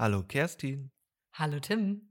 Hallo 0.00 0.22
Kerstin. 0.22 0.90
Hallo 1.34 1.60
Tim. 1.60 2.08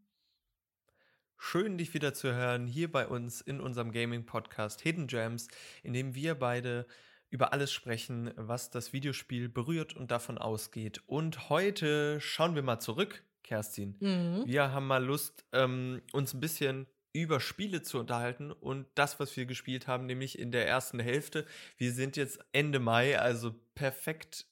Schön, 1.39 1.79
dich 1.79 1.96
wieder 1.96 2.13
zu 2.13 2.31
hören 2.31 2.67
hier 2.67 2.92
bei 2.92 3.08
uns 3.08 3.42
in 3.42 3.59
unserem 3.59 3.92
Gaming-Podcast 3.92 4.81
Hidden 4.81 5.08
Gems, 5.08 5.47
in 5.81 5.94
dem 5.94 6.13
wir 6.13 6.36
beide 6.36 6.86
über 7.31 7.52
alles 7.52 7.73
sprechen, 7.73 8.31
was 8.36 8.70
das 8.70 8.94
Videospiel 8.94 9.49
berührt 9.49 9.96
und 9.96 10.12
davon 10.12 10.38
ausgeht. 10.38 11.02
Und 11.07 11.49
heute 11.49 12.21
schauen 12.21 12.54
wir 12.54 12.62
mal 12.62 12.79
zurück, 12.79 13.23
Kerstin. 13.42 13.97
Mhm. 13.99 14.44
Wir 14.46 14.71
haben 14.71 14.85
mal 14.85 15.03
Lust, 15.03 15.44
ähm, 15.51 16.03
uns 16.12 16.35
ein 16.35 16.41
bisschen 16.41 16.85
über 17.12 17.40
Spiele 17.40 17.81
zu 17.81 17.98
unterhalten 17.98 18.52
und 18.52 18.85
das, 18.94 19.20
was 19.20 19.35
wir 19.35 19.48
gespielt 19.48 19.88
haben, 19.88 20.05
nämlich 20.05 20.38
in 20.38 20.52
der 20.52 20.67
ersten 20.67 20.99
Hälfte. 20.99 21.44
Wir 21.77 21.91
sind 21.91 22.17
jetzt 22.17 22.40
Ende 22.52 22.77
Mai, 22.77 23.17
also 23.17 23.55
perfekt 23.73 24.45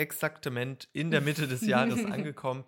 exaktement 0.00 0.88
in 0.92 1.10
der 1.10 1.20
Mitte 1.20 1.46
des 1.46 1.60
Jahres 1.66 2.04
angekommen. 2.04 2.64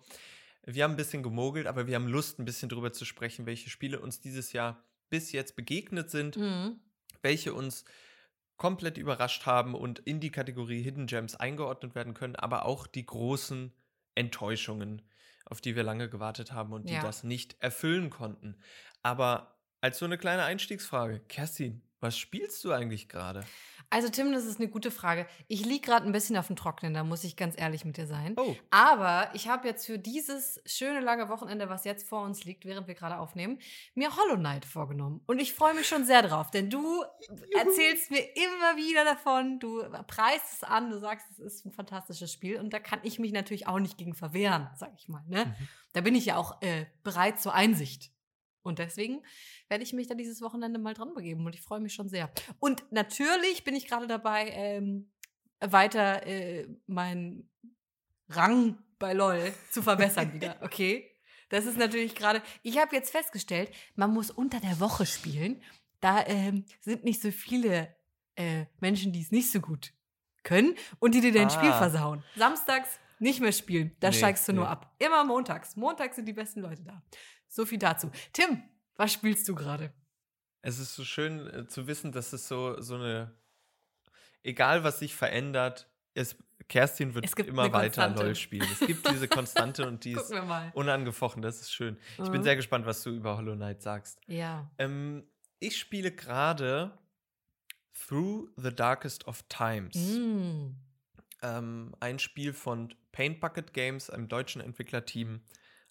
Wir 0.65 0.83
haben 0.85 0.91
ein 0.91 0.97
bisschen 0.97 1.23
gemogelt, 1.23 1.67
aber 1.67 1.87
wir 1.87 1.95
haben 1.95 2.07
Lust, 2.07 2.39
ein 2.39 2.45
bisschen 2.45 2.69
drüber 2.69 2.93
zu 2.93 3.03
sprechen, 3.03 3.45
welche 3.45 3.69
Spiele 3.69 3.99
uns 3.99 4.21
dieses 4.21 4.53
Jahr 4.53 4.81
bis 5.09 5.31
jetzt 5.33 5.55
begegnet 5.55 6.09
sind, 6.09 6.37
Mhm. 6.37 6.79
welche 7.21 7.53
uns 7.53 7.83
komplett 8.55 8.97
überrascht 8.97 9.45
haben 9.45 9.73
und 9.75 9.99
in 9.99 10.19
die 10.19 10.31
Kategorie 10.31 10.81
Hidden 10.81 11.07
Gems 11.07 11.35
eingeordnet 11.35 11.95
werden 11.95 12.13
können, 12.13 12.35
aber 12.35 12.65
auch 12.65 12.87
die 12.87 13.05
großen 13.05 13.73
Enttäuschungen, 14.15 15.01
auf 15.45 15.59
die 15.59 15.75
wir 15.75 15.83
lange 15.83 16.07
gewartet 16.09 16.53
haben 16.53 16.71
und 16.71 16.87
die 16.89 16.93
Ja. 16.93 17.01
das 17.01 17.23
nicht 17.23 17.57
erfüllen 17.59 18.09
konnten. 18.09 18.55
Aber 19.01 19.57
als 19.81 19.99
so 19.99 20.05
eine 20.05 20.17
kleine 20.17 20.43
Einstiegsfrage, 20.43 21.19
Kerstin, 21.27 21.81
was 22.03 22.17
spielst 22.17 22.63
du 22.63 22.71
eigentlich 22.71 23.09
gerade? 23.09 23.43
Also 23.89 24.09
Tim, 24.09 24.33
das 24.33 24.45
ist 24.45 24.59
eine 24.59 24.69
gute 24.69 24.89
Frage. 24.89 25.27
Ich 25.47 25.65
liege 25.65 25.81
gerade 25.81 26.05
ein 26.07 26.11
bisschen 26.11 26.35
auf 26.35 26.47
dem 26.47 26.55
Trocknen, 26.55 26.95
da 26.95 27.03
muss 27.03 27.23
ich 27.23 27.35
ganz 27.35 27.53
ehrlich 27.59 27.85
mit 27.85 27.97
dir 27.97 28.07
sein. 28.07 28.33
Oh, 28.37 28.55
Aber 28.71 29.29
ich 29.33 29.47
habe 29.47 29.67
jetzt 29.67 29.85
für 29.85 29.99
dieses 29.99 30.59
schöne 30.65 30.99
lange 30.99 31.29
Wochenende, 31.29 31.69
was 31.69 31.83
jetzt 31.83 32.07
vor 32.07 32.23
uns 32.23 32.43
liegt, 32.43 32.65
während 32.65 32.87
wir 32.87 32.95
gerade 32.95 33.19
aufnehmen, 33.19 33.59
mir 33.93 34.15
Hollow 34.17 34.35
Knight 34.35 34.65
vorgenommen. 34.65 35.21
Und 35.27 35.39
ich 35.39 35.53
freue 35.53 35.75
mich 35.75 35.87
schon 35.87 36.05
sehr 36.05 36.23
drauf, 36.23 36.49
denn 36.49 36.71
du 36.71 37.03
erzählst 37.55 38.09
mir 38.09 38.23
immer 38.35 38.77
wieder 38.77 39.05
davon, 39.05 39.59
du 39.59 39.83
preist 40.07 40.53
es 40.53 40.63
an, 40.63 40.89
du 40.89 40.97
sagst, 40.97 41.29
es 41.29 41.39
ist 41.39 41.65
ein 41.65 41.71
fantastisches 41.71 42.33
Spiel 42.33 42.59
und 42.59 42.73
da 42.73 42.79
kann 42.79 42.99
ich 43.03 43.19
mich 43.19 43.31
natürlich 43.31 43.67
auch 43.67 43.79
nicht 43.79 43.99
gegen 43.99 44.15
verwehren, 44.15 44.69
sag 44.75 44.91
ich 44.97 45.07
mal. 45.07 45.23
Ne? 45.27 45.45
Mhm. 45.45 45.67
Da 45.93 46.01
bin 46.01 46.15
ich 46.15 46.25
ja 46.25 46.37
auch 46.37 46.59
äh, 46.63 46.87
bereit 47.03 47.39
zur 47.39 47.53
Einsicht. 47.53 48.12
Und 48.63 48.79
deswegen 48.79 49.21
werde 49.67 49.83
ich 49.83 49.93
mich 49.93 50.07
da 50.07 50.15
dieses 50.15 50.41
Wochenende 50.41 50.79
mal 50.79 50.93
dran 50.93 51.13
begeben 51.13 51.45
und 51.45 51.53
ich 51.53 51.61
freue 51.61 51.79
mich 51.81 51.93
schon 51.93 52.09
sehr. 52.09 52.31
Und 52.59 52.83
natürlich 52.91 53.63
bin 53.63 53.75
ich 53.75 53.87
gerade 53.87 54.07
dabei, 54.07 54.49
ähm, 54.51 55.11
weiter 55.59 56.25
äh, 56.25 56.67
meinen 56.87 57.49
Rang 58.29 58.77
bei 58.99 59.13
LOL 59.13 59.53
zu 59.71 59.81
verbessern 59.81 60.33
wieder, 60.33 60.57
okay? 60.61 61.09
Das 61.49 61.65
ist 61.65 61.77
natürlich 61.77 62.15
gerade. 62.15 62.41
Ich 62.63 62.79
habe 62.79 62.95
jetzt 62.95 63.11
festgestellt, 63.11 63.69
man 63.95 64.11
muss 64.11 64.31
unter 64.31 64.59
der 64.59 64.79
Woche 64.79 65.05
spielen. 65.05 65.61
Da 65.99 66.25
ähm, 66.25 66.65
sind 66.79 67.03
nicht 67.03 67.21
so 67.21 67.31
viele 67.31 67.95
äh, 68.35 68.65
Menschen, 68.79 69.11
die 69.13 69.21
es 69.21 69.31
nicht 69.31 69.51
so 69.51 69.59
gut 69.61 69.93
können 70.43 70.75
und 70.99 71.13
die 71.15 71.21
dir 71.21 71.31
dein 71.31 71.49
Spiel 71.49 71.69
Ah. 71.69 71.77
versauen. 71.77 72.23
Samstags 72.35 72.99
nicht 73.19 73.39
mehr 73.39 73.51
spielen, 73.53 73.95
da 73.99 74.09
Nee, 74.09 74.17
steigst 74.17 74.47
du 74.47 74.53
nur 74.53 74.65
nee. 74.65 74.71
ab. 74.71 74.93
Immer 74.99 75.23
montags. 75.23 75.75
Montags 75.77 76.15
sind 76.17 76.25
die 76.25 76.33
besten 76.33 76.59
Leute 76.61 76.83
da. 76.83 77.01
So 77.53 77.67
viel 77.67 77.77
dazu. 77.77 78.09
Tim, 78.33 78.63
was 78.95 79.13
spielst 79.13 79.47
du 79.47 79.53
gerade? 79.55 79.93
es 80.65 80.79
ist 80.79 80.95
so 80.95 81.03
schön 81.03 81.45
äh, 81.47 81.67
zu 81.67 81.87
wissen, 81.87 82.11
dass 82.13 82.31
es 82.33 82.47
so, 82.47 82.81
so 82.81 82.95
eine, 82.95 83.35
egal 84.43 84.83
was 84.85 84.99
sich 84.99 85.13
verändert, 85.13 85.89
es, 86.13 86.37
Kerstin 86.69 87.13
wird 87.13 87.25
Es 87.25 87.33
immer 87.33 87.71
weiter. 87.73 88.07
LOL 88.09 88.33
spielen. 88.33 88.67
Es 88.71 88.79
gibt 88.79 89.07
diese 89.11 89.27
Konstante 89.27 89.85
und 89.85 90.05
die 90.05 90.13
ist 90.13 90.33
unangefochten, 90.73 91.41
das 91.41 91.59
ist 91.61 91.73
schön. 91.73 91.97
Ich 92.23 92.29
bin 92.31 92.39
Mhm. 92.39 92.43
sehr 92.43 92.55
gespannt, 92.55 92.85
was 92.85 93.03
du 93.03 93.09
über 93.11 93.35
Hollow 93.37 93.55
Knight 93.55 93.81
sagst. 93.81 94.19
Ja. 94.25 94.71
Ähm, 94.77 95.27
ich 95.59 95.77
spiele 95.77 96.11
gerade 96.11 96.97
Through 98.07 98.49
the 98.55 98.73
Darkest 98.73 99.27
of 99.27 99.43
Times. 99.49 99.95
Mm. 99.95 100.75
Ähm, 101.41 101.93
ein 101.99 102.19
Spiel 102.19 102.53
von 102.53 102.93
Paint 103.11 103.39
Bucket 103.41 103.73
Games, 103.73 104.09
einem 104.09 104.27
deutschen 104.29 104.61
Entwicklerteam 104.61 105.41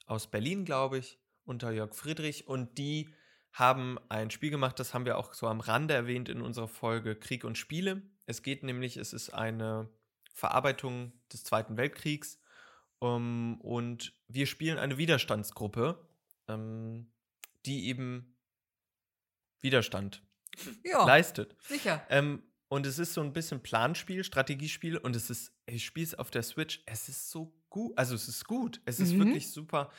aus 0.06 0.26
Berlin, 0.26 0.64
glaube 0.64 0.98
ich, 0.98 1.18
unter 1.44 1.70
Jörg 1.72 1.94
Friedrich. 1.94 2.46
Und 2.48 2.78
die 2.78 3.08
haben 3.52 3.98
ein 4.08 4.30
Spiel 4.30 4.50
gemacht, 4.50 4.78
das 4.78 4.94
haben 4.94 5.04
wir 5.04 5.18
auch 5.18 5.34
so 5.34 5.46
am 5.46 5.60
Rande 5.60 5.94
erwähnt 5.94 6.28
in 6.28 6.40
unserer 6.40 6.68
Folge 6.68 7.16
Krieg 7.16 7.44
und 7.44 7.58
Spiele. 7.58 8.02
Es 8.26 8.42
geht 8.42 8.62
nämlich, 8.62 8.96
es 8.96 9.12
ist 9.12 9.30
eine 9.30 9.88
Verarbeitung 10.32 11.12
des 11.32 11.44
Zweiten 11.44 11.76
Weltkriegs. 11.76 12.38
Um, 13.00 13.60
und 13.60 14.14
wir 14.28 14.46
spielen 14.46 14.78
eine 14.78 14.96
Widerstandsgruppe, 14.96 16.08
ähm, 16.46 17.10
die 17.66 17.88
eben 17.88 18.36
Widerstand 19.60 20.22
Ja, 20.84 21.04
leistet. 21.04 21.56
sicher. 21.60 22.06
Ähm, 22.10 22.42
und 22.68 22.86
es 22.86 22.98
ist 22.98 23.12
so 23.14 23.20
ein 23.20 23.32
bisschen 23.32 23.62
Planspiel, 23.62 24.24
Strategiespiel 24.24 24.96
und 24.96 25.14
es 25.16 25.30
ist, 25.30 25.52
ich 25.66 25.84
spiele 25.84 26.06
es 26.06 26.14
auf 26.14 26.30
der 26.30 26.42
Switch, 26.42 26.82
es 26.86 27.08
ist 27.08 27.30
so 27.30 27.52
gut, 27.68 27.92
also 27.98 28.14
es 28.14 28.28
ist 28.28 28.44
gut, 28.46 28.80
es 28.84 28.98
ist 29.00 29.12
Mhm. 29.12 29.18
wirklich 29.18 29.50
super 29.50 29.90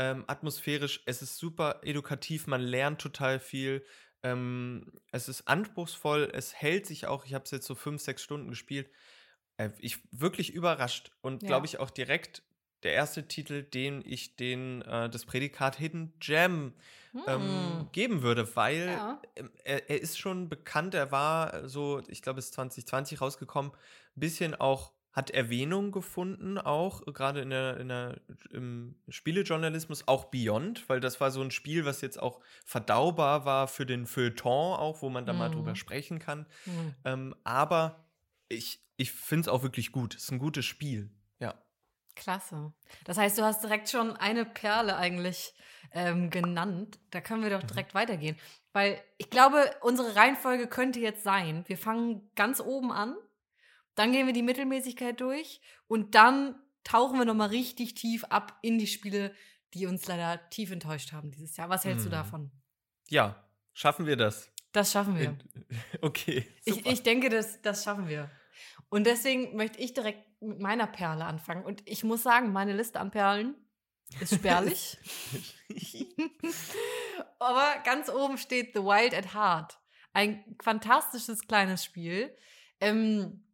ähm, 0.00 0.24
atmosphärisch, 0.28 1.02
es 1.06 1.22
ist 1.22 1.38
super 1.38 1.80
edukativ, 1.84 2.46
man 2.48 2.62
lernt 2.62 3.00
total 3.02 3.40
viel, 3.40 3.84
ähm, 4.24 4.92
es 5.12 5.28
ist 5.28 5.48
anspruchsvoll, 5.48 6.30
es 6.34 6.54
hält 6.54 6.86
sich 6.86 7.06
auch, 7.06 7.26
ich 7.26 7.34
habe 7.34 7.44
es 7.44 7.52
jetzt 7.52 7.66
so 7.66 7.74
fünf, 7.76 8.02
sechs 8.02 8.22
Stunden 8.22 8.48
gespielt, 8.50 8.90
äh, 9.56 9.70
ich 9.78 10.00
wirklich 10.12 10.52
überrascht 10.52 11.12
und 11.22 11.46
Ja. 11.46 11.46
glaube 11.46 11.66
ich 11.66 11.78
auch 11.78 11.90
direkt 11.90 12.42
der 12.82 12.92
erste 12.94 13.28
Titel, 13.28 13.62
den 13.62 14.02
ich 14.04 14.36
den 14.36 14.82
äh, 14.82 15.10
das 15.10 15.26
Prädikat 15.26 15.76
Hidden 15.76 16.14
Gem 16.18 16.74
ähm, 17.26 17.88
Hm. 17.92 17.92
geben 17.92 18.22
würde, 18.22 18.56
weil 18.56 19.02
Ja. 19.02 19.26
ähm, 19.36 19.50
er, 19.64 19.90
er 19.90 20.00
ist 20.00 20.18
schon 20.18 20.48
bekannt, 20.48 20.94
er 20.94 21.12
war 21.12 21.54
äh, 21.54 21.68
so, 21.68 22.02
ich 22.08 22.22
glaube, 22.22 22.38
es 22.38 22.46
ist 22.46 22.54
2020 22.54 23.20
rausgekommen, 23.20 23.72
ein 23.72 24.20
bisschen 24.20 24.54
auch, 24.54 24.94
hat 25.12 25.30
Erwähnung 25.30 25.90
gefunden, 25.90 26.56
auch 26.58 27.04
gerade 27.12 27.40
in 27.40 27.50
der, 27.50 27.78
in 27.78 27.88
der, 27.88 28.20
im 28.52 28.94
Spielejournalismus, 29.08 30.06
auch 30.06 30.26
Beyond, 30.26 30.88
weil 30.88 31.00
das 31.00 31.20
war 31.20 31.30
so 31.30 31.40
ein 31.42 31.50
Spiel, 31.50 31.84
was 31.84 32.00
jetzt 32.00 32.20
auch 32.22 32.40
verdaubar 32.64 33.44
war 33.44 33.66
für 33.68 33.86
den 33.86 34.06
Feuilleton 34.06 34.76
auch, 34.78 35.02
wo 35.02 35.08
man 35.10 35.26
da 35.26 35.32
mal 35.32 35.48
Mhm. 35.48 35.54
drüber 35.54 35.74
sprechen 35.74 36.18
kann. 36.20 36.46
Hm. 36.64 36.94
Ähm, 37.04 37.34
aber 37.44 38.08
ich, 38.48 38.80
ich 38.96 39.12
finde 39.12 39.42
es 39.42 39.48
auch 39.48 39.62
wirklich 39.62 39.90
gut. 39.92 40.14
Es 40.14 40.24
ist 40.24 40.32
ein 40.32 40.38
gutes 40.38 40.64
Spiel. 40.64 41.10
Ja. 41.40 41.54
Klasse. 42.16 42.72
Das 43.04 43.16
heißt, 43.18 43.38
du 43.38 43.42
hast 43.42 43.62
direkt 43.64 43.88
schon 43.88 44.16
eine 44.16 44.44
Perle 44.44 44.96
eigentlich 44.96 45.54
ähm, 45.92 46.30
genannt. 46.30 46.98
Da 47.10 47.20
können 47.20 47.42
wir 47.42 47.50
doch 47.50 47.62
Mhm. 47.62 47.68
direkt 47.68 47.94
weitergehen. 47.94 48.36
Weil 48.72 49.02
ich 49.18 49.28
glaube, 49.30 49.70
unsere 49.80 50.14
Reihenfolge 50.14 50.68
könnte 50.68 51.00
jetzt 51.00 51.24
sein, 51.24 51.64
wir 51.66 51.76
fangen 51.78 52.30
ganz 52.36 52.60
oben 52.60 52.92
an, 52.92 53.16
dann 53.94 54.12
gehen 54.12 54.26
wir 54.26 54.32
die 54.32 54.42
Mittelmäßigkeit 54.42 55.20
durch 55.20 55.60
und 55.88 56.14
dann 56.14 56.54
tauchen 56.84 57.18
wir 57.18 57.24
nochmal 57.24 57.48
richtig 57.48 57.94
tief 57.94 58.24
ab 58.24 58.58
in 58.62 58.78
die 58.78 58.86
Spiele, 58.86 59.34
die 59.74 59.86
uns 59.86 60.06
leider 60.06 60.48
tief 60.50 60.70
enttäuscht 60.70 61.12
haben 61.12 61.30
dieses 61.30 61.56
Jahr. 61.56 61.68
Was 61.68 61.84
hältst 61.84 62.04
du 62.04 62.08
Mhm. 62.08 62.12
davon? 62.14 62.50
Ja, 63.08 63.44
schaffen 63.74 64.06
wir 64.06 64.16
das. 64.16 64.50
Das 64.72 64.92
schaffen 64.92 65.18
wir. 65.18 65.36
Okay. 66.02 66.46
Ich, 66.64 66.86
ich 66.86 67.02
denke, 67.02 67.28
das, 67.28 67.60
das 67.62 67.84
schaffen 67.84 68.08
wir. 68.08 68.30
Und 68.88 69.04
deswegen 69.06 69.56
möchte 69.56 69.78
ich 69.78 69.92
direkt 69.94 70.24
mit 70.42 70.58
meiner 70.60 70.86
Perle 70.86 71.24
anfangen. 71.24 71.64
Und 71.64 71.82
ich 71.88 72.02
muss 72.04 72.22
sagen, 72.22 72.52
meine 72.52 72.72
Liste 72.74 72.98
an 73.00 73.10
Perlen 73.10 73.54
ist 74.20 74.34
spärlich. 74.34 74.96
Aber 77.38 77.66
ganz 77.84 78.08
oben 78.08 78.38
steht 78.38 78.72
The 78.74 78.80
Wild 78.82 79.14
at 79.14 79.34
Heart. 79.34 79.78
Ein 80.12 80.44
fantastisches 80.62 81.46
kleines 81.46 81.84
Spiel. 81.84 82.34
Ähm, 82.80 83.44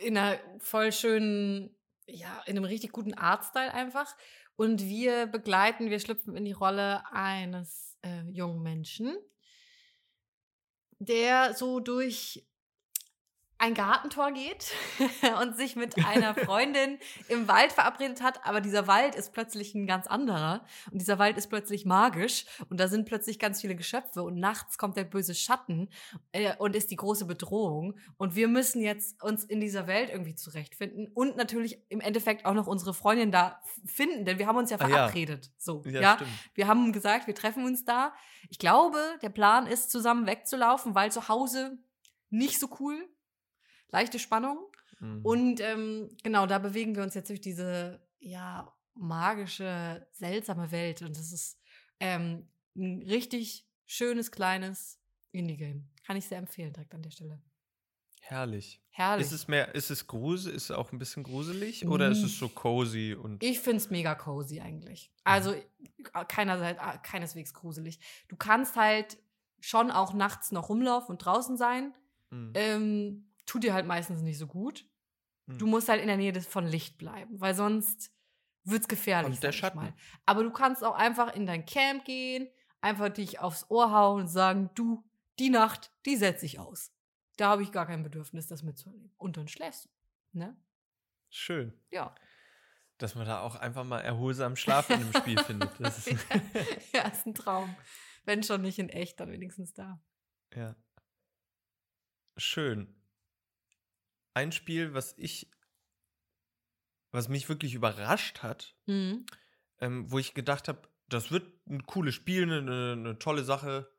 in 0.00 0.16
einer 0.16 0.38
voll 0.58 0.92
schönen, 0.92 1.76
ja, 2.06 2.42
in 2.46 2.56
einem 2.56 2.64
richtig 2.64 2.92
guten 2.92 3.14
Artstyle 3.14 3.72
einfach. 3.72 4.14
Und 4.56 4.84
wir 4.84 5.26
begleiten, 5.26 5.90
wir 5.90 6.00
schlüpfen 6.00 6.36
in 6.36 6.44
die 6.44 6.52
Rolle 6.52 7.02
eines 7.12 7.96
äh, 8.02 8.22
jungen 8.30 8.62
Menschen, 8.62 9.16
der 10.98 11.54
so 11.54 11.80
durch 11.80 12.47
ein 13.58 13.74
Gartentor 13.74 14.32
geht 14.32 14.72
und 15.42 15.56
sich 15.56 15.76
mit 15.76 15.96
einer 16.06 16.34
Freundin 16.34 16.98
im 17.28 17.48
Wald 17.48 17.72
verabredet 17.72 18.22
hat, 18.22 18.44
aber 18.46 18.60
dieser 18.60 18.86
Wald 18.86 19.14
ist 19.14 19.32
plötzlich 19.32 19.74
ein 19.74 19.86
ganz 19.86 20.06
anderer 20.06 20.64
und 20.90 21.00
dieser 21.00 21.18
Wald 21.18 21.36
ist 21.36 21.48
plötzlich 21.48 21.84
magisch 21.84 22.44
und 22.70 22.78
da 22.78 22.88
sind 22.88 23.04
plötzlich 23.06 23.38
ganz 23.38 23.60
viele 23.60 23.74
Geschöpfe 23.74 24.22
und 24.22 24.36
nachts 24.38 24.78
kommt 24.78 24.96
der 24.96 25.04
böse 25.04 25.34
Schatten 25.34 25.88
äh, 26.32 26.54
und 26.56 26.76
ist 26.76 26.90
die 26.90 26.96
große 26.96 27.24
Bedrohung 27.26 27.98
und 28.16 28.34
wir 28.36 28.48
müssen 28.48 28.80
jetzt 28.80 29.22
uns 29.22 29.44
in 29.44 29.60
dieser 29.60 29.86
Welt 29.86 30.10
irgendwie 30.10 30.34
zurechtfinden 30.34 31.08
und 31.14 31.36
natürlich 31.36 31.78
im 31.88 32.00
Endeffekt 32.00 32.44
auch 32.46 32.54
noch 32.54 32.66
unsere 32.66 32.94
Freundin 32.94 33.32
da 33.32 33.60
finden, 33.84 34.24
denn 34.24 34.38
wir 34.38 34.46
haben 34.46 34.56
uns 34.56 34.70
ja 34.70 34.76
Ah, 34.78 34.82
ja. 34.88 34.88
verabredet. 34.88 35.50
So, 35.58 35.82
Ja, 35.84 36.00
ja, 36.00 36.18
wir 36.54 36.68
haben 36.68 36.92
gesagt, 36.92 37.26
wir 37.26 37.34
treffen 37.34 37.64
uns 37.64 37.84
da. 37.84 38.12
Ich 38.50 38.58
glaube, 38.58 38.98
der 39.22 39.30
Plan 39.30 39.66
ist, 39.66 39.90
zusammen 39.90 40.26
wegzulaufen, 40.26 40.94
weil 40.94 41.10
zu 41.10 41.28
Hause 41.28 41.78
nicht 42.30 42.60
so 42.60 42.68
cool. 42.78 43.08
Leichte 43.90 44.18
Spannung. 44.18 44.58
Mhm. 45.00 45.20
Und 45.22 45.60
ähm, 45.60 46.08
genau, 46.22 46.46
da 46.46 46.58
bewegen 46.58 46.96
wir 46.96 47.02
uns 47.02 47.14
jetzt 47.14 47.28
durch 47.28 47.40
diese, 47.40 48.00
ja, 48.18 48.72
magische, 48.94 50.06
seltsame 50.12 50.70
Welt. 50.70 51.02
Und 51.02 51.16
das 51.16 51.32
ist 51.32 51.60
ähm, 52.00 52.48
ein 52.76 53.02
richtig 53.02 53.66
schönes, 53.86 54.30
kleines 54.30 55.00
Indie-Game. 55.32 55.88
Kann 56.06 56.16
ich 56.16 56.26
sehr 56.26 56.38
empfehlen, 56.38 56.72
direkt 56.72 56.94
an 56.94 57.02
der 57.02 57.10
Stelle. 57.10 57.40
Herrlich. 58.20 58.82
Herrlich. 58.90 59.26
Ist 59.26 59.32
es 59.32 59.48
mehr, 59.48 59.74
ist 59.74 59.90
es 59.90 60.06
grusel, 60.06 60.52
ist 60.52 60.64
es 60.64 60.70
auch 60.72 60.92
ein 60.92 60.98
bisschen 60.98 61.22
gruselig 61.22 61.86
oder 61.86 62.10
ist 62.10 62.22
es 62.22 62.38
so 62.38 62.48
cozy 62.48 63.14
und 63.14 63.42
Ich 63.42 63.60
finde 63.60 63.78
es 63.78 63.90
mega 63.90 64.14
cozy 64.14 64.60
eigentlich. 64.60 65.12
Also 65.24 65.54
keinerseits, 66.26 66.80
ah, 66.80 66.98
keineswegs 66.98 67.54
gruselig. 67.54 68.00
Du 68.26 68.36
kannst 68.36 68.76
halt 68.76 69.16
schon 69.60 69.90
auch 69.90 70.12
nachts 70.12 70.52
noch 70.52 70.68
rumlaufen 70.68 71.12
und 71.12 71.24
draußen 71.24 71.56
sein. 71.56 71.94
Mhm. 72.30 72.52
Ähm, 72.54 73.27
tut 73.48 73.64
dir 73.64 73.74
halt 73.74 73.86
meistens 73.86 74.22
nicht 74.22 74.38
so 74.38 74.46
gut. 74.46 74.86
Mhm. 75.46 75.58
Du 75.58 75.66
musst 75.66 75.88
halt 75.88 76.00
in 76.00 76.06
der 76.08 76.16
Nähe 76.16 76.32
des, 76.32 76.46
von 76.46 76.66
Licht 76.66 76.98
bleiben, 76.98 77.40
weil 77.40 77.54
sonst 77.54 78.12
wird 78.64 78.82
es 78.82 78.88
gefährlich. 78.88 79.34
Und 79.36 79.42
der 79.42 79.52
Schatten. 79.52 79.78
Mal. 79.78 79.94
Aber 80.26 80.42
du 80.42 80.50
kannst 80.52 80.84
auch 80.84 80.94
einfach 80.94 81.34
in 81.34 81.46
dein 81.46 81.64
Camp 81.64 82.04
gehen, 82.04 82.48
einfach 82.80 83.08
dich 83.08 83.40
aufs 83.40 83.68
Ohr 83.70 83.90
hauen 83.90 84.22
und 84.22 84.28
sagen, 84.28 84.70
du, 84.74 85.02
die 85.38 85.50
Nacht, 85.50 85.90
die 86.04 86.16
setze 86.16 86.44
ich 86.46 86.58
aus. 86.58 86.92
Da 87.36 87.48
habe 87.50 87.62
ich 87.62 87.72
gar 87.72 87.86
kein 87.86 88.02
Bedürfnis, 88.02 88.46
das 88.48 88.62
mitzunehmen. 88.62 89.12
Und 89.16 89.36
dann 89.36 89.48
schläfst 89.48 89.86
du. 89.86 89.90
Ne? 90.32 90.56
schön, 91.30 91.72
Ja. 91.90 92.14
dass 92.98 93.14
man 93.14 93.26
da 93.26 93.40
auch 93.40 93.54
einfach 93.54 93.84
mal 93.84 94.00
erholsam 94.00 94.56
Schlaf 94.56 94.90
in 94.90 94.98
dem 95.00 95.12
Spiel 95.14 95.38
findet. 95.44 95.70
Das 95.78 96.06
ist, 96.06 96.26
ja, 96.92 97.08
ist 97.08 97.26
ein 97.26 97.34
Traum. 97.34 97.74
Wenn 98.24 98.42
schon 98.42 98.60
nicht 98.62 98.78
in 98.78 98.88
echt, 98.88 99.20
dann 99.20 99.30
wenigstens 99.30 99.72
da. 99.72 100.00
ja. 100.54 100.74
Schön. 102.36 102.94
Ein 104.38 104.52
Spiel, 104.52 104.94
was 104.94 105.14
ich, 105.18 105.50
was 107.10 107.28
mich 107.28 107.48
wirklich 107.48 107.74
überrascht 107.74 108.44
hat, 108.44 108.76
Mhm. 108.86 109.26
ähm, 109.80 110.08
wo 110.12 110.20
ich 110.20 110.32
gedacht 110.32 110.68
habe, 110.68 110.88
das 111.08 111.32
wird 111.32 111.66
ein 111.66 111.84
cooles 111.86 112.14
Spiel, 112.14 112.44
eine, 112.44 112.58
eine, 112.58 112.92
eine 112.92 113.18
tolle 113.18 113.42
Sache, 113.42 113.90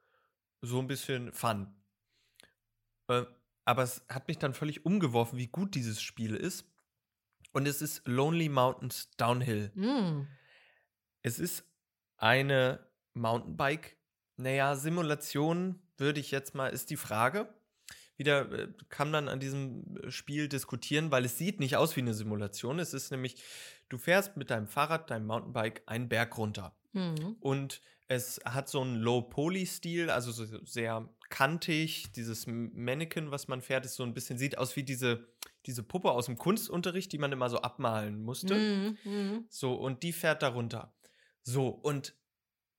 so 0.61 0.79
ein 0.79 0.87
bisschen 0.87 1.33
Fun. 1.33 1.75
Äh, 3.09 3.25
aber 3.65 3.83
es 3.83 4.05
hat 4.07 4.29
mich 4.29 4.37
dann 4.37 4.53
völlig 4.53 4.85
umgeworfen, 4.85 5.37
wie 5.37 5.47
gut 5.47 5.75
dieses 5.75 6.01
Spiel 6.01 6.35
ist. 6.35 6.65
Und 7.51 7.67
es 7.67 7.81
ist 7.81 8.07
Lonely 8.07 8.47
Mountains 8.47 9.09
Downhill. 9.17 9.73
Mhm. 9.75 10.27
Es 11.21 11.37
ist 11.39 11.65
eine 12.15 12.87
Mountainbike, 13.13 13.97
naja, 14.37 14.77
Simulation 14.77 15.81
würde 15.97 16.21
ich 16.21 16.31
jetzt 16.31 16.55
mal, 16.55 16.67
ist 16.69 16.91
die 16.91 16.95
Frage. 16.97 17.53
Wieder 18.19 18.51
äh, 18.51 18.67
kann 18.89 19.09
man 19.11 19.29
an 19.29 19.39
diesem 19.39 19.97
äh, 20.03 20.11
Spiel 20.11 20.49
diskutieren, 20.49 21.09
weil 21.09 21.25
es 21.25 21.37
sieht 21.37 21.59
nicht 21.59 21.77
aus 21.77 21.95
wie 21.95 22.01
eine 22.01 22.13
Simulation. 22.13 22.77
Es 22.77 22.93
ist 22.93 23.11
nämlich, 23.11 23.41
du 23.87 23.97
fährst 23.97 24.37
mit 24.37 24.51
deinem 24.51 24.67
Fahrrad, 24.67 25.09
deinem 25.09 25.25
Mountainbike 25.25 25.81
einen 25.87 26.09
Berg 26.09 26.37
runter. 26.37 26.77
Mhm. 26.91 27.37
Und 27.39 27.81
es 28.09 28.41
hat 28.43 28.67
so 28.67 28.81
einen 28.81 28.97
Low-Poly-Stil, 28.97 30.09
also 30.09 30.31
so 30.31 30.45
sehr 30.65 31.07
kantig. 31.29 32.11
Dieses 32.11 32.45
Mannequin, 32.47 33.31
was 33.31 33.47
man 33.47 33.61
fährt, 33.61 33.85
ist 33.85 33.95
so 33.95 34.03
ein 34.03 34.13
bisschen, 34.13 34.37
sieht 34.37 34.57
aus 34.57 34.75
wie 34.75 34.83
diese, 34.83 35.27
diese 35.65 35.83
Puppe 35.83 36.11
aus 36.11 36.25
dem 36.25 36.37
Kunstunterricht, 36.37 37.11
die 37.11 37.19
man 37.19 37.31
immer 37.31 37.49
so 37.49 37.61
abmalen 37.61 38.21
musste. 38.21 38.55
Mhm. 38.55 38.97
Mhm. 39.03 39.45
So, 39.49 39.75
und 39.75 40.03
die 40.03 40.11
fährt 40.11 40.41
da 40.41 40.49
runter. 40.49 40.93
So, 41.43 41.67
und 41.69 42.15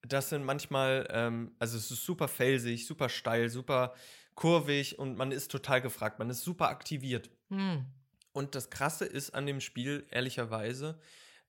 das 0.03 0.29
sind 0.31 0.45
manchmal, 0.45 1.07
ähm, 1.11 1.55
also 1.59 1.79
es 1.79 1.91
ist 1.91 2.05
super 2.05 2.29
felsig, 2.29 2.87
super 2.87 3.09
steil, 3.09 3.49
super 3.49 3.95
kurvig 4.35 4.99
und 4.99 5.17
man 5.17 5.33
ist 5.33 5.51
total 5.51 5.81
gefragt, 5.81 6.19
man 6.19 6.31
ist 6.31 6.43
super 6.43 6.69
aktiviert. 6.69 7.31
Mhm. 7.49 7.87
Und 8.33 8.55
das 8.55 8.71
Krasse 8.71 9.05
ist 9.05 9.31
an 9.31 9.47
dem 9.47 9.61
Spiel, 9.61 10.07
ehrlicherweise, 10.11 10.99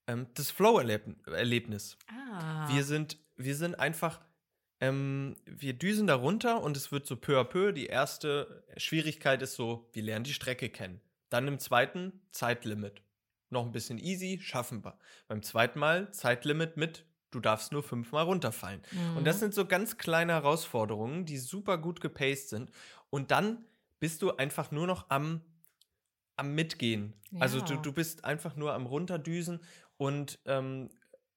ähm, 0.08 0.28
das 0.34 0.52
Flow-Erlebnis. 0.52 1.98
Ah. 2.08 2.68
Wir 2.74 2.84
sind, 2.84 3.18
wir 3.38 3.56
sind 3.56 3.76
einfach, 3.80 4.20
ähm, 4.80 5.36
wir 5.46 5.74
düsen 5.74 6.08
da 6.08 6.16
runter 6.16 6.62
und 6.62 6.76
es 6.76 6.92
wird 6.92 7.06
so 7.06 7.16
peu 7.16 7.40
à 7.40 7.44
peu. 7.44 7.72
Die 7.72 7.86
erste 7.86 8.64
Schwierigkeit 8.78 9.42
ist 9.42 9.54
so, 9.54 9.90
wir 9.94 10.04
lernen 10.04 10.26
die 10.26 10.34
Strecke 10.34 10.70
kennen. 10.70 11.02
Dann 11.30 11.48
im 11.48 11.60
zweiten 11.60 12.22
Zeitlimit. 12.32 13.02
Noch 13.50 13.66
ein 13.66 13.72
bisschen 13.72 13.98
easy, 13.98 14.40
schaffen 14.42 14.84
wir. 14.84 14.98
Beim 15.28 15.44
zweiten 15.44 15.80
Mal 15.80 16.12
Zeitlimit 16.12 16.78
mit, 16.78 17.06
du 17.32 17.40
darfst 17.40 17.72
nur 17.72 17.84
fünfmal 17.84 18.26
runterfallen. 18.26 18.82
Und 19.14 19.26
das 19.26 19.38
Mhm. 19.38 19.40
sind 19.40 19.54
so 19.54 19.66
ganz 19.66 19.98
kleine 19.98 20.34
Herausforderungen, 20.34 21.26
die 21.26 21.38
super 21.38 21.78
gut 21.78 22.02
gepaced 22.02 22.50
sind. 22.50 22.72
Und 23.10 23.32
dann 23.32 23.66
bist 24.00 24.22
du 24.22 24.36
einfach 24.38 24.72
nur 24.72 24.88
noch 24.88 25.10
am, 25.10 25.42
am 26.36 26.54
Mitgehen. 26.56 27.14
Also 27.40 27.62
du, 27.62 27.74
Ja. 27.74 27.82
du 27.82 27.94
bist 27.94 28.26
einfach 28.26 28.56
nur 28.56 28.74
am 28.74 28.86
Runterdüsen. 28.86 29.62
Und 29.98 30.40
ähm, 30.46 30.90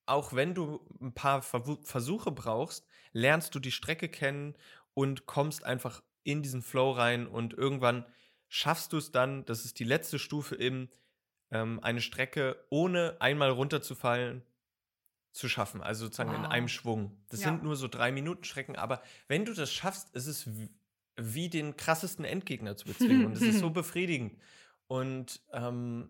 auch 0.07 0.33
wenn 0.35 0.55
du 0.55 0.87
ein 1.01 1.15
paar 1.15 1.43
Versuche 1.43 2.31
brauchst, 2.33 2.87
lernst 3.13 3.55
du 3.55 3.59
die 3.61 3.73
Strecke 3.73 4.09
kennen 4.09 4.55
und 4.95 5.27
kommst 5.27 5.65
einfach 5.65 6.03
in 6.25 6.43
diesen 6.43 6.63
Flow 6.63 6.91
rein. 6.93 7.27
Und 7.27 7.55
irgendwann 7.55 8.07
schaffst 8.49 8.93
du 8.93 8.99
es 8.99 9.11
dann, 9.13 9.45
das 9.47 9.65
ist 9.65 9.79
die 9.79 9.85
letzte 9.85 10.19
Stufe 10.19 10.55
im, 10.55 10.89
ähm, 11.51 11.81
eine 11.83 12.01
Strecke 12.01 12.65
ohne 12.71 13.17
einmal 13.21 13.51
runterzufallen 13.51 14.43
zu 15.35 15.49
schaffen. 15.49 15.83
Also 15.83 16.07
sozusagen 16.07 16.33
in 16.35 16.43
Wow. 16.45 16.51
einem 16.51 16.69
Schwung. 16.69 17.19
Das 17.29 17.41
Ja. 17.41 17.49
sind 17.49 17.63
nur 17.63 17.77
so 17.77 17.89
drei 17.89 18.11
Minuten 18.13 18.45
Strecken, 18.45 18.77
aber 18.77 19.03
wenn 19.29 19.45
du 19.45 19.53
das 19.53 19.71
schaffst, 19.73 20.15
ist 20.15 20.27
es 20.27 20.49
wie, 21.17 21.49
den 21.51 21.77
krassesten 21.77 22.25
Endgegner 22.25 22.77
zu 22.77 22.87
bezwingen. 22.87 23.27
und 23.27 23.33
es 23.37 23.43
ist 23.43 23.59
so 23.59 23.71
befriedigend. 23.71 24.37
Und 24.87 25.41
ähm, 25.53 26.09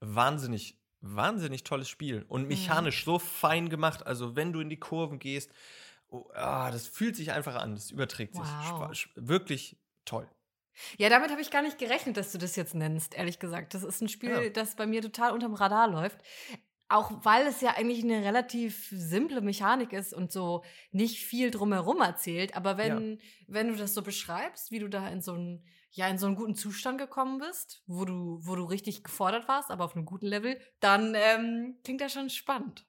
wahnsinnig, 0.00 0.78
wahnsinnig 1.00 1.64
tolles 1.64 1.88
Spiel. 1.88 2.24
Und 2.28 2.48
mechanisch 2.48 3.04
so 3.04 3.18
fein 3.18 3.68
gemacht. 3.68 4.06
Also 4.06 4.36
wenn 4.36 4.52
du 4.52 4.60
in 4.60 4.68
die 4.70 4.78
Kurven 4.78 5.18
gehst, 5.18 5.50
oh, 6.08 6.28
ah, 6.34 6.70
das 6.70 6.86
fühlt 6.86 7.16
sich 7.16 7.32
einfach 7.32 7.54
an. 7.56 7.74
Das 7.74 7.90
überträgt 7.90 8.34
sich. 8.34 8.42
Wow. 8.44 8.90
Sch- 8.92 9.08
Wirklich 9.14 9.78
toll. 10.04 10.28
Ja, 10.98 11.08
damit 11.08 11.30
habe 11.30 11.40
ich 11.40 11.50
gar 11.50 11.62
nicht 11.62 11.78
gerechnet, 11.78 12.18
dass 12.18 12.32
du 12.32 12.38
das 12.38 12.54
jetzt 12.54 12.74
nennst, 12.74 13.14
ehrlich 13.14 13.38
gesagt. 13.38 13.72
Das 13.72 13.82
ist 13.82 14.02
ein 14.02 14.08
Spiel, 14.10 14.30
Ja. 14.30 14.48
das 14.50 14.74
bei 14.76 14.86
mir 14.86 15.00
total 15.00 15.32
unterm 15.32 15.54
Radar 15.54 15.88
läuft. 15.88 16.18
Auch 16.88 17.24
weil 17.24 17.46
es 17.46 17.60
ja 17.60 17.74
eigentlich 17.76 18.04
eine 18.04 18.24
relativ 18.24 18.88
simple 18.92 19.40
Mechanik 19.40 19.92
ist 19.92 20.14
und 20.14 20.30
so 20.30 20.62
nicht 20.92 21.24
viel 21.24 21.50
drumherum 21.50 22.00
erzählt. 22.00 22.56
Aber 22.56 22.76
wenn, 22.76 23.20
wenn 23.48 23.68
du 23.68 23.76
das 23.76 23.92
so 23.94 24.02
beschreibst, 24.02 24.70
wie 24.70 24.78
du 24.78 24.88
da 24.88 25.08
in 25.08 25.20
so 25.20 25.32
einen, 25.32 25.64
ja, 25.90 26.06
in 26.08 26.18
so 26.18 26.26
einen 26.26 26.36
guten 26.36 26.54
Zustand 26.54 26.98
gekommen 26.98 27.38
bist, 27.38 27.82
wo 27.86 28.04
du, 28.04 28.38
wo 28.42 28.54
du 28.54 28.64
richtig 28.64 29.02
gefordert 29.02 29.48
warst, 29.48 29.70
aber 29.70 29.84
auf 29.84 29.96
einem 29.96 30.04
guten 30.04 30.26
Level, 30.26 30.60
dann 30.78 31.14
ähm, 31.16 31.78
klingt 31.82 32.00
das 32.00 32.12
schon 32.12 32.30
spannend. 32.30 32.86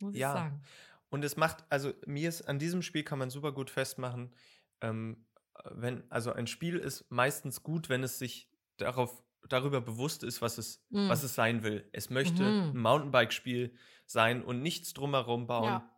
Muss 0.00 0.14
Ja. 0.16 0.28
ich 0.28 0.38
sagen. 0.38 0.62
Und 1.10 1.24
es 1.24 1.36
macht, 1.36 1.64
also 1.68 1.92
mir 2.06 2.28
ist 2.28 2.42
an 2.42 2.58
diesem 2.58 2.82
Spiel 2.82 3.04
kann 3.04 3.18
man 3.18 3.30
super 3.30 3.52
gut 3.52 3.70
festmachen, 3.70 4.34
ähm, 4.80 5.26
wenn, 5.70 6.10
also 6.10 6.32
ein 6.32 6.46
Spiel 6.46 6.76
ist 6.76 7.10
meistens 7.10 7.62
gut, 7.62 7.88
wenn 7.88 8.02
es 8.02 8.18
sich 8.18 8.50
darauf, 8.76 9.22
darüber 9.48 9.80
bewusst 9.80 10.22
ist, 10.22 10.40
was 10.42 10.58
es, 10.58 10.84
Mhm. 10.90 11.08
was 11.08 11.22
es 11.22 11.34
sein 11.34 11.62
will. 11.62 11.88
Es 11.92 12.10
möchte 12.10 12.42
Mhm. 12.42 12.70
ein 12.70 12.76
Mountainbike-Spiel 12.78 13.74
sein 14.06 14.42
und 14.44 14.62
nichts 14.62 14.92
drumherum 14.94 15.46
bauen. 15.46 15.64
Ja. 15.64 15.90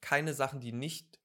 Keine 0.00 0.34
Sachen, 0.34 0.60
die 0.60 0.72
nicht 0.72 1.18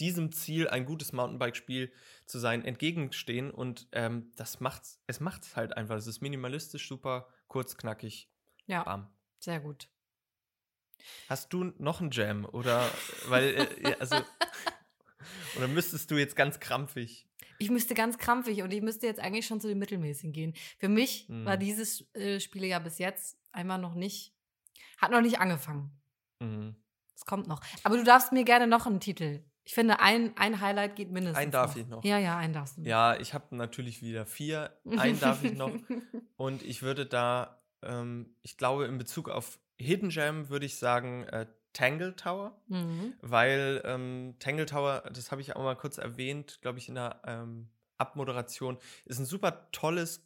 diesem 0.00 0.30
Ziel, 0.32 0.68
ein 0.68 0.84
gutes 0.86 1.12
Mountainbike-Spiel 1.12 1.92
zu 2.26 2.38
sein, 2.38 2.64
entgegenstehen. 2.64 3.50
Und 3.50 3.88
ähm, 3.92 4.32
das 4.36 4.60
macht's, 4.60 5.00
es 5.06 5.18
macht's 5.20 5.56
halt 5.56 5.76
einfach. 5.76 5.96
Es 5.96 6.06
ist 6.06 6.20
minimalistisch, 6.20 6.86
super, 6.88 7.28
kurz, 7.48 7.76
knackig, 7.76 8.30
Ja, 8.66 8.84
bam. 8.84 9.08
sehr 9.40 9.60
gut. 9.60 9.88
Hast 11.28 11.52
du 11.52 11.72
noch 11.78 12.00
einen 12.00 12.10
Jam? 12.10 12.44
Oder 12.44 12.88
weil, 13.28 13.54
äh, 13.82 13.94
also. 14.00 14.16
Oder 15.56 15.68
müsstest 15.68 16.10
du 16.10 16.16
jetzt 16.16 16.36
ganz 16.36 16.60
krampfig? 16.60 17.27
Ich 17.58 17.70
müsste 17.70 17.94
ganz 17.94 18.18
krampfig 18.18 18.62
und 18.62 18.72
ich 18.72 18.82
müsste 18.82 19.06
jetzt 19.06 19.20
eigentlich 19.20 19.46
schon 19.46 19.60
zu 19.60 19.68
den 19.68 19.78
Mittelmäßigen 19.78 20.32
gehen. 20.32 20.54
Für 20.78 20.88
mich 20.88 21.26
Hm. 21.28 21.44
war 21.44 21.56
dieses 21.56 22.06
äh, 22.14 22.38
Spiel 22.40 22.64
ja 22.64 22.78
bis 22.78 22.98
jetzt 22.98 23.36
einmal 23.52 23.78
noch 23.78 23.94
nicht, 23.94 24.32
hat 24.98 25.10
noch 25.10 25.20
nicht 25.20 25.40
angefangen. 25.40 25.90
Mhm. 26.40 26.76
Es 27.16 27.24
kommt 27.26 27.48
noch. 27.48 27.60
Aber 27.82 27.96
du 27.96 28.04
darfst 28.04 28.30
mir 28.32 28.44
gerne 28.44 28.66
noch 28.68 28.86
einen 28.86 29.00
Titel. 29.00 29.42
Ich 29.64 29.74
finde, 29.74 30.00
ein, 30.00 30.34
ein 30.36 30.60
Highlight 30.60 30.96
geht 30.96 31.10
mindestens. 31.10 31.38
Einen 31.42 31.50
darf 31.50 31.76
ich 31.76 31.86
noch. 31.88 32.02
Ja, 32.04 32.16
ja, 32.18 32.38
einen 32.38 32.52
darfst 32.54 32.76
du. 32.76 32.82
noch. 32.82 32.88
Ja, 32.88 33.16
ich 33.18 33.34
habe 33.34 33.54
natürlich 33.56 34.00
wieder 34.02 34.24
vier. 34.24 34.72
Einen 34.96 35.18
darf 35.20 35.42
ich 35.44 35.54
noch. 35.54 35.72
Und 36.36 36.62
ich 36.62 36.80
würde 36.82 37.04
da, 37.06 37.60
ähm, 37.82 38.34
ich 38.42 38.56
glaube, 38.56 38.86
in 38.86 38.96
Bezug 38.98 39.28
auf 39.28 39.58
Hidden 39.76 40.08
Gem 40.10 40.48
würde 40.48 40.64
ich 40.64 40.76
sagen 40.76 41.24
äh, 41.24 41.46
Tangle 41.72 42.16
Tower. 42.16 42.60
mhm. 42.68 43.14
Weil 43.20 43.82
ähm, 43.84 44.36
Tangle 44.38 44.66
Tower, 44.66 45.04
das 45.12 45.30
habe 45.30 45.40
ich 45.40 45.56
auch 45.56 45.62
mal 45.62 45.76
kurz 45.76 45.98
erwähnt, 45.98 46.58
glaube 46.62 46.78
ich, 46.78 46.88
in 46.88 46.96
der 46.96 47.20
ähm, 47.26 47.68
Abmoderation, 47.98 48.78
ist 49.04 49.18
ein 49.18 49.26
super 49.26 49.70
tolles 49.72 50.24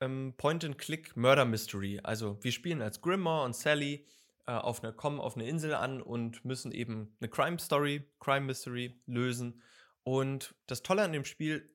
ähm, 0.00 0.34
Point-and-Click-Murder-Mystery. 0.36 2.00
Also 2.02 2.42
wir 2.42 2.52
spielen 2.52 2.82
als 2.82 3.00
Grimoire 3.00 3.44
und 3.44 3.54
Sally, 3.54 4.06
äh, 4.46 4.52
auf 4.52 4.82
eine, 4.82 4.92
kommen 4.92 5.20
auf 5.20 5.36
eine 5.36 5.48
Insel 5.48 5.74
an 5.74 6.00
und 6.00 6.44
müssen 6.44 6.72
eben 6.72 7.16
eine 7.20 7.28
Crime-Story, 7.28 8.04
Crime-Mystery 8.20 9.00
lösen. 9.06 9.62
Und 10.04 10.54
das 10.66 10.82
Tolle 10.82 11.02
an 11.02 11.12
dem 11.12 11.24
Spiel 11.24 11.68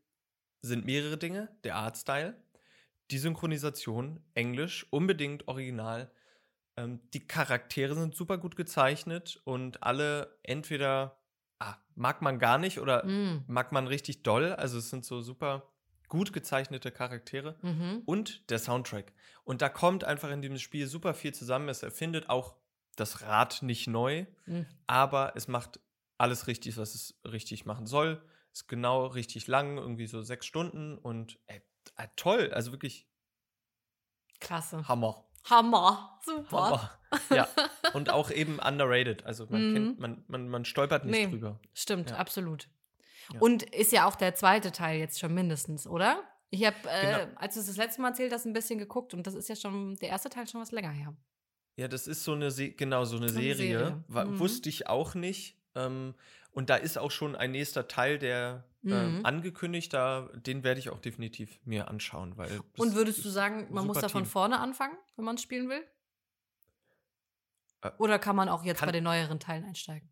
sind 0.61 0.85
mehrere 0.85 1.17
Dinge. 1.17 1.49
Der 1.63 1.75
Artstyle, 1.75 2.41
die 3.09 3.17
Synchronisation, 3.17 4.23
Englisch, 4.35 4.87
unbedingt 4.89 5.47
original. 5.47 6.11
Ähm, 6.81 6.99
die 7.13 7.25
Charaktere 7.27 7.95
sind 7.95 8.15
super 8.15 8.37
gut 8.37 8.55
gezeichnet 8.55 9.41
und 9.45 9.83
alle 9.83 10.37
entweder 10.43 11.19
ah, 11.59 11.75
mag 11.95 12.21
man 12.21 12.39
gar 12.39 12.57
nicht 12.57 12.79
oder 12.79 13.05
Mm. 13.05 13.43
mag 13.47 13.71
man 13.71 13.87
richtig 13.87 14.23
doll. 14.23 14.53
Also 14.53 14.77
es 14.79 14.89
sind 14.89 15.05
so 15.05 15.21
super 15.21 15.71
gut 16.07 16.33
gezeichnete 16.33 16.91
Charaktere 16.91 17.57
Mhm. 17.61 18.01
und 18.05 18.49
der 18.49 18.59
Soundtrack. 18.59 19.13
Und 19.43 19.61
da 19.61 19.69
kommt 19.69 20.03
einfach 20.03 20.29
in 20.31 20.41
diesem 20.41 20.57
Spiel 20.57 20.87
super 20.87 21.13
viel 21.13 21.33
zusammen. 21.33 21.69
Es 21.69 21.83
erfindet 21.83 22.29
auch 22.29 22.55
das 22.97 23.21
Rad 23.21 23.61
nicht 23.61 23.87
neu, 23.87 24.25
Mhm. 24.45 24.65
aber 24.87 25.33
es 25.35 25.47
macht 25.47 25.79
alles 26.17 26.47
richtig, 26.47 26.77
was 26.77 26.95
es 26.95 27.19
richtig 27.23 27.65
machen 27.65 27.85
soll. 27.87 28.21
Ist 28.51 28.67
genau 28.67 29.05
richtig 29.05 29.47
lang, 29.47 29.77
irgendwie 29.77 30.07
so 30.07 30.21
sechs 30.21 30.45
Stunden 30.45 30.97
und 30.97 31.39
äh, 31.47 31.61
äh, 31.95 32.07
toll, 32.17 32.51
also 32.53 32.71
wirklich 32.73 33.07
Klasse. 34.39 34.87
Hammer. 34.87 35.23
Hammer. 35.49 36.19
Super. 36.23 36.51
Hammer. 36.51 36.91
Ja, 37.29 37.47
und 37.93 38.09
auch 38.09 38.31
eben 38.31 38.59
underrated. 38.59 39.25
Also 39.25 39.45
man 39.49 39.69
Mhm. 39.69 39.73
kennt, 39.73 39.99
man, 39.99 40.23
man, 40.27 40.47
man 40.49 40.65
stolpert 40.65 41.05
nicht 41.05 41.11
Nee. 41.25 41.27
drüber. 41.27 41.59
Stimmt, 41.73 42.11
Ja. 42.11 42.17
absolut. 42.17 42.67
Ja. 43.33 43.39
Und 43.39 43.63
ist 43.63 43.91
ja 43.91 44.07
auch 44.07 44.15
der 44.15 44.35
zweite 44.35 44.71
Teil 44.71 44.99
jetzt 44.99 45.19
schon 45.19 45.33
mindestens, 45.33 45.87
oder? 45.87 46.23
Ich 46.49 46.65
habe, 46.65 46.75
äh, 46.89 47.25
Genau. 47.25 47.37
als 47.37 47.53
du 47.55 47.59
es 47.61 47.67
das 47.67 47.77
letzte 47.77 48.01
Mal 48.01 48.09
erzählt 48.09 48.33
hast, 48.33 48.45
ein 48.45 48.53
bisschen 48.53 48.77
geguckt 48.79 49.13
und 49.13 49.25
das 49.27 49.33
ist 49.35 49.47
ja 49.49 49.55
schon, 49.55 49.95
der 49.97 50.09
erste 50.09 50.29
Teil 50.29 50.47
schon 50.47 50.61
was 50.61 50.71
länger 50.71 50.89
her. 50.91 51.13
Ja, 51.77 51.87
das 51.87 52.07
ist 52.07 52.23
so 52.23 52.33
eine, 52.33 52.51
Se 52.51 52.71
genau, 52.71 53.05
so 53.05 53.17
eine 53.17 53.29
So 53.29 53.39
eine 53.39 53.55
Serie. 53.55 53.77
Serie. 54.09 54.25
Mhm. 54.25 54.39
Wusste 54.39 54.69
ich 54.69 54.87
auch 54.87 55.15
nicht. 55.15 55.57
Ähm, 55.75 56.13
und 56.51 56.69
da 56.69 56.75
ist 56.75 56.97
auch 56.97 57.11
schon 57.11 57.35
ein 57.37 57.51
nächster 57.51 57.87
Teil, 57.87 58.19
der 58.19 58.65
ähm, 58.83 59.19
Mhm. 59.19 59.25
angekündigt. 59.25 59.93
Da, 59.93 60.29
den 60.35 60.63
werde 60.63 60.79
ich 60.79 60.89
auch 60.89 60.99
definitiv 60.99 61.59
mir 61.65 61.87
anschauen. 61.87 62.37
Weil 62.37 62.61
Und 62.77 62.95
würdest 62.95 63.23
du 63.25 63.29
sagen, 63.29 63.67
man 63.71 63.85
muss 63.87 63.99
da 63.99 64.09
von 64.09 64.23
Team. 64.23 64.31
vorne 64.31 64.59
anfangen, 64.59 64.97
wenn 65.15 65.25
man 65.25 65.35
es 65.35 65.41
spielen 65.41 65.69
will? 65.69 65.83
Äh, 67.81 67.91
Oder 67.97 68.19
kann 68.19 68.35
man 68.35 68.49
auch 68.49 68.63
jetzt 68.63 68.79
kann- 68.79 68.87
bei 68.87 68.91
den 68.91 69.03
neueren 69.03 69.39
Teilen 69.39 69.65
einsteigen? 69.65 70.09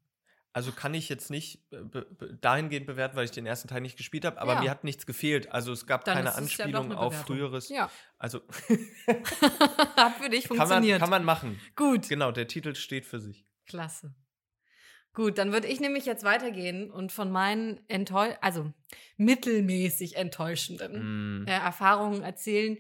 Also 0.52 0.72
kann 0.72 0.96
ich 0.96 1.10
jetzt 1.10 1.30
nicht 1.30 1.72
äh, 1.72 1.84
be 1.84 2.02
be 2.06 2.34
dahingehend 2.34 2.88
bewerten, 2.88 3.16
weil 3.16 3.26
ich 3.26 3.32
den 3.32 3.46
ersten 3.46 3.68
Teil 3.68 3.82
nicht 3.82 3.98
gespielt 3.98 4.26
habe, 4.26 4.42
aber 4.42 4.54
Ja. 4.56 4.62
mir 4.62 4.72
hat 4.72 4.84
nichts 4.84 5.06
gefehlt. 5.06 5.52
Also 5.52 5.72
es 5.72 5.86
gab 5.86 6.04
Dann 6.06 6.16
keine 6.16 6.30
es 6.30 6.36
ja 6.36 6.42
Anspielung 6.42 6.86
eine 6.86 6.98
auf 6.98 7.16
früheres. 7.22 7.70
Ja, 7.70 7.90
Also 8.18 8.42
hat 9.96 10.16
für 10.16 10.30
dich 10.30 10.46
kann 10.48 10.58
man, 10.58 10.68
funktioniert. 10.68 11.00
kann 11.00 11.10
man 11.12 11.24
machen. 11.24 11.60
Gut. 11.76 12.10
Genau, 12.10 12.32
der 12.32 12.48
Titel 12.48 12.74
steht 12.74 13.06
für 13.06 13.20
sich. 13.20 13.46
Klasse. 13.68 14.16
Gut, 15.20 15.38
dann 15.38 15.52
würde 15.52 15.68
ich 15.68 15.82
nämlich 15.82 16.06
jetzt 16.06 16.24
weitergehen 16.24 16.90
und 16.90 17.12
von 17.12 17.30
meinen 17.30 17.82
enttäu 17.90 18.32
also 18.40 18.72
mittelmäßig 19.18 20.16
enttäuschenden 20.16 21.42
Mm. 21.44 21.48
äh, 21.48 21.52
Erfahrungen 21.52 22.24
erzählen. 22.24 22.78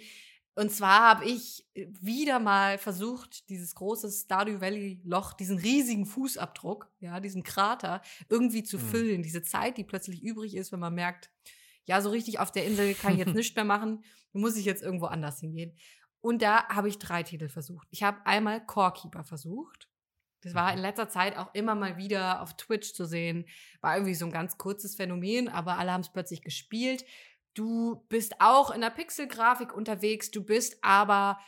Und 0.55 0.71
zwar 0.71 1.01
habe 1.01 1.25
ich 1.25 1.65
wieder 1.75 2.39
mal 2.39 2.77
versucht, 2.77 3.49
dieses 3.49 3.75
große 3.75 4.09
Stardew 4.09 4.61
Valley 4.61 5.01
Loch, 5.03 5.33
diesen 5.33 5.57
riesigen 5.57 6.05
Fußabdruck, 6.05 6.89
ja, 7.01 7.19
diesen 7.19 7.43
Krater 7.43 8.01
irgendwie 8.29 8.63
zu 8.63 8.77
Mhm. 8.77 8.81
füllen. 8.81 9.21
Diese 9.23 9.41
Zeit, 9.41 9.77
die 9.77 9.83
plötzlich 9.83 10.23
übrig 10.23 10.55
ist, 10.55 10.71
wenn 10.71 10.79
man 10.79 10.95
merkt, 10.95 11.29
ja, 11.83 11.99
so 12.01 12.09
richtig 12.09 12.39
auf 12.39 12.51
der 12.51 12.65
Insel 12.65 12.93
kann 12.93 13.13
ich 13.13 13.19
jetzt 13.19 13.35
nichts 13.35 13.55
mehr 13.55 13.65
machen, 13.65 14.01
muss 14.31 14.55
ich 14.55 14.63
jetzt 14.63 14.81
irgendwo 14.83 15.07
anders 15.07 15.41
hingehen. 15.41 15.75
Und 16.21 16.41
da 16.41 16.67
habe 16.69 16.87
ich 16.87 16.99
drei 16.99 17.23
Titel 17.23 17.49
versucht. 17.49 17.87
Ich 17.91 18.03
habe 18.03 18.25
einmal 18.25 18.65
Core-Keeper 18.65 19.25
versucht. 19.25 19.88
Das 20.41 20.53
war 20.53 20.71
Mhm. 20.71 20.77
in 20.77 20.81
letzter 20.83 21.09
Zeit 21.09 21.37
auch 21.37 21.53
immer 21.53 21.75
mal 21.75 21.97
wieder 21.97 22.41
auf 22.41 22.55
Twitch 22.55 22.93
zu 22.93 23.05
sehen. 23.05 23.45
War 23.81 23.95
irgendwie 23.95 24.15
so 24.15 24.25
ein 24.25 24.31
ganz 24.31 24.57
kurzes 24.57 24.95
Phänomen, 24.95 25.49
aber 25.49 25.77
alle 25.77 25.91
haben 25.91 26.01
es 26.01 26.09
plötzlich 26.11 26.41
gespielt. 26.41 27.03
Du 27.53 28.05
bist 28.09 28.35
auch 28.39 28.71
in 28.71 28.79
der 28.81 28.89
Pixelgrafik 28.91 29.73
unterwegs, 29.75 30.31
du 30.31 30.43
bist 30.43 30.77
aber, 30.81 31.39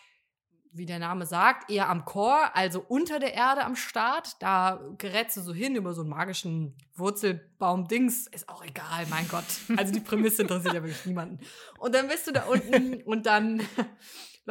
wie 0.74 0.86
der 0.86 1.00
Name 1.00 1.26
sagt, 1.26 1.70
eher 1.70 1.90
am 1.90 2.06
Core, 2.06 2.54
also 2.56 2.84
unter 2.86 3.20
der 3.20 3.34
Erde 3.34 3.64
am 3.64 3.76
Start. 3.76 4.42
Da 4.42 4.82
gerätst 4.98 5.38
du 5.38 5.42
so 5.42 5.54
hin 5.54 5.76
über 5.76 5.94
so 5.94 6.02
einen 6.02 6.10
magischen 6.10 6.76
Wurzelbaum-Dings. 6.96 8.28
Ist 8.28 8.50
auch 8.50 8.64
egal, 8.64 9.06
mein 9.10 9.28
Gott. 9.28 9.46
Also 9.78 9.94
die 9.94 10.00
Prämisse 10.00 10.42
interessiert 10.42 10.74
ja 10.74 10.82
wirklich 10.84 11.06
niemanden. 11.06 11.40
Und 11.78 11.94
dann 11.96 12.08
bist 12.08 12.28
du 12.28 12.32
da 12.32 12.44
unten 12.46 13.02
und 13.04 13.26
dann 13.26 13.62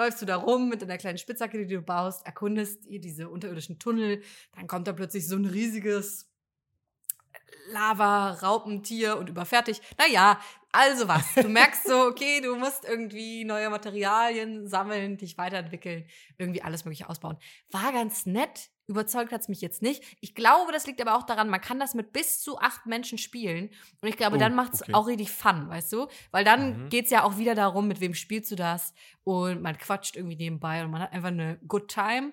läufst 0.00 0.23
du 0.23 0.26
da 0.26 0.37
rum 0.37 0.69
mit 0.69 0.83
einer 0.83 0.97
kleinen 0.97 1.19
Spitzhacke, 1.19 1.59
die 1.59 1.75
du 1.75 1.83
baust, 1.83 2.25
erkundest 2.25 2.87
ihr 2.87 3.00
diese 3.00 3.28
unterirdischen 3.28 3.78
Tunnel. 3.78 4.23
Dann 4.57 4.66
kommt 4.66 4.87
da 4.87 4.92
plötzlich 4.92 5.28
so 5.28 5.37
ein 5.37 5.45
riesiges 5.45 6.26
Lava-Raupentier 7.73 9.19
und 9.19 9.28
überfertigt. 9.28 9.83
Naja, 9.99 10.40
also 10.73 11.07
was. 11.07 11.35
Du 11.35 11.49
merkst 11.61 11.87
so, 11.87 12.07
okay, 12.07 12.40
du 12.40 12.57
musst 12.57 12.85
irgendwie 12.85 13.45
neue 13.45 13.69
Materialien 13.69 14.66
sammeln, 14.66 15.19
dich 15.19 15.37
weiterentwickeln, 15.37 16.07
irgendwie 16.38 16.62
alles 16.62 16.87
Mögliche 16.87 17.09
ausbauen. 17.09 17.37
War 17.71 17.92
ganz 17.92 18.25
nett. 18.25 18.71
Überzeugt 18.90 19.32
hat 19.32 19.40
es 19.40 19.49
mich 19.49 19.61
jetzt 19.61 19.82
nicht. 19.82 20.02
Ich 20.20 20.35
glaube, 20.35 20.73
das 20.73 20.87
liegt 20.87 21.00
aber 21.00 21.16
auch 21.16 21.23
daran, 21.23 21.49
man 21.49 21.61
kann 21.61 21.78
das 21.78 21.94
mit 21.94 22.12
bis 22.12 22.40
zu 22.42 22.59
acht 22.59 22.87
Menschen 22.87 23.18
spielen. 23.18 23.70
Und 24.02 24.09
ich 24.09 24.16
glaube, 24.16 24.37
Oh, 24.37 24.38
dann 24.40 24.54
macht 24.54 24.75
es 24.75 24.82
okay. 24.82 24.94
auch 24.94 25.06
richtig 25.06 25.30
Fun, 25.30 25.68
weißt 25.68 25.92
du? 25.92 26.09
Weil 26.32 26.44
dann 26.44 26.85
Mhm. 26.85 26.88
geht 26.88 27.04
es 27.04 27.11
ja 27.12 27.23
auch 27.23 27.38
wieder 27.38 27.54
darum, 27.54 27.87
mit 27.88 28.00
wem 28.00 28.14
spielst 28.14 28.50
du 28.50 28.56
das. 28.56 28.92
Und 29.25 29.62
man 29.62 29.78
quatscht 29.78 30.16
irgendwie 30.16 30.37
nebenbei 30.37 30.85
und 30.85 30.90
man 30.90 31.02
hat 31.02 31.12
einfach 31.12 31.28
eine 31.28 31.59
good 31.68 31.88
time. 31.88 32.32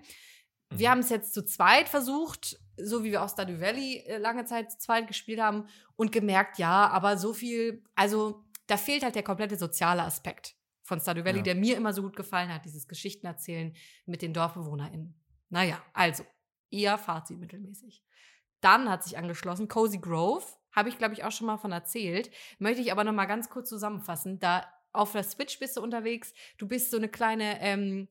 Wir 0.74 0.88
Mhm. 0.88 0.92
haben 0.92 1.00
es 1.00 1.10
jetzt 1.10 1.34
zu 1.34 1.46
zweit 1.46 1.88
versucht, 1.88 2.58
so 2.76 3.04
wie 3.04 3.12
wir 3.12 3.24
auch 3.24 3.30
Stardew 3.30 3.62
Valley 3.62 4.00
äh, 4.08 4.18
lange 4.18 4.46
Zeit 4.46 4.72
zu 4.72 4.80
zweit 4.80 5.08
gespielt 5.08 5.40
haben 5.40 5.68
und 5.96 6.12
gemerkt, 6.12 6.58
ja, 6.58 6.88
aber 6.90 7.18
so 7.18 7.34
viel, 7.34 7.84
also 7.96 8.44
da 8.68 8.78
fehlt 8.78 9.04
halt 9.04 9.16
der 9.16 9.24
komplette 9.24 9.58
soziale 9.58 10.02
Aspekt 10.04 10.56
von 10.84 11.00
Stardew 11.00 11.24
Valley, 11.24 11.38
Ja. 11.38 11.44
der 11.44 11.56
mir 11.56 11.78
immer 11.78 11.94
so 11.94 12.02
gut 12.02 12.16
gefallen 12.16 12.52
hat, 12.54 12.66
dieses 12.66 12.88
Geschichten 12.88 13.28
erzählen 13.28 13.76
mit 14.06 14.22
den 14.22 14.34
DorfbewohnerInnen. 14.34 15.16
Naja, 15.50 15.82
also 15.94 16.26
eher 16.72 16.98
Fazit 16.98 17.40
mittelmäßig. 17.40 18.04
Dann 18.62 18.90
hat 18.90 19.04
sich 19.04 19.18
angeschlossen 19.18 19.68
Cozy 19.68 20.00
Grove, 20.00 20.46
habe 20.72 20.90
ich 20.90 20.98
glaube 20.98 21.14
ich 21.14 21.24
auch 21.24 21.32
schon 21.32 21.48
mal 21.48 21.58
von 21.58 21.72
erzählt, 21.72 22.32
möchte 22.60 22.82
ich 22.82 22.92
aber 22.92 23.04
noch 23.04 23.14
mal 23.14 23.26
ganz 23.26 23.50
kurz 23.50 23.70
zusammenfassen. 23.70 24.40
Da 24.40 24.66
auf 24.94 25.12
der 25.12 25.24
Switch 25.24 25.60
bist 25.60 25.78
du 25.78 25.82
unterwegs, 25.82 26.34
du 26.58 26.68
bist 26.68 26.92
so 26.92 26.98
eine 26.98 27.10
kleine 27.10 27.62
ähm, 27.62 28.08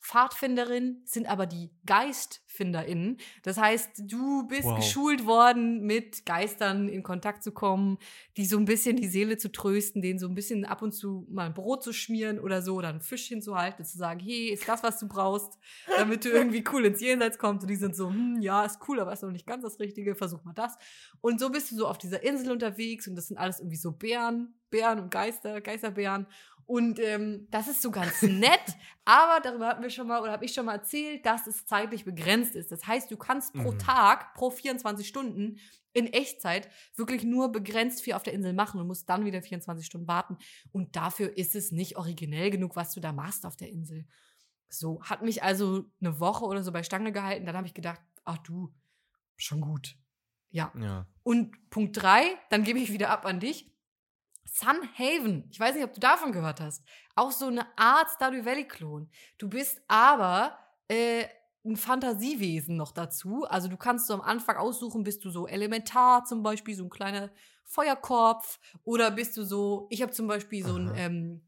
Pfadfinderin, 0.00 1.02
sind 1.04 1.28
aber 1.28 1.46
die 1.46 1.70
GeistfinderInnen. 1.84 3.18
Das 3.42 3.58
heißt, 3.58 4.02
du 4.06 4.46
bist 4.46 4.64
Wow. 4.64 4.76
geschult 4.76 5.26
worden, 5.26 5.84
mit 5.84 6.24
Geistern 6.24 6.88
in 6.88 7.02
Kontakt 7.02 7.42
zu 7.42 7.52
kommen, 7.52 7.98
die 8.36 8.46
so 8.46 8.58
ein 8.58 8.64
bisschen 8.64 8.96
die 8.96 9.08
Seele 9.08 9.36
zu 9.38 9.50
trösten, 9.50 10.00
denen 10.02 10.18
so 10.18 10.28
ein 10.28 10.34
bisschen 10.34 10.64
ab 10.64 10.82
und 10.82 10.92
zu 10.92 11.26
mal 11.30 11.46
ein 11.46 11.54
Brot 11.54 11.82
zu 11.82 11.92
schmieren 11.92 12.38
oder 12.38 12.62
so, 12.62 12.76
oder 12.76 12.88
einen 12.88 13.00
Fisch 13.00 13.26
hinzuhalten, 13.26 13.84
zu 13.84 13.98
sagen, 13.98 14.20
hey, 14.20 14.48
ist 14.50 14.68
das, 14.68 14.82
was 14.82 14.98
du 14.98 15.08
brauchst, 15.08 15.58
damit 15.96 16.24
du 16.24 16.28
irgendwie 16.30 16.64
cool 16.72 16.84
ins 16.84 17.00
Jenseits 17.00 17.38
kommst. 17.38 17.62
Und 17.64 17.68
die 17.70 17.76
sind 17.76 17.94
so, 17.96 18.08
hm, 18.08 18.40
ja, 18.40 18.64
ist 18.64 18.78
cool, 18.88 19.00
aber 19.00 19.12
ist 19.12 19.22
noch 19.22 19.30
nicht 19.30 19.46
ganz 19.46 19.62
das 19.64 19.78
Richtige, 19.80 20.14
versuch 20.14 20.44
mal 20.44 20.54
das. 20.54 20.76
Und 21.20 21.40
so 21.40 21.50
bist 21.50 21.70
du 21.72 21.76
so 21.76 21.86
auf 21.86 21.98
dieser 21.98 22.22
Insel 22.22 22.52
unterwegs 22.52 23.08
und 23.08 23.16
das 23.16 23.28
sind 23.28 23.36
alles 23.36 23.58
irgendwie 23.60 23.76
so 23.76 23.92
Bären, 23.92 24.54
Bären 24.70 25.00
und 25.00 25.10
Geister, 25.10 25.60
Geisterbären. 25.60 26.26
Und 26.68 26.98
ähm, 26.98 27.48
das 27.50 27.66
ist 27.66 27.80
so 27.80 27.90
ganz 27.90 28.20
nett, 28.20 28.60
aber 29.06 29.40
darüber 29.40 29.68
hatten 29.68 29.82
wir 29.82 29.88
schon 29.88 30.06
mal 30.06 30.20
oder 30.20 30.32
habe 30.32 30.44
ich 30.44 30.52
schon 30.52 30.66
mal 30.66 30.74
erzählt, 30.74 31.24
dass 31.24 31.46
es 31.46 31.64
zeitlich 31.64 32.04
begrenzt 32.04 32.54
ist. 32.54 32.70
Das 32.70 32.86
heißt, 32.86 33.10
du 33.10 33.16
kannst 33.16 33.54
pro 33.54 33.72
Mhm. 33.72 33.78
Tag, 33.78 34.34
pro 34.34 34.50
24 34.50 35.08
Stunden 35.08 35.58
in 35.94 36.06
Echtzeit 36.12 36.68
wirklich 36.94 37.24
nur 37.24 37.50
begrenzt 37.52 38.02
viel 38.02 38.12
auf 38.12 38.22
der 38.22 38.34
Insel 38.34 38.52
machen 38.52 38.78
und 38.78 38.86
musst 38.86 39.08
dann 39.08 39.24
wieder 39.24 39.40
24 39.40 39.86
Stunden 39.86 40.06
warten. 40.06 40.36
Und 40.70 40.94
dafür 40.94 41.38
ist 41.38 41.54
es 41.54 41.72
nicht 41.72 41.96
originell 41.96 42.50
genug, 42.50 42.76
was 42.76 42.92
du 42.92 43.00
da 43.00 43.12
machst 43.12 43.46
auf 43.46 43.56
der 43.56 43.70
Insel. 43.70 44.04
So, 44.68 45.02
hat 45.02 45.22
mich 45.22 45.42
also 45.42 45.86
eine 46.02 46.20
Woche 46.20 46.44
oder 46.44 46.62
so 46.62 46.70
bei 46.70 46.82
Stange 46.82 47.12
gehalten. 47.12 47.46
Dann 47.46 47.56
habe 47.56 47.66
ich 47.66 47.72
gedacht, 47.72 48.02
ach 48.26 48.36
du, 48.38 48.74
schon 49.38 49.62
gut. 49.62 49.96
Ja. 50.50 50.70
Ja. 50.78 51.06
Und 51.22 51.70
Punkt 51.70 51.96
drei, 52.02 52.24
dann 52.50 52.62
gebe 52.62 52.78
ich 52.78 52.92
wieder 52.92 53.08
ab 53.08 53.24
an 53.24 53.40
dich. 53.40 53.72
Sunhaven. 54.52 55.48
Ich 55.50 55.60
weiß 55.60 55.74
nicht, 55.74 55.84
ob 55.84 55.94
du 55.94 56.00
davon 56.00 56.32
gehört 56.32 56.60
hast. 56.60 56.84
Auch 57.14 57.32
so 57.32 57.46
eine 57.46 57.66
Art 57.76 58.08
Stardew 58.10 58.44
Valley-Klon. 58.44 59.10
Du 59.38 59.48
bist 59.48 59.80
aber 59.88 60.58
äh, 60.88 61.26
ein 61.64 61.76
Fantasiewesen 61.76 62.76
noch 62.76 62.92
dazu. 62.92 63.44
Also 63.44 63.68
du 63.68 63.76
kannst 63.76 64.06
so 64.06 64.14
am 64.14 64.20
Anfang 64.20 64.56
aussuchen, 64.56 65.04
bist 65.04 65.24
du 65.24 65.30
so 65.30 65.46
Elementar 65.46 66.24
zum 66.24 66.42
Beispiel, 66.42 66.74
so 66.74 66.84
ein 66.84 66.90
kleiner 66.90 67.30
Feuerkorpf. 67.64 68.58
Oder 68.84 69.10
bist 69.10 69.36
du 69.36 69.44
so, 69.44 69.86
ich 69.90 70.02
habe 70.02 70.12
zum 70.12 70.26
Beispiel 70.26 70.64
so 70.64 70.76
ein, 70.76 70.92
ähm, 70.96 71.42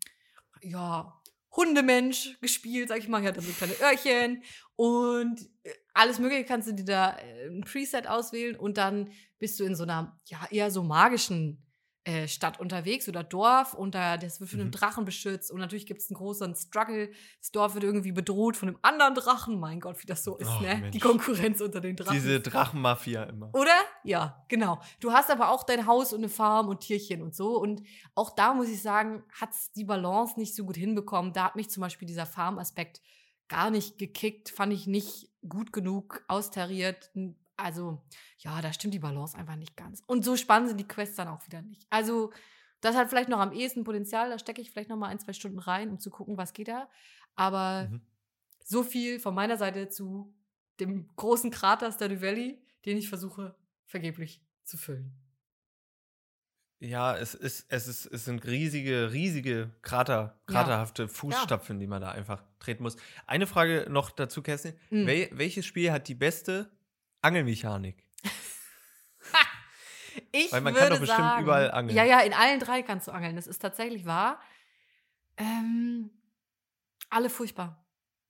ja, 0.62 1.20
Hundemensch 1.52 2.38
gespielt, 2.40 2.88
sag 2.88 2.98
ich 2.98 3.08
mal. 3.08 3.20
Ich 3.20 3.26
hatte 3.26 3.40
so 3.40 3.52
kleine 3.52 3.74
Öhrchen 3.80 4.42
und 4.76 5.40
äh, 5.64 5.72
alles 5.94 6.18
Mögliche 6.18 6.44
kannst 6.44 6.68
du 6.68 6.74
dir 6.74 6.84
da 6.84 7.18
äh, 7.18 7.48
ein 7.48 7.62
Preset 7.62 8.06
auswählen 8.06 8.56
und 8.56 8.76
dann 8.76 9.10
bist 9.38 9.58
du 9.58 9.64
in 9.64 9.74
so 9.74 9.82
einer, 9.82 10.18
ja, 10.26 10.46
eher 10.50 10.70
so 10.70 10.82
magischen 10.82 11.62
äh, 12.04 12.26
Stadt 12.28 12.58
unterwegs 12.58 13.08
oder 13.10 13.22
Dorf 13.22 13.74
und 13.74 13.94
da, 13.94 14.16
das 14.16 14.40
wird 14.40 14.48
von 14.48 14.58
einem 14.60 14.68
Mhm. 14.68 14.72
Drachen 14.72 15.04
beschützt 15.04 15.50
und 15.50 15.58
natürlich 15.60 15.84
gibt 15.84 16.00
es 16.00 16.08
einen 16.10 16.16
großen 16.16 16.54
Struggle. 16.56 17.10
Das 17.40 17.50
Dorf 17.52 17.74
wird 17.74 17.84
irgendwie 17.84 18.12
bedroht 18.12 18.56
von 18.56 18.68
einem 18.70 18.78
anderen 18.80 19.14
Drachen. 19.14 19.60
Mein 19.60 19.80
Gott, 19.80 20.02
wie 20.02 20.06
das 20.06 20.24
so 20.24 20.36
ist, 20.38 20.48
Oh, 20.48 20.62
ne? 20.62 20.76
Mensch. 20.76 20.90
Die 20.92 20.98
Konkurrenz 20.98 21.60
unter 21.60 21.80
den 21.82 21.96
Drachen. 21.96 22.14
Diese 22.14 22.40
Drachenmafia 22.40 23.24
immer. 23.24 23.50
Oder? 23.54 23.74
Ja, 24.02 24.44
genau. 24.48 24.80
Du 25.00 25.12
hast 25.12 25.30
aber 25.30 25.50
auch 25.50 25.62
dein 25.62 25.86
Haus 25.86 26.14
und 26.14 26.20
eine 26.20 26.30
Farm 26.30 26.68
und 26.68 26.80
Tierchen 26.80 27.20
und 27.20 27.34
so. 27.36 27.58
Und 27.58 27.82
auch 28.14 28.30
da 28.34 28.54
muss 28.54 28.68
ich 28.70 28.80
sagen, 28.80 29.22
hat 29.38 29.50
die 29.76 29.84
Balance 29.84 30.38
nicht 30.40 30.54
so 30.56 30.64
gut 30.64 30.76
hinbekommen. 30.76 31.34
Da 31.34 31.44
hat 31.44 31.56
mich 31.56 31.68
zum 31.68 31.82
Beispiel 31.82 32.08
dieser 32.08 32.24
Farm-Aspekt 32.24 33.02
gar 33.48 33.70
nicht 33.70 33.98
gekickt. 33.98 34.48
Fand 34.48 34.72
ich 34.72 34.86
nicht 34.86 35.28
gut 35.46 35.70
genug 35.72 36.24
austariert. 36.28 37.10
Also, 37.60 38.02
ja, 38.38 38.60
da 38.62 38.72
stimmt 38.72 38.94
die 38.94 38.98
Balance 38.98 39.36
einfach 39.36 39.56
nicht 39.56 39.76
ganz. 39.76 40.02
Und 40.06 40.24
so 40.24 40.36
spannend 40.36 40.68
sind 40.68 40.78
die 40.78 40.88
Quests 40.88 41.16
dann 41.16 41.28
auch 41.28 41.44
wieder 41.46 41.62
nicht. 41.62 41.86
Also, 41.90 42.32
das 42.80 42.96
hat 42.96 43.08
vielleicht 43.08 43.28
noch 43.28 43.40
am 43.40 43.52
ehesten 43.52 43.84
Potenzial. 43.84 44.30
Da 44.30 44.38
stecke 44.38 44.60
ich 44.62 44.70
vielleicht 44.70 44.88
noch 44.88 44.96
mal 44.96 45.08
ein, 45.08 45.18
zwei 45.18 45.32
Stunden 45.32 45.58
rein, 45.58 45.90
um 45.90 45.98
zu 46.00 46.10
gucken, 46.10 46.36
was 46.38 46.52
geht 46.52 46.68
da. 46.68 46.88
Aber 47.36 47.88
Mhm. 47.90 48.00
so 48.64 48.82
viel 48.82 49.20
von 49.20 49.34
meiner 49.34 49.56
Seite 49.56 49.88
zu 49.88 50.34
dem 50.80 51.08
großen 51.16 51.50
Krater 51.50 51.92
Stardew 51.92 52.22
Valley, 52.22 52.58
den 52.86 52.96
ich 52.96 53.08
versuche 53.08 53.54
vergeblich 53.86 54.42
zu 54.64 54.78
füllen. 54.78 55.12
Ja, 56.82 57.14
es 57.14 57.34
ist, 57.34 57.66
es 57.68 57.86
ist, 57.86 58.06
es 58.06 58.24
sind 58.24 58.46
riesige, 58.46 59.12
riesige 59.12 59.70
Krater, 59.82 60.40
kraterhafte 60.46 61.08
Fußstapfen, 61.08 61.78
die 61.78 61.86
man 61.86 62.00
da 62.00 62.10
einfach 62.12 62.42
treten 62.58 62.82
muss. 62.84 62.96
Eine 63.26 63.46
Frage 63.46 63.86
noch 63.90 64.08
dazu, 64.10 64.40
Kerstin. 64.40 64.72
Mhm. 64.88 65.06
Wel 65.06 65.28
welches 65.32 65.66
Spiel 65.66 65.92
hat 65.92 66.08
die 66.08 66.14
beste 66.14 66.70
Angelmechanik? 67.22 68.04
Ich 70.32 70.52
Weil 70.52 70.60
man 70.60 70.74
würde 70.74 70.86
kann 70.88 70.92
doch 70.94 71.00
bestimmt 71.00 71.18
sagen, 71.20 71.42
überall 71.44 71.70
angeln. 71.70 71.96
Ja, 71.96 72.04
ja, 72.04 72.20
in 72.20 72.32
allen 72.34 72.60
drei 72.60 72.82
kannst 72.82 73.08
du 73.08 73.12
angeln. 73.12 73.36
Das 73.36 73.46
ist 73.46 73.60
tatsächlich 73.60 74.06
wahr. 74.06 74.40
Ähm, 75.36 76.10
alle 77.08 77.30
furchtbar. 77.30 77.84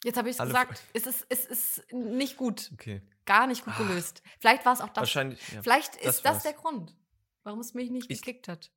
Jetzt 0.05 0.17
habe 0.17 0.31
ich 0.31 0.39
es 0.39 0.43
gesagt. 0.43 0.83
Es 0.95 1.07
ist, 1.07 1.27
es 1.29 1.45
ist 1.47 1.93
nicht 1.93 2.37
gut. 2.37 2.71
Okay. 2.75 3.03
Gar 3.27 3.47
nicht 3.47 3.65
gut 3.65 3.75
Ach. 3.77 3.79
gelöst. 3.87 4.23
Vielleicht 4.39 4.65
war 4.65 4.73
es 4.75 4.81
auch 4.81 4.89
das. 4.89 5.03
Wahrscheinlich. 5.03 5.41
Ja. 5.53 5.63
Vielleicht 5.63 5.95
das 5.97 6.17
ist 6.17 6.25
das 6.25 6.35
war's. 6.37 6.43
der 6.43 6.53
Grund, 6.55 6.97
warum 7.45 7.61
es 7.61 7.75
mich 7.75 7.91
nicht 7.91 8.11
Ich- 8.11 8.23
gekickt 8.23 8.49
hat. 8.49 8.71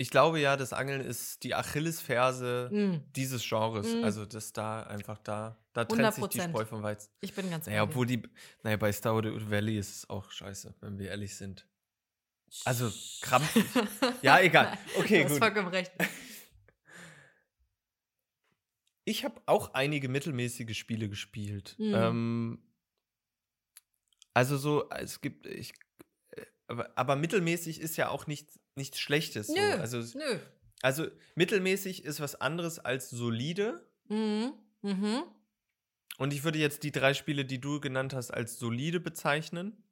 Ich 0.00 0.08
glaube 0.08 0.40
ja, 0.40 0.56
das 0.56 0.72
Angeln 0.72 1.02
ist 1.02 1.42
die 1.42 1.54
Achillesferse 1.54 2.70
Mm, 2.72 3.12
dieses 3.14 3.46
Genres. 3.46 3.86
Mhm. 3.94 4.02
Also, 4.02 4.24
dass 4.24 4.54
da 4.54 4.82
einfach 4.84 5.18
da, 5.18 5.58
da 5.74 5.84
trennt 5.84 6.14
sich 6.14 6.24
die 6.28 6.40
100%. 6.40 6.48
Spreu 6.48 6.64
vom 6.64 6.82
Weizen. 6.82 7.10
ich 7.20 7.34
bin 7.34 7.50
ganz 7.50 7.66
Naja, 7.66 7.82
obwohl 7.82 8.06
die, 8.06 8.22
naja, 8.62 8.78
bei 8.78 8.90
Stardew 8.94 9.38
Valley 9.50 9.76
ist 9.76 9.94
es 9.94 10.08
auch 10.08 10.30
scheiße, 10.30 10.74
wenn 10.80 10.98
wir 10.98 11.10
ehrlich 11.10 11.36
sind. 11.36 11.68
Also, 12.64 12.90
krampfig. 13.20 13.64
Ja, 14.22 14.40
egal. 14.40 14.78
Okay, 14.98 15.18
du 15.18 15.24
hast 15.24 15.32
gut. 15.32 15.38
vollkommen 15.40 15.68
recht. 15.68 15.92
Ich 19.04 19.26
habe 19.26 19.38
auch 19.44 19.74
einige 19.74 20.08
mittelmäßige 20.08 20.78
Spiele 20.78 21.10
gespielt. 21.10 21.74
Mhm. 21.78 21.94
Ähm, 21.94 22.62
also 24.32 24.56
so, 24.56 24.88
es 24.88 25.20
gibt, 25.20 25.46
ich, 25.46 25.74
aber, 26.70 26.90
aber 26.96 27.16
mittelmäßig 27.16 27.80
ist 27.80 27.96
ja 27.96 28.08
auch 28.08 28.26
nichts, 28.26 28.58
nichts 28.76 28.98
Schlechtes. 28.98 29.48
So. 29.48 29.54
Nö, 29.54 29.72
Also, 29.80 29.98
nö. 30.18 30.38
also 30.82 31.06
mittelmäßig 31.34 32.04
ist 32.04 32.20
was 32.20 32.40
anderes 32.40 32.78
als 32.78 33.10
solide. 33.10 33.86
Mhm. 34.08 34.52
Mhm. 34.82 35.22
Und 36.18 36.32
ich 36.32 36.44
würde 36.44 36.58
jetzt 36.58 36.82
die 36.82 36.92
drei 36.92 37.14
Spiele, 37.14 37.44
die 37.44 37.60
du 37.60 37.80
genannt 37.80 38.14
hast, 38.14 38.30
als 38.30 38.58
solide 38.58 39.00
bezeichnen. 39.00 39.82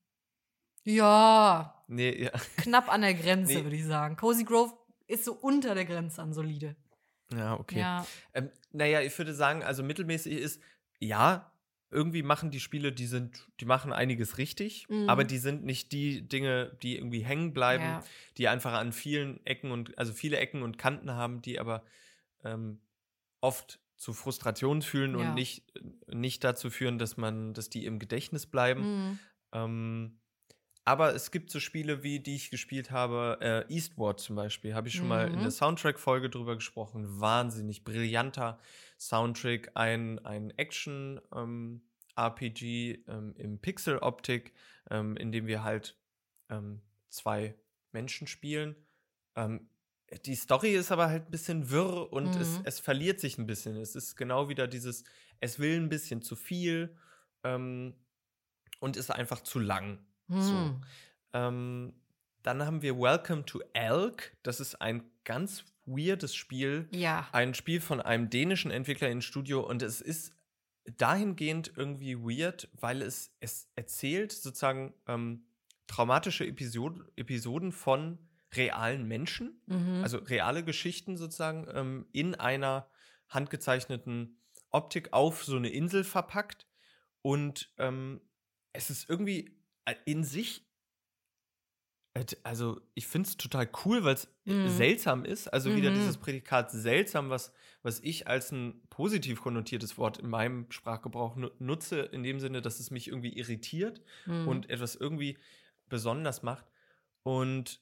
Ja, 0.85 1.75
Nee, 1.89 2.25
ja, 2.25 2.31
knapp 2.59 2.91
an 2.93 3.01
der 3.03 3.15
Grenze, 3.15 3.53
Nee. 3.59 3.65
würde 3.65 3.77
ich 3.77 3.85
sagen. 3.85 4.17
Cozy 4.17 4.45
Grove 4.45 4.73
ist 5.07 5.25
so 5.25 5.33
unter 5.35 5.75
der 5.75 5.85
Grenze 5.87 6.21
an 6.23 6.33
solide. 6.33 6.77
ja 7.33 7.55
okay. 7.59 7.79
Ja. 7.79 8.07
Ähm, 8.35 8.51
naja, 8.73 9.01
ich 9.01 9.17
würde 9.17 9.35
sagen, 9.35 9.63
also 9.63 9.83
mittelmäßig 9.83 10.35
ist, 10.35 10.61
ja, 10.99 11.51
irgendwie 11.91 12.23
machen 12.23 12.51
die 12.51 12.61
Spiele, 12.61 12.93
die 12.93 13.07
sind, 13.07 13.47
die 13.61 13.65
machen 13.65 13.93
einiges 13.93 14.37
richtig, 14.39 14.87
Mhm. 14.89 15.09
aber 15.09 15.25
die 15.25 15.39
sind 15.39 15.65
nicht 15.65 15.93
die 15.93 16.23
Dinge, 16.27 16.77
die 16.83 16.97
irgendwie 16.97 17.21
hängen 17.25 17.53
bleiben, 17.55 17.85
Ja. 17.85 18.05
die 18.37 18.49
einfach 18.49 18.73
an 18.75 18.93
vielen 18.93 19.45
Ecken 19.47 19.71
und, 19.71 19.97
also 19.99 20.13
viele 20.13 20.37
Ecken 20.39 20.63
und 20.63 20.77
Kanten 20.79 21.13
haben, 21.13 21.41
die 21.43 21.59
aber 21.59 21.83
ähm, 22.45 22.81
oft 23.41 23.81
zu 23.97 24.13
Frustration 24.13 24.83
führen 24.83 25.19
Ja. 25.19 25.29
und 25.31 25.35
nicht, 25.35 25.65
nicht 26.07 26.45
dazu 26.45 26.71
führen, 26.71 26.99
dass 26.99 27.17
man, 27.17 27.55
dass 27.55 27.69
die 27.71 27.85
im 27.85 27.99
Gedächtnis 27.99 28.47
bleiben. 28.47 28.83
Mhm. 28.83 29.19
Ähm, 29.53 30.19
aber 30.89 31.15
es 31.15 31.31
gibt 31.31 31.51
so 31.51 31.61
Spiele, 31.61 32.03
wie 32.03 32.19
die 32.19 32.37
ich 32.37 32.51
gespielt 32.51 32.91
habe, 32.91 33.37
äh, 33.43 33.71
Eastward 33.75 34.21
zum 34.21 34.37
Beispiel, 34.37 34.75
habe 34.75 34.89
ich 34.89 34.95
schon 34.95 35.09
mal 35.09 35.29
in 35.29 35.37
Mhm. 35.39 35.43
der 35.43 35.51
Soundtrack-Folge 35.51 36.31
drüber 36.31 36.55
gesprochen. 36.55 37.21
Wahnsinnig 37.21 37.85
brillanter 37.85 38.59
Soundtrack, 38.99 39.73
ein, 39.75 40.19
ein 40.25 40.51
Action-RPG 40.57 43.05
ähm, 43.07 43.35
im 43.37 43.59
Pixel-Optik, 43.61 44.55
ähm, 44.91 45.17
in 45.19 45.31
dem 45.31 45.47
wir 45.47 45.63
halt 45.63 45.99
ähm, 46.49 46.81
zwei 47.11 47.55
Menschen 47.93 48.27
spielen. 48.27 48.75
Ähm, 49.37 49.69
die 50.25 50.37
Story 50.37 50.75
ist 50.75 50.91
aber 50.91 51.11
halt 51.11 51.27
ein 51.27 51.31
bisschen 51.31 51.69
wirr 51.71 52.11
und 52.13 52.35
es, 52.37 52.59
Mhm. 52.59 52.63
es 52.65 52.81
verliert 52.81 53.21
sich 53.21 53.37
ein 53.37 53.47
bisschen. 53.47 53.77
Es 53.77 53.95
ist 53.95 54.17
genau 54.17 54.49
wieder 54.49 54.67
dieses, 54.67 55.05
es 55.41 55.59
will 55.59 55.79
ein 55.79 55.91
bisschen 55.91 56.23
zu 56.23 56.35
viel 56.35 56.97
ähm, 57.45 57.95
und 58.81 58.97
ist 58.97 59.11
einfach 59.11 59.43
zu 59.43 59.59
lang. 59.59 59.99
So. 60.29 60.53
Mhm. 60.53 60.81
Ähm, 61.33 61.93
dann 62.43 62.65
haben 62.65 62.83
wir 62.83 62.99
Welcome 62.99 63.45
to 63.45 63.61
Elk. 63.73 64.37
Das 64.43 64.61
ist 64.61 64.81
ein 64.81 65.03
ganz 65.25 65.65
weirdes 65.85 66.35
Spiel. 66.35 66.89
Ja. 66.93 67.29
Ein 67.33 67.55
Spiel 67.55 67.81
von 67.81 68.01
einem 68.01 68.31
dänischen 68.31 68.71
Entwickler 68.71 69.09
in 69.09 69.23
Studio 69.23 69.61
und 69.61 69.83
es 69.83 70.01
ist 70.01 70.33
dahingehend 70.97 71.73
irgendwie 71.77 72.17
weird, 72.17 72.69
weil 72.73 73.03
es, 73.03 73.35
es 73.41 73.69
erzählt 73.75 74.33
sozusagen 74.33 74.95
ähm, 75.07 75.45
traumatische 75.87 76.47
Episoden, 76.47 77.05
Episoden 77.17 77.73
von 77.73 78.19
realen 78.55 79.07
Menschen, 79.07 79.61
Mhm. 79.67 80.03
also 80.03 80.19
reale 80.19 80.65
Geschichten 80.65 81.19
sozusagen 81.19 81.67
ähm, 81.75 82.07
in 82.13 82.35
einer 82.35 82.89
handgezeichneten 83.29 84.39
Optik 84.71 85.13
auf 85.13 85.45
so 85.45 85.57
eine 85.57 85.69
Insel 85.69 86.05
verpackt. 86.05 86.67
Und 87.21 87.71
ähm, 87.77 88.23
es 88.73 88.89
ist 88.89 89.09
irgendwie 89.11 89.58
in 90.07 90.25
sich, 90.25 90.67
äh, 92.15 92.25
also 92.43 92.81
ich 92.95 93.07
finde 93.07 93.29
es 93.29 93.37
total 93.37 93.69
cool, 93.85 94.05
weil 94.05 94.15
es 94.15 94.29
Mhm. 94.47 94.69
seltsam 94.71 95.25
ist. 95.25 95.49
Also 95.49 95.75
wieder 95.75 95.91
Mhm. 95.91 95.95
dieses 95.95 96.19
Prädikat 96.19 96.71
seltsam, 96.71 97.31
was, 97.31 97.53
was 97.83 98.01
ich 98.01 98.27
als 98.27 98.51
ein 98.53 98.83
positiv 98.91 99.41
konnotiertes 99.43 99.99
Wort 99.99 100.19
in 100.19 100.29
meinem 100.29 100.71
Sprachgebrauch 100.71 101.37
nu 101.37 101.51
nutze, 101.59 102.01
in 102.01 102.23
dem 102.23 102.41
Sinne, 102.41 102.63
dass 102.63 102.81
es 102.81 102.91
mich 102.91 103.09
irgendwie 103.09 103.37
irritiert 103.37 104.03
Mhm. 104.27 104.45
und 104.45 104.71
etwas 104.71 104.95
irgendwie 104.97 105.39
besonders 105.89 106.43
macht. 106.43 106.67
Und 107.23 107.81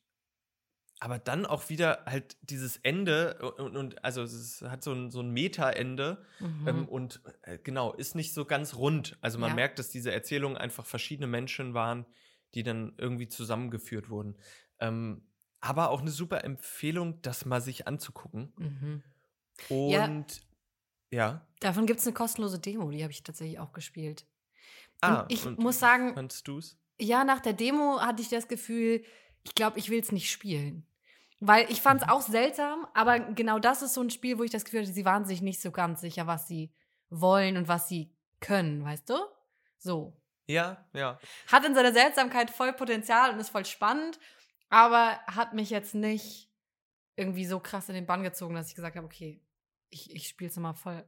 aber 0.99 1.19
dann 1.19 1.45
auch 1.45 1.69
wieder 1.69 2.05
halt 2.07 2.37
dieses 2.43 2.79
Ende 2.79 3.39
und, 3.59 3.77
und 3.77 4.05
also 4.05 4.23
es 4.23 4.63
hat 4.63 4.83
so 4.83 4.93
ein, 4.93 5.11
so 5.11 5.21
ein 5.21 5.31
Meta-Ende 5.31 6.25
Mhm. 6.41 6.69
ähm, 6.69 6.89
und 6.89 7.21
äh, 7.43 7.59
genau, 7.59 7.93
ist 7.93 8.15
nicht 8.15 8.33
so 8.33 8.45
ganz 8.45 8.75
rund. 8.77 9.19
Also 9.21 9.39
man 9.39 9.51
Ja. 9.51 9.55
merkt, 9.55 9.79
dass 9.79 9.91
diese 9.91 10.13
Erzählungen 10.13 10.57
einfach 10.57 10.87
verschiedene 10.87 11.27
Menschen 11.27 11.75
waren, 11.75 12.07
die 12.55 12.63
dann 12.63 12.95
irgendwie 12.99 13.29
zusammengeführt 13.29 14.09
wurden. 14.09 14.37
Ähm, 14.81 15.23
aber 15.61 15.91
auch 15.91 16.01
eine 16.01 16.11
super 16.11 16.45
Empfehlung, 16.45 17.21
das 17.23 17.45
mal 17.45 17.61
sich 17.61 17.87
anzugucken. 17.87 18.53
Mhm. 18.57 19.03
Und 19.69 20.43
ja. 21.11 21.47
Davon 21.61 21.87
gibt 21.87 22.01
es 22.01 22.07
eine 22.07 22.15
kostenlose 22.15 22.59
Demo, 22.59 22.91
die 22.91 23.03
habe 23.03 23.13
ich 23.13 23.23
tatsächlich 23.23 23.59
auch 23.59 23.73
gespielt. 23.73 24.27
Ah, 25.01 25.23
und 25.23 25.33
ich 25.33 25.47
und 25.47 25.59
muss 25.59 25.79
sagen, 25.79 26.15
Fandst 26.15 26.47
du's? 26.49 26.79
ja, 27.01 27.25
nach 27.25 27.41
der 27.41 27.53
Demo 27.53 28.01
hatte 28.01 28.23
ich 28.23 28.29
das 28.29 28.49
Gefühl, 28.49 29.05
ich 29.47 29.55
glaube, 29.55 29.79
ich 29.79 29.91
will 29.91 30.01
es 30.01 30.11
nicht 30.13 30.31
spielen. 30.31 30.87
Weil 31.39 31.71
ich 31.71 31.81
fand 31.83 32.01
es 32.03 32.07
Mhm. 32.07 32.13
auch 32.13 32.23
seltsam, 32.23 32.87
aber 32.95 33.21
genau 33.21 33.59
das 33.59 33.83
ist 33.83 33.95
so 33.95 34.01
ein 34.03 34.11
Spiel, 34.11 34.39
wo 34.39 34.43
ich 34.43 34.51
das 34.51 34.65
Gefühl 34.65 34.81
hatte, 34.83 34.93
sie 34.93 35.05
waren 35.05 35.25
sich 35.25 35.41
nicht 35.41 35.61
so 35.61 35.71
ganz 35.71 36.01
sicher, 36.01 36.27
was 36.27 36.49
sie 36.49 36.73
wollen 37.11 37.57
und 37.57 37.69
was 37.69 37.89
sie 37.89 38.13
können, 38.41 38.85
weißt 38.85 39.09
du? 39.11 39.15
So. 39.79 40.21
Ja, 40.49 40.89
ja. 40.95 41.21
Hat 41.47 41.65
in 41.65 41.75
seiner 41.75 41.93
Seltsamkeit 41.93 42.51
voll 42.51 42.73
Potenzial 42.73 43.31
und 43.33 43.39
ist 43.39 43.51
voll 43.51 43.65
spannend, 43.67 44.19
aber 44.69 45.21
hat 45.27 45.55
mich 45.55 45.71
jetzt 45.71 45.95
nicht 45.95 46.51
irgendwie 47.17 47.47
so 47.47 47.61
krass 47.61 47.89
in 47.89 47.95
den 47.95 48.07
Bann 48.07 48.23
gezogen, 48.23 48.55
dass 48.55 48.69
ich 48.69 48.75
gesagt 48.75 48.97
habe, 48.97 49.07
okay, 49.07 49.41
ich, 49.91 50.15
ich 50.15 50.29
spiele 50.29 50.51
es 50.51 50.57
nochmal 50.57 50.75
voll. 50.75 51.05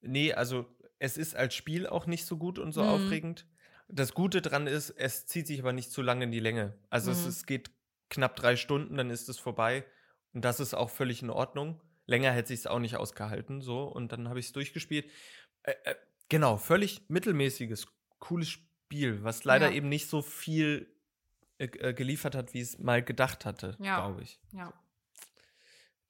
Nee, 0.00 0.32
also 0.32 0.66
es 0.98 1.16
ist 1.16 1.34
als 1.36 1.54
Spiel 1.54 1.86
auch 1.86 2.06
nicht 2.06 2.24
so 2.26 2.36
gut 2.36 2.58
und 2.58 2.72
so 2.72 2.82
Mhm. 2.82 2.88
aufregend. 2.88 3.46
Das 3.88 4.12
Gute 4.14 4.42
dran 4.42 4.66
ist, 4.66 4.90
es 4.90 5.26
zieht 5.26 5.46
sich 5.46 5.60
aber 5.60 5.72
nicht 5.72 5.90
zu 5.90 6.02
lange 6.02 6.24
in 6.24 6.30
die 6.30 6.40
Länge. 6.40 6.78
Also 6.90 7.10
es, 7.10 7.22
Mhm. 7.22 7.28
es 7.28 7.46
geht 7.46 7.70
knapp 8.10 8.36
drei 8.36 8.56
Stunden, 8.56 8.96
dann 8.96 9.10
ist 9.10 9.28
es 9.28 9.38
vorbei. 9.38 9.84
Und 10.34 10.44
das 10.44 10.60
ist 10.60 10.74
auch 10.74 10.90
völlig 10.90 11.22
in 11.22 11.30
Ordnung. 11.30 11.80
Länger 12.06 12.32
hätte 12.32 12.52
ich 12.52 12.60
es 12.60 12.66
auch 12.66 12.78
nicht 12.78 12.96
ausgehalten. 12.96 13.60
So, 13.62 13.84
und 13.84 14.12
dann 14.12 14.28
habe 14.28 14.38
ich 14.40 14.46
es 14.46 14.52
durchgespielt. 14.52 15.10
Äh, 15.62 15.72
äh, 15.84 15.94
genau, 16.28 16.56
völlig 16.58 17.08
mittelmäßiges, 17.08 17.86
cooles 18.18 18.48
Spiel, 18.50 19.22
was 19.24 19.44
leider 19.44 19.68
Ja. 19.70 19.74
eben 19.76 19.88
nicht 19.88 20.08
so 20.08 20.22
viel 20.22 20.94
äh, 21.58 21.64
äh, 21.66 21.92
geliefert 21.94 22.34
hat, 22.36 22.54
wie 22.54 22.60
es 22.60 22.78
mal 22.78 23.02
gedacht 23.02 23.44
hatte, 23.44 23.76
Ja. 23.80 23.96
glaube 23.96 24.22
ich. 24.22 24.38
Ja. 24.52 24.72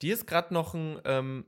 Dir 0.03 0.13
ist 0.15 0.27
gerade 0.27 0.53
noch 0.53 0.75
ein, 0.75 1.01
ähm, 1.05 1.47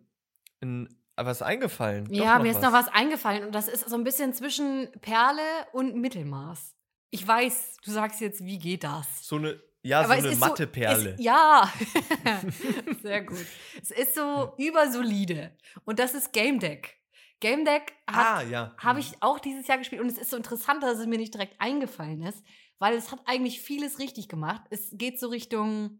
ein, 0.62 0.88
was 1.26 1.42
eingefallen. 1.42 2.04
Doch 2.06 2.12
Ja, 2.14 2.38
mir 2.38 2.50
ist 2.50 2.62
noch 2.62 2.72
was 2.72 2.88
eingefallen 2.88 3.44
und 3.44 3.52
das 3.54 3.68
ist 3.68 3.88
so 3.88 3.96
ein 3.96 4.04
bisschen 4.04 4.32
zwischen 4.34 4.88
Perle 5.00 5.42
und 5.72 5.96
Mittelmaß. 5.96 6.74
Ich 7.10 7.26
weiß, 7.26 7.78
du 7.84 7.90
sagst 7.90 8.20
jetzt, 8.20 8.44
wie 8.44 8.58
geht 8.58 8.84
das? 8.84 9.06
So 9.26 9.36
eine, 9.36 9.60
ja, 9.82 10.00
Aber 10.00 10.08
so 10.14 10.20
eine 10.20 10.28
ist 10.28 10.40
so- 10.40 10.46
Mathe-Perle. 10.46 11.14
Es, 11.18 11.24
ja, 11.24 11.70
sehr 13.02 13.22
gut. 13.22 13.46
Es 13.82 13.90
ist 13.90 14.14
so 14.14 14.52
übersolide 14.58 15.56
und 15.84 15.98
das 15.98 16.14
ist 16.14 16.32
Game 16.32 16.58
Deck. 16.60 16.96
Game 17.40 17.64
Deck 17.64 17.94
Ah, 18.06 18.42
ja. 18.42 18.74
habe 18.78 18.98
Mhm. 18.98 19.06
ich 19.06 19.22
auch 19.22 19.38
dieses 19.38 19.66
Jahr 19.66 19.78
gespielt 19.78 20.02
und 20.02 20.08
es 20.08 20.18
ist 20.18 20.30
so 20.30 20.36
interessant, 20.36 20.82
dass 20.82 20.98
es 20.98 21.06
mir 21.06 21.16
nicht 21.18 21.32
direkt 21.32 21.58
eingefallen 21.60 22.20
ist, 22.22 22.44
weil 22.78 22.94
es 22.94 23.10
hat 23.10 23.20
eigentlich 23.26 23.60
vieles 23.62 23.98
richtig 23.98 24.28
gemacht. 24.28 24.62
Es 24.70 24.90
geht 24.92 25.18
so 25.18 25.28
Richtung 25.28 25.98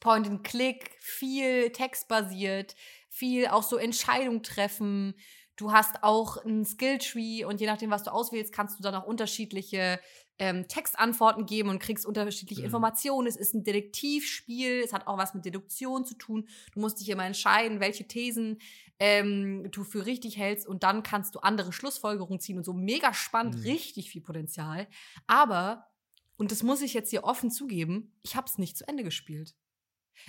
Point 0.00 0.28
and 0.28 0.44
Click, 0.44 0.90
viel 1.00 1.70
textbasiert, 1.72 2.76
viel 3.08 3.46
auch 3.48 3.62
so 3.62 3.76
Entscheidung 3.76 4.42
treffen. 4.42 5.14
Du 5.56 5.72
hast 5.72 6.04
auch 6.04 6.36
ein 6.44 6.64
Skilltree 6.64 7.44
und 7.44 7.60
je 7.60 7.66
nachdem, 7.66 7.90
was 7.90 8.04
du 8.04 8.12
auswählst, 8.12 8.52
kannst 8.52 8.78
du 8.78 8.82
dann 8.82 8.94
auch 8.94 9.04
unterschiedliche 9.06 10.00
ähm, 10.38 10.68
Textantworten 10.68 11.46
geben 11.46 11.68
und 11.68 11.80
kriegst 11.80 12.06
unterschiedliche 12.06 12.62
Mhm. 12.62 12.66
Informationen. 12.66 13.26
Es 13.26 13.34
ist 13.36 13.54
ein 13.54 13.64
Detektivspiel, 13.64 14.82
es 14.84 14.92
hat 14.92 15.08
auch 15.08 15.18
was 15.18 15.34
mit 15.34 15.44
Deduktion 15.44 16.04
zu 16.04 16.14
tun. 16.14 16.48
Du 16.72 16.80
musst 16.80 17.00
dich 17.00 17.08
immer 17.08 17.24
entscheiden, 17.26 17.80
welche 17.80 18.06
Thesen 18.06 18.58
ähm, 19.00 19.68
du 19.72 19.82
für 19.82 20.06
richtig 20.06 20.38
hältst 20.38 20.66
und 20.66 20.84
dann 20.84 21.02
kannst 21.02 21.34
du 21.34 21.40
andere 21.40 21.72
Schlussfolgerungen 21.72 22.38
ziehen 22.40 22.58
und 22.58 22.64
so 22.64 22.72
mega 22.72 23.12
spannend, 23.14 23.56
Mhm. 23.56 23.62
richtig 23.64 24.10
viel 24.10 24.22
Potenzial. 24.22 24.86
Aber, 25.26 25.88
und 26.36 26.52
das 26.52 26.62
muss 26.62 26.82
ich 26.82 26.94
jetzt 26.94 27.10
hier 27.10 27.24
offen 27.24 27.50
zugeben, 27.50 28.16
ich 28.22 28.36
habe 28.36 28.46
es 28.46 28.58
nicht 28.58 28.76
zu 28.76 28.86
Ende 28.86 29.02
gespielt. 29.04 29.56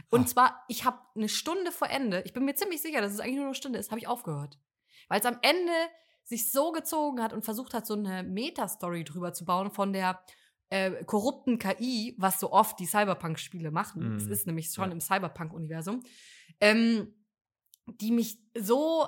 Und 0.09 0.21
Ah. 0.23 0.25
zwar, 0.25 0.63
ich 0.67 0.85
habe 0.85 0.99
eine 1.15 1.29
Stunde 1.29 1.71
vor 1.71 1.89
Ende, 1.89 2.21
ich 2.25 2.33
bin 2.33 2.45
mir 2.45 2.55
ziemlich 2.55 2.81
sicher, 2.81 3.01
dass 3.01 3.13
es 3.13 3.19
eigentlich 3.19 3.35
nur 3.37 3.45
eine 3.45 3.55
Stunde 3.55 3.79
ist, 3.79 3.91
habe 3.91 3.99
ich 3.99 4.07
aufgehört. 4.07 4.59
Weil 5.07 5.19
es 5.19 5.25
am 5.25 5.39
Ende 5.41 5.71
sich 6.23 6.51
so 6.51 6.71
gezogen 6.71 7.21
hat 7.21 7.33
und 7.33 7.43
versucht 7.43 7.73
hat, 7.73 7.87
so 7.87 7.95
eine 7.95 8.23
Meta-Story 8.23 9.03
drüber 9.03 9.33
zu 9.33 9.45
bauen 9.45 9.71
von 9.71 9.93
der 9.93 10.23
äh, 10.71 11.03
korrupten 11.05 11.57
KI, 11.57 12.15
was 12.19 12.39
so 12.39 12.51
oft 12.51 12.79
die 12.79 12.85
Cyberpunk-Spiele 12.85 13.71
machen. 13.71 14.15
Es 14.17 14.25
Mhm. 14.25 14.31
ist 14.31 14.45
nämlich 14.45 14.71
schon 14.71 14.85
Ja. 14.89 14.91
im 14.91 15.01
Cyberpunk-Universum. 15.01 16.03
Ähm, 16.61 17.15
die 17.87 18.11
mich 18.11 18.37
so 18.55 19.07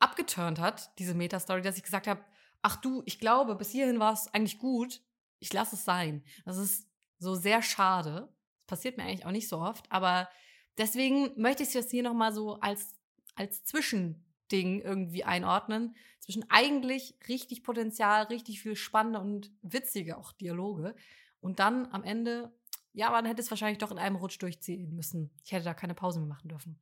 abgeturnt 0.00 0.58
hat, 0.58 0.90
diese 0.98 1.14
Meta-Story, 1.14 1.62
dass 1.62 1.76
ich 1.76 1.84
gesagt 1.84 2.08
habe, 2.08 2.24
ach 2.62 2.76
du, 2.76 3.02
ich 3.06 3.20
glaube, 3.20 3.54
bis 3.54 3.70
hierhin 3.70 4.00
war 4.00 4.12
es 4.12 4.26
eigentlich 4.34 4.58
gut, 4.58 5.00
ich 5.38 5.52
lasse 5.52 5.76
es 5.76 5.84
sein. 5.84 6.24
Das 6.44 6.56
ist 6.56 6.88
so 7.18 7.36
sehr 7.36 7.62
schade. 7.62 8.34
Das 8.66 8.78
passiert 8.78 8.96
mir 8.96 9.04
eigentlich 9.04 9.26
auch 9.26 9.30
nicht 9.30 9.48
so 9.48 9.58
oft, 9.58 9.90
aber 9.90 10.28
deswegen 10.76 11.40
möchte 11.40 11.62
ich 11.62 11.68
es 11.68 11.74
jetzt 11.74 11.90
hier 11.90 12.02
nochmal 12.02 12.32
so 12.32 12.58
als, 12.60 12.94
als 13.34 13.64
Zwischending 13.64 14.80
irgendwie 14.80 15.24
einordnen. 15.24 15.96
Zwischen 16.20 16.44
eigentlich 16.50 17.16
richtig 17.28 17.62
Potenzial, 17.62 18.24
richtig 18.24 18.60
viel 18.60 18.74
spannende 18.76 19.20
und 19.20 19.52
witzige 19.62 20.18
auch 20.18 20.32
Dialoge 20.32 20.96
und 21.40 21.60
dann 21.60 21.86
am 21.92 22.02
Ende, 22.02 22.52
ja, 22.92 23.10
man 23.10 23.24
hätte 23.26 23.40
es 23.42 23.50
wahrscheinlich 23.50 23.78
doch 23.78 23.92
in 23.92 23.98
einem 23.98 24.16
Rutsch 24.16 24.40
durchziehen 24.42 24.94
müssen. 24.94 25.30
Ich 25.44 25.52
hätte 25.52 25.64
da 25.64 25.74
keine 25.74 25.94
Pause 25.94 26.18
mehr 26.18 26.28
machen 26.28 26.48
dürfen. 26.48 26.80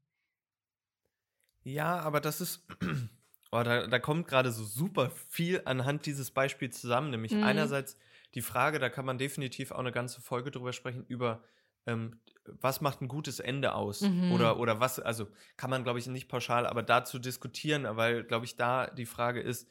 Ja, 1.63 1.99
aber 2.01 2.21
das 2.21 2.41
ist. 2.41 2.67
Oh, 3.53 3.63
da, 3.63 3.87
da 3.87 4.01
kommt 4.01 4.27
gerade 4.27 4.51
so 4.51 4.65
super 4.65 5.11
viel 5.29 5.63
anhand 5.65 6.07
dieses 6.07 6.33
Beispiels 6.33 6.81
zusammen. 6.81 7.11
Nämlich 7.11 7.35
Mhm. 7.35 7.45
einerseits 7.45 7.97
die 8.35 8.43
Frage, 8.43 8.81
da 8.81 8.89
kann 8.91 9.05
man 9.05 9.17
definitiv 9.17 9.71
auch 9.71 9.79
eine 9.79 9.93
ganze 9.93 10.21
Folge 10.21 10.51
drüber 10.51 10.73
sprechen, 10.73 11.05
über 11.07 11.45
ähm, 11.87 12.21
was 12.47 12.81
macht 12.81 13.01
ein 13.01 13.09
gutes 13.09 13.41
Ende 13.41 13.75
aus? 13.75 14.01
Mhm. 14.03 14.33
Oder, 14.33 14.59
oder 14.59 14.81
was, 14.81 15.01
also 15.01 15.29
kann 15.57 15.71
man, 15.71 15.85
glaube 15.85 15.99
ich, 15.99 16.07
nicht 16.07 16.29
pauschal, 16.29 16.67
aber 16.67 16.83
dazu 16.83 17.19
diskutieren, 17.19 17.85
weil, 17.97 18.25
glaube 18.25 18.45
ich, 18.47 18.57
da 18.57 18.87
die 18.89 19.07
Frage 19.07 19.41
ist, 19.41 19.69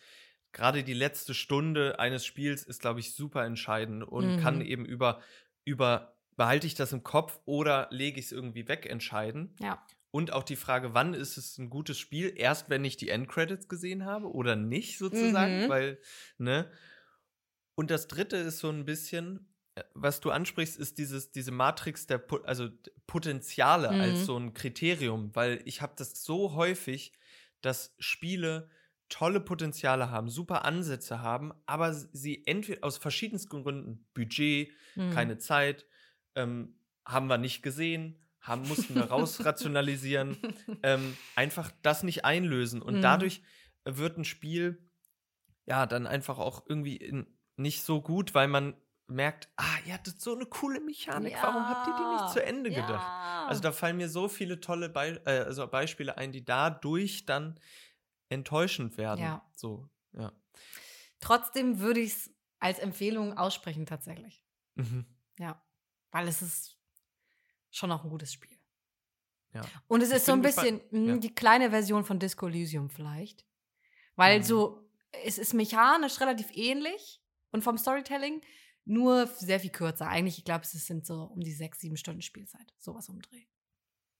gerade 0.51 0.83
die 0.83 0.93
letzte 0.93 1.33
Stunde 1.33 1.99
eines 1.99 2.25
Spiels 2.25 2.63
ist, 2.63 2.81
glaube 2.81 2.99
ich, 2.99 3.15
super 3.15 3.43
entscheidend 3.45 4.03
und 4.03 4.35
Mhm. 4.35 4.37
kann 4.37 4.61
eben 4.61 4.85
über, 4.85 5.21
über 5.65 6.17
behalte 6.35 6.65
ich 6.67 6.75
das 6.75 6.93
im 6.93 7.03
Kopf 7.03 7.39
oder 7.45 7.87
lege 7.91 8.19
ich 8.19 8.27
es 8.27 8.31
irgendwie 8.31 8.67
weg 8.67 8.87
entscheiden. 8.87 9.55
Ja. 9.59 9.85
Und 10.11 10.31
auch 10.31 10.43
die 10.43 10.55
Frage, 10.55 10.93
wann 10.93 11.13
ist 11.15 11.37
es 11.37 11.57
ein 11.57 11.69
gutes 11.69 11.97
Spiel? 11.99 12.33
Erst 12.35 12.69
wenn 12.69 12.85
ich 12.85 12.97
die 12.97 13.09
Endcredits 13.09 13.67
gesehen 13.67 14.05
habe 14.05 14.31
oder 14.31 14.55
nicht, 14.55 14.97
sozusagen, 14.99 15.63
Mhm. 15.63 15.69
weil, 15.69 15.99
ne? 16.37 16.71
Und 17.75 17.89
das 17.91 18.07
dritte 18.07 18.37
ist 18.37 18.59
so 18.59 18.69
ein 18.69 18.85
bisschen, 18.85 19.52
was 19.93 20.19
du 20.19 20.31
ansprichst, 20.31 20.77
ist 20.77 20.97
dieses, 20.97 21.31
diese 21.31 21.51
Matrix 21.51 22.05
der 22.07 22.23
also 22.45 22.69
Potenziale 23.07 23.89
Mhm. 23.89 23.99
als 23.99 24.25
so 24.25 24.37
ein 24.37 24.53
Kriterium, 24.53 25.35
weil 25.35 25.61
ich 25.65 25.81
habe 25.81 25.93
das 25.97 26.23
so 26.23 26.53
häufig, 26.53 27.13
dass 27.61 27.95
Spiele 27.99 28.69
tolle 29.09 29.39
Potenziale 29.39 30.09
haben, 30.11 30.29
super 30.29 30.65
Ansätze 30.65 31.21
haben, 31.21 31.53
aber 31.65 31.93
sie 31.93 32.45
entweder 32.45 32.83
aus 32.83 32.97
verschiedensten 32.97 33.63
Gründen, 33.63 34.07
Budget, 34.13 34.71
Mhm. 34.95 35.03
keine 35.09 35.37
Zeit, 35.37 35.85
ähm, 36.35 36.79
haben 37.05 37.27
wir 37.27 37.37
nicht 37.37 37.61
gesehen, 37.61 38.27
haben, 38.41 38.67
mussten 38.67 38.95
wir 38.95 39.05
rausrationalisieren, 39.05 40.41
ähm, 40.83 41.19
einfach 41.35 41.71
das 41.81 42.03
nicht 42.03 42.25
einlösen. 42.25 42.81
Und 42.81 42.95
Mhm. 42.95 43.03
dadurch 43.03 43.43
wird 43.85 44.17
ein 44.17 44.25
Spiel 44.25 44.89
ja 45.65 45.85
dann 45.85 46.07
einfach 46.07 46.39
auch 46.39 46.65
irgendwie 46.67 46.97
in, 46.97 47.27
nicht 47.57 47.83
so 47.83 48.01
gut, 48.01 48.33
weil 48.33 48.47
man 48.47 48.75
merkt, 49.13 49.49
ah, 49.57 49.77
ihr 49.85 49.93
hattet 49.93 50.19
so 50.21 50.35
eine 50.35 50.45
coole 50.45 50.79
Mechanik, 50.79 51.35
warum 51.41 51.67
habt 51.67 51.87
ihr 51.87 51.95
die 51.97 52.13
nicht 52.23 52.33
zu 52.33 52.43
Ende 52.43 52.69
gedacht? 52.69 52.89
Ja. 53.07 53.45
Also 53.47 53.61
da 53.61 53.71
fallen 53.71 53.97
mir 53.97 54.09
so 54.09 54.27
viele 54.27 54.59
tolle 54.59 54.89
Be 54.89 55.21
äh, 55.25 55.39
also 55.45 55.67
Beispiele 55.67 56.17
ein, 56.17 56.31
die 56.31 56.43
dadurch 56.43 57.25
dann 57.25 57.59
enttäuschend 58.29 58.97
werden. 58.97 59.21
Ja. 59.21 59.45
So, 59.55 59.87
ja. 60.13 60.31
Trotzdem 61.19 61.79
würde 61.79 61.99
ich 62.01 62.13
es 62.13 62.31
als 62.59 62.79
Empfehlung 62.79 63.37
aussprechen, 63.37 63.85
tatsächlich. 63.85 64.43
Mhm. 64.75 65.05
Ja. 65.37 65.61
Weil 66.11 66.27
es 66.27 66.41
ist 66.41 66.77
schon 67.71 67.91
auch 67.91 68.03
ein 68.03 68.09
gutes 68.09 68.33
Spiel. 68.33 68.57
Ja. 69.53 69.61
Und 69.87 70.01
es 70.01 70.09
Ich 70.09 70.15
ist 70.17 70.25
so 70.25 70.31
ein 70.33 70.41
bisschen 70.41 70.81
mh, 70.91 71.11
Ja. 71.13 71.17
die 71.17 71.33
kleine 71.35 71.69
Version 71.69 72.03
von 72.05 72.19
Disco 72.19 72.47
Elysium 72.47 72.89
vielleicht. 72.89 73.45
Weil 74.15 74.39
Mhm. 74.39 74.43
so, 74.43 74.89
es 75.25 75.37
ist 75.37 75.53
mechanisch 75.53 76.19
relativ 76.19 76.49
ähnlich 76.55 77.21
und 77.51 77.63
vom 77.63 77.77
Storytelling 77.77 78.41
nur 78.85 79.27
sehr 79.27 79.59
viel 79.59 79.69
kürzer. 79.71 80.07
Eigentlich, 80.07 80.37
ich 80.39 80.45
glaube, 80.45 80.63
es 80.63 80.71
sind 80.71 81.05
so 81.05 81.23
um 81.23 81.39
die 81.41 81.51
sechs, 81.53 81.79
sieben 81.79 81.97
Stunden 81.97 82.21
Spielzeit. 82.21 82.73
Sowas 82.79 83.07
umdrehen. 83.09 83.47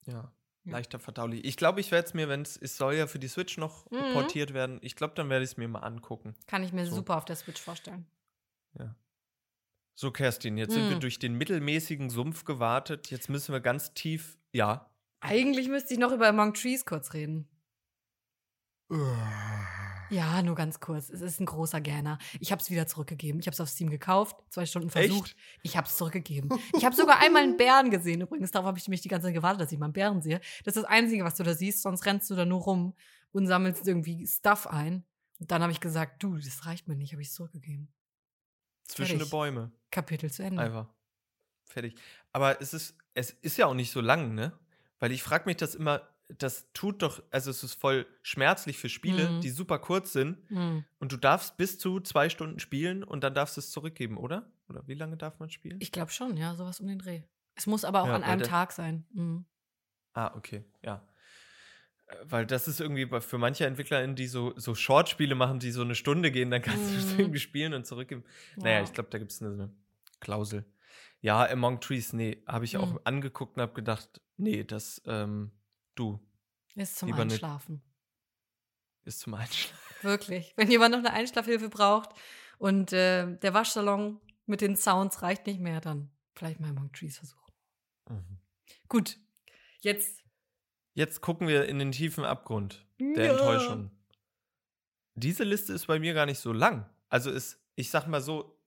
Ja, 0.05 0.33
Ja. 0.65 0.71
leichter 0.71 0.99
verdaulich. 0.99 1.43
Ich 1.45 1.57
glaube, 1.57 1.79
ich 1.81 1.91
werde 1.91 2.07
es 2.07 2.13
mir, 2.13 2.29
wenn 2.29 2.41
es, 2.41 2.55
es 2.57 2.77
soll 2.77 2.95
ja 2.95 3.07
für 3.07 3.19
die 3.19 3.27
Switch 3.27 3.57
noch 3.57 3.89
Mhm. 3.91 4.13
portiert 4.13 4.53
werden, 4.53 4.79
ich 4.81 4.95
glaube, 4.95 5.13
dann 5.15 5.29
werde 5.29 5.43
ich 5.45 5.51
es 5.51 5.57
mir 5.57 5.67
mal 5.67 5.79
angucken. 5.79 6.35
Kann 6.47 6.63
ich 6.63 6.71
mir 6.73 6.85
So. 6.85 6.95
super 6.95 7.17
auf 7.17 7.25
der 7.25 7.35
Switch 7.35 7.61
vorstellen. 7.61 8.05
So, 9.95 10.09
Kerstin, 10.11 10.57
jetzt 10.57 10.73
sind 10.73 10.89
wir 10.89 10.95
Mhm. 10.95 11.01
durch 11.01 11.19
den 11.19 11.35
mittelmäßigen 11.37 12.09
Sumpf 12.09 12.45
gewartet. 12.45 13.11
Jetzt 13.11 13.29
müssen 13.29 13.53
wir 13.53 13.59
ganz 13.61 13.93
tief, 13.93 14.39
ja. 14.51 14.89
Eigentlich 15.19 15.67
müsste 15.69 15.93
ich 15.93 15.99
noch 15.99 16.11
über 16.11 16.27
Among 16.29 16.55
Trees 16.55 16.83
kurz 16.83 17.13
reden. 17.13 17.47
Ja, 20.13 20.43
nur 20.43 20.55
ganz 20.55 20.79
kurz. 20.79 21.09
Es 21.09 21.21
ist 21.21 21.39
ein 21.39 21.45
großer 21.45 21.81
Gerner. 21.81 22.19
Ich 22.39 22.51
habe 22.51 22.61
es 22.61 22.69
wieder 22.69 22.85
zurückgegeben. 22.85 23.39
Ich 23.39 23.47
habe 23.47 23.53
es 23.53 23.59
auf 23.59 23.69
Steam 23.69 23.89
gekauft, 23.89 24.35
zwei 24.49 24.65
Stunden 24.65 24.89
versucht. 24.91 25.31
Echt? 25.31 25.37
Ich 25.63 25.77
habe 25.77 25.87
es 25.87 25.97
zurückgegeben. 25.97 26.49
Ich 26.77 26.85
habe 26.85 26.95
sogar 26.95 27.19
einmal 27.19 27.41
einen 27.41 27.57
Bären 27.57 27.89
gesehen. 27.89 28.21
Übrigens, 28.21 28.51
darauf 28.51 28.67
habe 28.67 28.77
ich 28.77 28.87
mich 28.87 29.01
die 29.01 29.09
ganze 29.09 29.27
Zeit 29.27 29.33
gewartet, 29.33 29.61
dass 29.61 29.71
ich 29.71 29.79
mal 29.79 29.85
einen 29.87 29.93
Bären 29.93 30.21
sehe. 30.21 30.39
Das 30.63 30.75
ist 30.75 30.83
das 30.83 30.91
Einzige, 30.91 31.23
was 31.23 31.35
du 31.35 31.43
da 31.43 31.55
siehst. 31.55 31.81
Sonst 31.81 32.05
rennst 32.05 32.29
du 32.29 32.35
da 32.35 32.45
nur 32.45 32.61
rum 32.61 32.93
und 33.31 33.47
sammelst 33.47 33.87
irgendwie 33.87 34.27
Stuff 34.27 34.67
ein. 34.67 35.03
Und 35.39 35.51
dann 35.51 35.63
habe 35.63 35.71
ich 35.71 35.79
gesagt, 35.79 36.21
du, 36.21 36.37
das 36.37 36.65
reicht 36.67 36.87
mir 36.87 36.95
nicht. 36.95 37.13
Habe 37.13 37.21
ich 37.21 37.29
es 37.29 37.33
zurückgegeben. 37.33 37.87
Zwischen 38.83 39.17
den 39.17 39.29
Bäume. 39.29 39.71
Kapitel 39.89 40.29
zu 40.29 40.43
Ende. 40.43 40.61
Einfach. 40.61 40.87
Fertig. 41.65 41.95
Aber 42.31 42.61
es 42.61 42.73
ist, 42.73 42.95
es 43.15 43.31
ist 43.31 43.57
ja 43.57 43.65
auch 43.65 43.73
nicht 43.73 43.91
so 43.91 43.99
lang, 43.99 44.35
ne? 44.35 44.53
Weil 44.99 45.11
ich 45.11 45.23
frage 45.23 45.45
mich 45.45 45.57
das 45.57 45.73
immer, 45.73 46.07
das 46.37 46.71
tut 46.73 47.01
doch, 47.01 47.21
also 47.31 47.49
es 47.51 47.63
ist 47.63 47.73
voll 47.75 48.05
schmerzlich 48.21 48.77
für 48.77 48.89
Spiele, 48.89 49.29
Mhm. 49.31 49.41
die 49.41 49.49
super 49.49 49.79
kurz 49.79 50.13
sind. 50.13 50.37
Hm. 50.49 50.83
Und 50.99 51.11
du 51.11 51.17
darfst 51.17 51.57
bis 51.57 51.77
zu 51.79 51.99
zwei 51.99 52.29
Stunden 52.29 52.59
spielen 52.59 53.03
und 53.03 53.23
dann 53.23 53.33
darfst 53.33 53.57
du 53.57 53.59
es 53.61 53.71
zurückgeben, 53.71 54.17
oder? 54.17 54.51
Oder 54.69 54.87
wie 54.87 54.93
lange 54.95 55.17
darf 55.17 55.39
man 55.39 55.49
spielen? 55.49 55.77
Ich 55.81 55.91
glaube 55.91 56.11
schon, 56.11 56.37
ja, 56.37 56.55
sowas 56.55 56.79
um 56.79 56.87
den 56.87 56.99
Dreh. 56.99 57.21
Es 57.55 57.67
muss 57.67 57.85
aber 57.85 58.01
auch 58.03 58.07
Ja, 58.07 58.15
an 58.15 58.23
einem 58.23 58.43
Tag 58.43 58.71
sein. 58.71 59.05
Mhm. 59.13 59.45
Ah, 60.13 60.33
okay, 60.35 60.63
ja. 60.83 61.05
Äh, 62.07 62.15
Weil 62.23 62.45
das 62.45 62.67
ist 62.67 62.79
irgendwie 62.79 63.07
für 63.21 63.37
manche 63.37 63.65
EntwicklerInnen, 63.65 64.15
die 64.15 64.27
so, 64.27 64.53
so 64.57 64.75
Short-Spiele 64.75 65.35
machen, 65.35 65.59
die 65.59 65.71
so 65.71 65.81
eine 65.81 65.95
Stunde 65.95 66.31
gehen, 66.31 66.51
dann 66.51 66.61
kannst 66.61 66.95
du 66.95 66.99
es 66.99 67.13
Mhm. 67.13 67.19
irgendwie 67.19 67.39
spielen 67.39 67.73
und 67.73 67.85
zurückgeben. 67.85 68.23
Naja, 68.55 68.77
Ja. 68.77 68.83
ich 68.83 68.93
glaube, 68.93 69.09
da 69.09 69.17
gibt 69.17 69.31
es 69.31 69.41
eine, 69.41 69.53
eine 69.53 69.71
Klausel. 70.19 70.65
Ja, 71.21 71.49
Among 71.49 71.79
Trees, 71.79 72.13
nee, 72.13 72.43
habe 72.47 72.65
ich 72.65 72.77
auch 72.77 72.93
Mhm. 72.93 72.99
angeguckt 73.05 73.55
und 73.57 73.61
habe 73.61 73.73
gedacht, 73.73 74.21
nee, 74.37 74.63
das, 74.63 75.01
ähm, 75.05 75.51
du, 75.95 76.19
Ist 76.75 76.97
zum. 76.97 77.13
Einschlafen. 77.13 77.81
ist 79.05 79.19
zum 79.19 79.33
Einschlafen. 79.33 79.77
Wirklich. 80.01 80.53
Wenn 80.55 80.69
jemand 80.69 80.91
noch 80.93 80.99
eine 80.99 81.13
Einschlafhilfe 81.13 81.69
braucht 81.69 82.09
und 82.57 82.91
äh, 82.93 83.37
der 83.37 83.53
Waschsalon 83.53 84.19
mit 84.45 84.61
den 84.61 84.75
Sounds 84.75 85.21
reicht 85.21 85.47
nicht 85.47 85.59
mehr, 85.59 85.79
dann 85.81 86.11
vielleicht 86.35 86.59
mal 86.59 86.69
Among 86.69 86.91
Trees 86.91 87.17
versuchen. 87.17 87.53
Mhm. 88.09 88.39
Gut. 88.89 89.17
Jetzt. 89.79 90.23
Jetzt 90.93 91.21
gucken 91.21 91.47
wir 91.47 91.65
in 91.67 91.79
den 91.79 91.91
tiefen 91.91 92.23
Abgrund 92.25 92.85
der 92.99 93.25
Ja. 93.25 93.31
Enttäuschung. 93.31 93.91
Diese 95.15 95.43
Liste 95.43 95.73
ist 95.73 95.87
bei 95.87 95.99
mir 95.99 96.13
gar 96.13 96.25
nicht 96.25 96.39
so 96.39 96.53
lang. 96.53 96.89
Also 97.09 97.31
ist, 97.31 97.59
ich 97.75 97.89
sag 97.89 98.07
mal 98.07 98.21
so, 98.21 98.59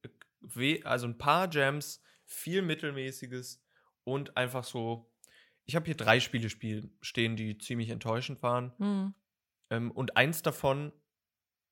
also 0.85 1.07
ein 1.07 1.19
paar 1.19 1.51
Jams, 1.53 2.01
viel 2.25 2.63
Mittelmäßiges 2.63 3.63
und 4.05 4.37
einfach 4.37 4.65
so. 4.65 5.13
Ich 5.67 5.77
habe 5.77 5.87
hier 5.87 5.97
drei 5.97 6.21
Spiele 6.21 6.49
spiel 6.49 6.91
stehen, 7.01 7.37
die 7.37 7.59
ziemlich 7.59 7.91
enttäuschend 7.91 8.43
waren. 8.43 8.73
Hm. 8.79 9.15
Ähm, 9.71 9.91
und 9.91 10.17
eins 10.17 10.43
davon 10.43 10.93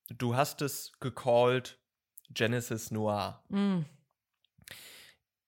du 0.08 0.36
hast 0.36 0.62
es 0.62 0.92
gecallt 1.00 1.78
Genesis 2.30 2.90
Noir. 2.90 3.42
Mm. 3.48 3.82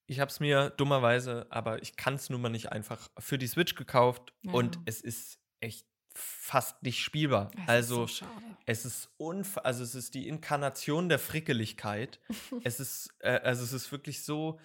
Ich 0.07 0.21
habe 0.21 0.31
es 0.31 0.41
mir 0.41 0.71
dummerweise, 0.71 1.47
aber 1.51 1.83
ich 1.83 1.97
kann 1.97 2.15
es 2.15 2.31
nun 2.31 2.41
mal 2.41 2.49
nicht 2.49 2.71
einfach 2.71 3.09
für 3.19 3.39
die 3.39 3.49
Switch 3.49 3.75
gekauft 3.75 4.33
Ja. 4.43 4.53
und 4.53 4.79
es 4.85 5.01
ist 5.01 5.41
echt 5.61 5.87
fast 6.15 6.83
nicht 6.83 7.03
spielbar. 7.03 7.51
Es 7.55 7.63
ist 7.63 7.69
also 7.69 7.95
so 7.95 8.07
schade. 8.07 8.57
es 8.67 8.85
ist 8.85 9.11
unf 9.19 9.59
also 9.59 9.83
es 9.83 9.95
ist 9.95 10.15
die 10.15 10.29
Inkarnation 10.29 11.09
der 11.09 11.19
Frickeligkeit. 11.19 12.21
es 12.65 12.81
ist 12.81 13.15
äh, 13.19 13.41
also 13.41 13.65
es 13.65 13.73
ist 13.73 13.91
wirklich 13.91 14.23
so, 14.23 14.61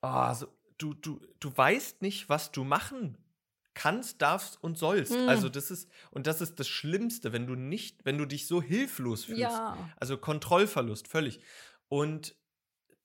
ah, 0.00 0.34
so 0.34 0.46
du 0.78 0.94
du 0.94 1.20
du 1.40 1.54
weißt 1.54 2.00
nicht, 2.02 2.28
was 2.28 2.52
du 2.52 2.64
machen 2.64 3.18
kannst, 3.74 4.22
darfst 4.22 4.62
und 4.62 4.78
sollst. 4.78 5.12
Mm. 5.12 5.28
Also 5.28 5.48
das 5.48 5.70
ist 5.70 5.90
und 6.10 6.26
das 6.26 6.40
ist 6.40 6.58
das 6.60 6.68
Schlimmste, 6.68 7.32
wenn 7.32 7.46
du 7.46 7.54
nicht, 7.54 8.04
wenn 8.04 8.18
du 8.18 8.24
dich 8.24 8.46
so 8.46 8.62
hilflos 8.62 9.24
fühlst. 9.24 9.40
Ja. 9.42 9.76
Also 9.96 10.16
Kontrollverlust, 10.16 11.08
völlig. 11.08 11.40
Und 11.88 12.36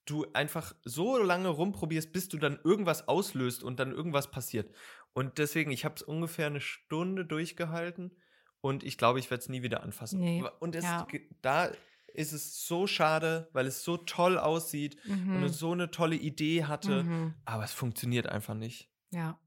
du 0.06 0.26
einfach 0.32 0.74
so 0.84 1.18
lange 1.18 1.48
rumprobierst, 1.48 2.12
bis 2.12 2.28
du 2.28 2.38
dann 2.38 2.58
irgendwas 2.64 3.06
auslöst 3.06 3.62
und 3.62 3.78
dann 3.78 3.92
irgendwas 3.92 4.30
passiert. 4.30 4.74
Und 5.12 5.38
deswegen, 5.38 5.70
ich 5.70 5.84
habe 5.84 5.94
es 5.96 6.02
ungefähr 6.02 6.46
eine 6.46 6.60
Stunde 6.60 7.24
durchgehalten 7.24 8.16
und 8.60 8.82
ich 8.84 8.96
glaube, 8.98 9.18
ich 9.18 9.30
werde 9.30 9.42
es 9.42 9.48
nie 9.48 9.62
wieder 9.62 9.82
anfassen. 9.82 10.20
Nee, 10.20 10.44
Und 10.60 10.74
es, 10.74 10.84
ja. 10.84 11.06
da 11.42 11.70
ist 12.14 12.32
es 12.32 12.66
so 12.66 12.86
schade, 12.88 13.48
weil 13.52 13.66
es 13.66 13.84
so 13.84 13.96
toll 13.98 14.36
aussieht 14.38 14.96
und 15.08 15.38
Mhm. 15.38 15.44
es 15.44 15.58
so 15.58 15.72
eine 15.72 15.90
tolle 15.90 16.16
Idee 16.16 16.64
hatte, 16.64 17.04
Mhm. 17.04 17.34
aber 17.44 17.62
es 17.64 17.72
funktioniert 17.72 18.26
einfach 18.26 18.54
nicht. 18.54 18.90
Ja. 19.12 19.38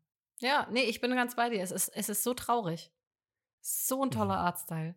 Ja, 0.44 0.68
nee, 0.72 0.84
ich 0.84 1.02
bin 1.02 1.16
ganz 1.16 1.36
bei 1.36 1.50
dir. 1.50 1.64
Es 1.64 1.72
ist, 1.72 1.90
es 1.90 2.10
ist 2.10 2.24
so 2.24 2.34
traurig. 2.34 2.92
So 3.62 4.04
ein 4.04 4.12
toller 4.12 4.36
Mhm. 4.36 4.46
Artstyle. 4.46 4.96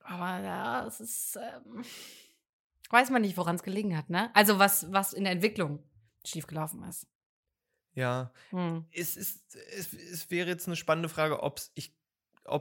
Aber 0.00 0.40
ja, 0.40 0.86
es 0.86 1.00
ist. 1.00 1.36
Ähm, 1.36 1.82
weiß 2.90 3.10
man 3.10 3.22
nicht, 3.22 3.36
woran 3.36 3.56
es 3.56 3.62
gelegen 3.62 3.96
hat, 3.96 4.10
ne? 4.10 4.30
Also, 4.34 4.58
was, 4.58 4.92
was 4.92 5.14
in 5.14 5.24
der 5.24 5.32
Entwicklung 5.32 5.82
schiefgelaufen 6.24 6.82
ist. 6.84 7.06
Ja, 7.94 8.32
Hm. 8.50 8.84
es 8.92 9.16
ist, 9.16 9.56
es, 9.76 9.92
es 9.94 10.30
wäre 10.30 10.48
jetzt 10.48 10.66
eine 10.66 10.76
spannende 10.76 11.08
Frage, 11.08 11.42
ob 11.42 11.58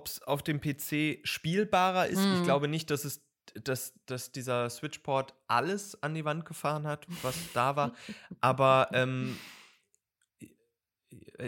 es 0.06 0.22
auf 0.24 0.44
dem 0.44 0.62
PC 0.62 1.20
spielbarer 1.24 2.08
ist. 2.08 2.20
Ich 2.32 2.40
Mhm. 2.40 2.44
glaube 2.44 2.68
nicht, 2.68 2.90
dass 2.92 3.04
es 3.04 3.22
dass, 3.56 3.94
dass 4.06 4.32
dieser 4.32 4.70
Switchport 4.70 5.36
alles 5.48 6.02
an 6.02 6.16
die 6.16 6.24
Wand 6.24 6.46
gefahren 6.46 6.88
hat, 6.88 7.06
was 7.22 7.36
da 7.54 7.76
war. 7.76 7.94
Aber 8.42 8.88
ähm, 8.94 9.38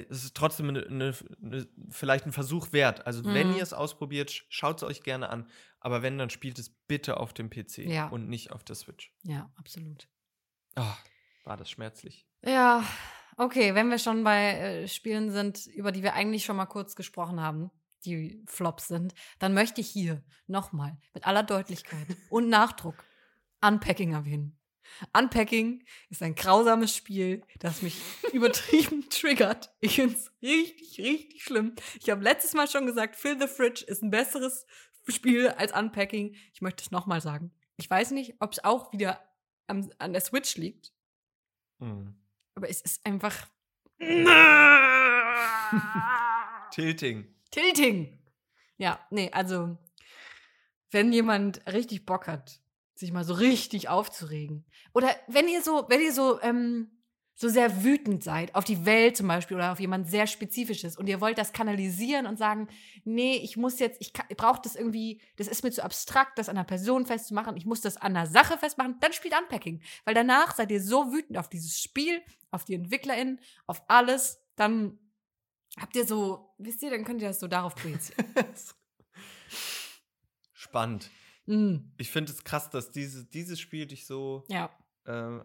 es 0.10 0.23
ist 0.23 0.36
trotzdem 0.36 0.69
eine, 0.69 0.86
eine, 0.86 1.13
eine, 1.41 1.67
vielleicht 1.89 2.25
ein 2.25 2.31
Versuch 2.31 2.71
wert. 2.73 3.05
Also, 3.08 3.23
wenn 3.25 3.49
Mhm. 3.51 3.55
ihr 3.58 3.63
es 3.63 3.73
ausprobiert, 3.73 4.45
schaut 4.49 4.77
es 4.77 4.84
euch 4.84 5.03
gerne 5.03 5.29
an. 5.29 5.47
Aber 5.79 6.01
wenn, 6.01 6.17
dann 6.17 6.29
spielt 6.29 6.58
es 6.60 6.69
bitte 6.88 7.17
auf 7.17 7.34
dem 7.34 7.49
PC 7.49 7.79
Ja. 7.86 8.08
und 8.08 8.27
nicht 8.29 8.51
auf 8.51 8.63
der 8.63 8.75
Switch. 8.75 9.13
Ja, 9.23 9.51
absolut. 9.58 10.08
Ah, 10.75 10.95
war 11.43 11.58
das 11.58 11.69
schmerzlich. 11.69 12.27
Ja, 12.43 12.84
okay, 13.38 13.75
wenn 13.75 13.89
wir 13.89 13.99
schon 13.99 14.23
bei 14.23 14.51
äh, 14.53 14.88
Spielen 14.88 15.31
sind, 15.31 15.67
über 15.67 15.91
die 15.91 16.03
wir 16.03 16.13
eigentlich 16.13 16.43
schon 16.45 16.55
mal 16.58 16.65
kurz 16.65 16.95
gesprochen 16.95 17.39
haben, 17.39 17.71
die 18.03 18.43
Flops 18.47 18.88
sind, 18.88 19.13
dann 19.39 19.53
möchte 19.53 19.81
ich 19.81 19.88
hier 19.89 20.23
nochmal 20.47 20.97
mit 21.13 21.25
aller 21.25 21.43
Deutlichkeit 21.43 22.05
und 22.29 22.49
Nachdruck 22.49 23.03
Unpacking 23.62 24.13
erwähnen. 24.13 24.58
Unpacking 25.13 25.84
ist 26.10 26.24
ein 26.24 26.36
grausames 26.36 26.95
Spiel, 26.95 27.41
das 27.60 27.82
mich 27.82 28.02
übertrieben 28.34 29.10
triggert. 29.10 29.74
Ich 29.80 29.95
finde 29.95 30.15
es 30.15 30.32
richtig, 30.41 31.00
richtig 31.00 31.43
schlimm. 31.43 31.76
Ich 32.00 32.10
habe 32.10 32.24
letztes 32.24 32.54
Mal 32.54 32.67
schon 32.67 32.86
gesagt, 32.86 33.15
Fill 33.15 33.39
the 33.39 33.48
Fridge 33.48 33.84
ist 33.86 34.04
ein 34.04 34.12
besseres 34.12 34.65
Spiel 35.08 35.50
als 35.50 35.74
Unpacking. 35.74 36.36
Ich 36.54 36.62
möchte 36.62 36.84
es 36.84 36.91
nochmal 36.91 37.21
sagen. 37.21 37.52
Ich 37.78 37.89
weiß 37.89 38.12
nicht, 38.12 38.36
ob 38.39 38.54
es 38.54 38.63
auch 38.63 38.93
wieder 38.93 39.19
am, 39.67 39.91
an 39.98 40.13
der 40.13 40.21
Switch 40.21 40.56
liegt. 40.56 40.93
Mhm. 41.80 42.15
Aber 42.56 42.69
es 42.69 42.82
ist 42.82 43.06
einfach. 43.06 43.48
Tilting. 46.71 47.34
Tilting. 47.52 48.19
Ja, 48.78 49.00
nee, 49.10 49.30
also, 49.32 49.78
wenn 50.91 51.13
jemand 51.13 51.65
richtig 51.67 52.06
Bock 52.06 52.28
hat, 52.28 52.62
sich 52.95 53.12
mal 53.12 53.23
so 53.23 53.34
richtig 53.34 53.89
aufzuregen. 53.89 54.65
Oder 54.93 55.10
wenn 55.27 55.47
ihr 55.47 55.62
so, 55.62 55.86
wenn 55.89 56.01
ihr 56.01 56.13
so, 56.13 56.41
ähm, 56.41 56.91
so 57.38 57.49
sehr 57.49 57.84
wütend 57.84 58.23
seid 58.23 58.55
auf 58.55 58.63
die 58.63 58.86
Welt 58.86 59.17
zum 59.17 59.27
Beispiel 59.27 59.58
oder 59.58 59.73
auf 59.73 59.79
jemand 59.81 60.10
sehr 60.10 60.25
Spezifisches 60.25 60.95
und 60.95 61.08
ihr 61.08 61.19
wollt 61.19 61.38
das 61.38 61.51
kanalisieren 61.51 62.27
und 62.27 62.38
sagen, 62.38 62.69
nee, 63.03 63.36
ich 63.36 63.58
muss 63.58 63.79
jetzt, 63.79 63.99
ich, 63.99 64.13
ich 64.29 64.38
brauche 64.38 64.62
das 64.63 64.77
irgendwie, 64.77 65.21
das 65.36 65.49
ist 65.49 65.62
mir 65.62 65.71
zu 65.71 65.84
abstrakt, 65.84 66.39
das 66.39 66.47
an 66.47 66.58
einer 66.58 66.63
Person 66.65 67.05
festzumachen, 67.05 67.58
ich 67.58 67.65
muss 67.65 67.81
das 67.81 67.97
an 67.97 68.15
einer 68.15 68.25
Sache 68.25 68.58
festmachen, 68.58 68.95
dann 69.01 69.12
spielt 69.12 69.38
Unpacking. 69.38 69.81
Weil 70.05 70.13
danach 70.13 70.55
seid 70.55 70.71
ihr 70.71 70.81
so 70.81 71.12
wütend 71.12 71.38
auf 71.38 71.49
dieses 71.49 71.81
Spiel, 71.81 72.21
auf 72.51 72.63
die 72.63 72.75
EntwicklerInnen, 72.75 73.41
auf 73.67 73.84
alles, 73.89 74.39
dann 74.55 74.97
habt 75.77 75.97
ihr 75.97 76.05
so, 76.05 76.53
wisst 76.58 76.84
ihr, 76.84 76.89
dann 76.89 77.03
könnt 77.03 77.21
ihr 77.21 77.27
das 77.27 77.41
so 77.41 77.49
darauf 77.49 77.75
projizieren. 77.75 78.25
Spannend. 80.53 81.12
Mm, 81.45 81.77
Ich 81.97 82.12
finde 82.12 82.31
es 82.31 82.43
krass, 82.43 82.69
dass 82.69 82.91
diese, 82.91 83.25
dieses 83.25 83.60
Spiel 83.60 83.86
dich 83.86 84.05
so 84.05 84.43
ja, 84.49 84.69
äh, 85.05 85.39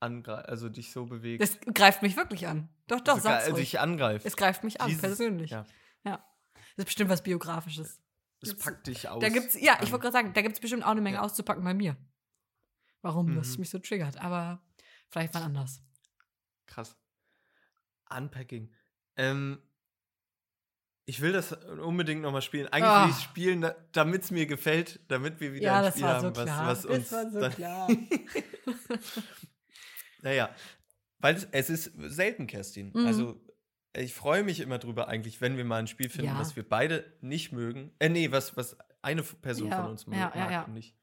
angreift, 0.00 0.48
also 0.48 0.68
dich 0.68 0.92
so 0.92 1.06
bewegt. 1.06 1.42
das 1.42 1.58
greift 1.74 2.02
mich 2.02 2.16
wirklich 2.16 2.46
an. 2.46 2.68
Doch, 2.86 3.00
doch, 3.00 3.14
also, 3.14 3.24
sag's 3.28 3.44
also 3.44 3.56
dich 3.56 3.78
angreift. 3.80 4.24
Es 4.26 4.36
greift 4.36 4.64
mich 4.64 4.80
an, 4.80 4.88
Dieses- 4.88 5.02
persönlich. 5.02 5.50
Ja, 5.50 5.66
Ja. 6.04 6.24
Das 6.76 6.84
ist 6.84 6.86
bestimmt 6.86 7.10
was 7.10 7.22
Biografisches. 7.22 8.00
es 8.42 8.56
packt 8.56 8.86
dich 8.86 9.06
aus. 9.08 9.20
Da 9.20 9.28
gibt's, 9.28 9.60
ja, 9.60 9.74
ich 9.82 9.90
wollte 9.92 10.04
gerade 10.04 10.12
sagen, 10.12 10.32
da 10.32 10.40
gibt 10.40 10.54
es 10.54 10.60
bestimmt 10.60 10.82
auch 10.84 10.90
eine 10.90 11.02
Menge 11.02 11.16
Ja. 11.16 11.22
auszupacken 11.22 11.62
bei 11.62 11.74
mir. 11.74 11.96
Warum 13.02 13.34
das 13.34 13.52
Mhm. 13.54 13.60
mich 13.60 13.70
so 13.70 13.78
triggert, 13.78 14.16
aber 14.18 14.62
vielleicht 15.10 15.34
mal 15.34 15.42
anders. 15.42 15.82
Krass. 16.66 16.96
Unpacking. 18.08 18.72
Ähm, 19.16 19.58
ich 21.10 21.20
will 21.20 21.32
das 21.32 21.52
unbedingt 21.52 22.22
nochmal 22.22 22.40
spielen. 22.40 22.68
Eigentlich 22.68 22.84
Ah. 22.88 23.02
will 23.04 23.10
ich 23.10 23.16
es 23.16 23.22
spielen, 23.24 23.68
damit 23.90 24.22
es 24.22 24.30
mir 24.30 24.46
gefällt, 24.46 25.00
damit 25.08 25.40
wir 25.40 25.52
wieder 25.52 25.64
Ja, 25.64 25.78
ein 25.78 25.82
das 25.84 25.94
Spiel 25.94 26.06
haben, 26.06 26.34
so 26.34 26.36
was, 26.36 26.48
was 26.48 26.82
Das 26.82 26.86
uns 26.86 27.12
war 27.12 27.30
so 27.32 27.40
dann, 27.40 27.52
klar. 27.52 27.88
Naja, 30.22 30.54
weil 31.18 31.34
es, 31.34 31.48
es 31.50 31.68
ist 31.68 31.92
selten, 31.96 32.46
Kerstin. 32.46 32.92
Mhm. 32.94 33.06
Also 33.06 33.40
ich 33.96 34.14
freue 34.14 34.44
mich 34.44 34.60
immer 34.60 34.78
drüber 34.78 35.08
eigentlich, 35.08 35.40
wenn 35.40 35.56
wir 35.56 35.64
mal 35.64 35.78
ein 35.78 35.88
Spiel 35.88 36.08
finden, 36.10 36.32
Ja. 36.32 36.38
was 36.38 36.54
wir 36.54 36.68
beide 36.68 37.12
nicht 37.22 37.50
mögen. 37.50 37.90
Äh, 37.98 38.08
nee, 38.08 38.30
was, 38.30 38.56
was 38.56 38.76
eine 39.02 39.22
Person 39.24 39.70
Ja, 39.70 39.82
von 39.82 39.90
uns 39.90 40.06
mag 40.06 40.36
ja, 40.36 40.62
und 40.62 40.74
nicht. 40.74 40.94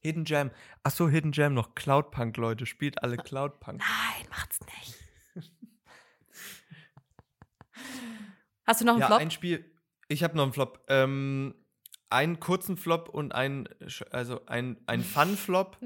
Hidden 0.00 0.24
Jam. 0.24 0.50
Achso, 0.82 1.08
Hidden 1.10 1.32
Jam 1.32 1.52
noch. 1.52 1.74
Cloudpunk, 1.74 2.36
Leute. 2.38 2.64
Spielt 2.64 3.02
alle 3.02 3.16
Cloudpunk. 3.18 3.80
Nein, 3.80 4.28
macht's 4.30 4.60
nicht. 4.60 4.94
Hast 8.66 8.80
du 8.80 8.84
noch 8.84 8.92
einen 8.94 9.00
Ja, 9.00 9.06
Flop? 9.08 9.20
ein 9.20 9.30
Spiel. 9.30 9.64
Ich 10.08 10.22
habe 10.22 10.36
noch 10.36 10.44
einen 10.44 10.52
Flop. 10.52 10.84
Ähm, 10.88 11.54
einen 12.10 12.38
kurzen 12.38 12.76
Flop 12.76 13.08
und 13.08 13.34
einen, 13.34 13.68
also 14.10 14.44
ein, 14.46 14.76
ein 14.86 15.02
Fun-Flop 15.04 15.78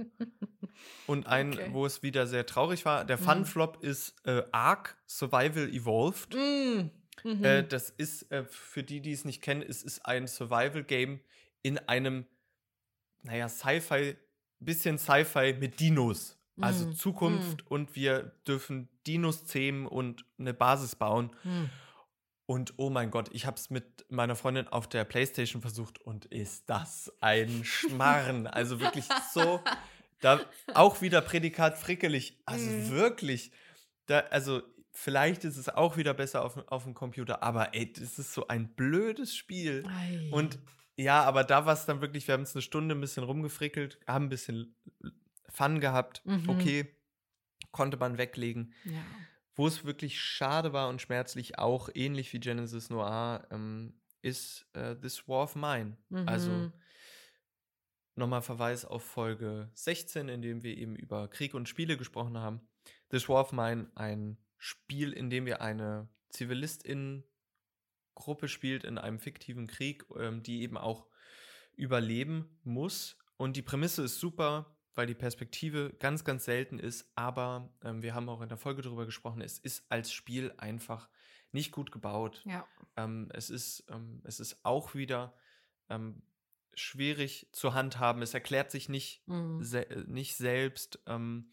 und 1.06 1.26
einen, 1.26 1.54
Okay. 1.54 1.68
wo 1.72 1.86
es 1.86 2.02
wieder 2.02 2.26
sehr 2.26 2.46
traurig 2.46 2.84
war. 2.84 3.04
Der 3.04 3.18
Mhm. 3.18 3.22
Fun-Flop 3.24 3.82
ist 3.82 4.14
äh, 4.26 4.42
Ark 4.52 4.96
Survival 5.06 5.68
Evolved. 5.68 6.34
Mm. 6.34 6.90
Mhm. 7.22 7.44
Äh, 7.44 7.64
das 7.64 7.90
ist, 7.90 8.30
äh, 8.32 8.44
für 8.44 8.82
die, 8.82 9.00
die 9.00 9.12
es 9.12 9.24
nicht 9.24 9.42
kennen, 9.42 9.62
es 9.62 9.82
ist 9.82 10.04
ein 10.06 10.26
Survival-Game 10.26 11.20
in 11.62 11.78
einem, 11.78 12.26
naja, 13.22 13.48
Sci-Fi, 13.48 14.16
bisschen 14.58 14.98
Sci-Fi 14.98 15.54
mit 15.58 15.80
Dinos. 15.80 16.36
Also 16.60 16.86
Mm, 16.86 16.92
Zukunft 16.94 17.66
und 17.70 17.96
wir 17.96 18.32
dürfen 18.46 18.90
Dinos 19.06 19.46
zähmen 19.46 19.86
und 19.86 20.26
eine 20.38 20.52
Basis 20.52 20.94
bauen. 20.94 21.30
Mm. 21.44 21.64
Und 22.50 22.74
oh 22.78 22.90
mein 22.90 23.12
Gott, 23.12 23.28
ich 23.32 23.46
habe 23.46 23.56
es 23.58 23.70
mit 23.70 24.06
meiner 24.10 24.34
Freundin 24.34 24.66
auf 24.66 24.88
der 24.88 25.04
Playstation 25.04 25.62
versucht 25.62 26.00
und 26.00 26.24
ist 26.26 26.68
das 26.68 27.12
ein 27.20 27.62
Schmarren. 27.64 28.48
also 28.48 28.80
wirklich 28.80 29.04
so, 29.32 29.60
da 30.20 30.40
auch 30.74 31.00
wieder 31.00 31.20
Prädikat 31.20 31.78
frickelig. 31.78 32.42
Also 32.46 32.68
Mhm. 32.68 32.90
wirklich, 32.90 33.52
da, 34.06 34.18
also 34.30 34.62
vielleicht 34.90 35.44
ist 35.44 35.58
es 35.58 35.68
auch 35.68 35.96
wieder 35.96 36.12
besser 36.12 36.44
auf, 36.44 36.56
auf 36.66 36.82
dem 36.82 36.94
Computer, 36.94 37.40
aber 37.44 37.72
ey, 37.72 37.92
das 37.92 38.18
ist 38.18 38.32
so 38.34 38.48
ein 38.48 38.74
blödes 38.74 39.36
Spiel. 39.36 39.84
Ei. 39.86 40.28
Und 40.32 40.58
ja, 40.96 41.22
aber 41.22 41.44
da 41.44 41.66
war 41.66 41.74
es 41.74 41.86
dann 41.86 42.00
wirklich, 42.00 42.26
wir 42.26 42.32
haben 42.34 42.42
es 42.42 42.56
eine 42.56 42.62
Stunde 42.62 42.96
ein 42.96 43.00
bisschen 43.00 43.22
rumgefrickelt, 43.22 44.00
haben 44.08 44.24
ein 44.24 44.28
bisschen 44.28 44.74
Fun 45.48 45.78
gehabt. 45.78 46.22
Mhm. 46.26 46.48
Okay, 46.48 46.96
konnte 47.70 47.96
man 47.96 48.18
weglegen. 48.18 48.74
ja. 48.84 49.02
Wo 49.60 49.66
es 49.66 49.84
wirklich 49.84 50.18
schade 50.18 50.72
war 50.72 50.88
und 50.88 51.02
schmerzlich, 51.02 51.58
auch 51.58 51.90
ähnlich 51.92 52.32
wie 52.32 52.40
Genesis 52.40 52.88
Noir, 52.88 53.46
ähm, 53.50 53.92
ist 54.22 54.64
äh, 54.72 54.96
This 54.96 55.28
War 55.28 55.42
of 55.42 55.54
Mine. 55.54 55.98
Also 56.26 56.50
Mhm. 56.50 56.72
nochmal 58.14 58.40
Verweis 58.40 58.86
auf 58.86 59.04
Folge 59.04 59.70
16, 59.74 60.30
in 60.30 60.40
dem 60.40 60.62
wir 60.62 60.78
eben 60.78 60.96
über 60.96 61.28
Krieg 61.28 61.52
und 61.52 61.68
Spiele 61.68 61.98
gesprochen 61.98 62.38
haben. 62.38 62.66
This 63.10 63.28
War 63.28 63.42
of 63.42 63.52
Mine, 63.52 63.90
ein 63.94 64.38
Spiel, 64.56 65.12
in 65.12 65.28
dem 65.28 65.44
wir 65.44 65.60
eine 65.60 66.08
Zivilistin-Gruppe 66.30 68.48
spielt 68.48 68.84
in 68.84 68.96
einem 68.96 69.18
fiktiven 69.18 69.66
Krieg, 69.66 70.06
ähm, 70.16 70.42
die 70.42 70.62
eben 70.62 70.78
auch 70.78 71.06
überleben 71.76 72.58
muss. 72.62 73.18
Und 73.36 73.56
die 73.56 73.62
Prämisse 73.62 74.04
ist 74.04 74.20
super, 74.20 74.74
weil 74.94 75.06
die 75.06 75.14
Perspektive 75.14 75.92
ganz, 75.98 76.24
ganz 76.24 76.44
selten 76.44 76.78
ist. 76.78 77.10
Aber 77.14 77.72
ähm, 77.84 78.02
wir 78.02 78.14
haben 78.14 78.28
auch 78.28 78.40
in 78.40 78.48
der 78.48 78.58
Folge 78.58 78.82
darüber 78.82 79.06
gesprochen, 79.06 79.40
es 79.40 79.58
ist 79.58 79.84
als 79.90 80.12
Spiel 80.12 80.52
einfach 80.58 81.08
nicht 81.52 81.72
gut 81.72 81.90
gebaut. 81.92 82.42
Ja. 82.44 82.66
Ähm, 82.96 83.28
es, 83.32 83.50
ist, 83.50 83.84
ähm, 83.90 84.20
es 84.24 84.40
ist 84.40 84.64
auch 84.64 84.94
wieder 84.94 85.34
ähm, 85.88 86.22
schwierig 86.74 87.48
zu 87.52 87.74
handhaben. 87.74 88.22
Es 88.22 88.34
erklärt 88.34 88.70
sich 88.70 88.88
nicht, 88.88 89.26
Mhm. 89.26 89.62
se 89.62 89.86
nicht 90.06 90.36
selbst. 90.36 91.00
Ähm, 91.06 91.50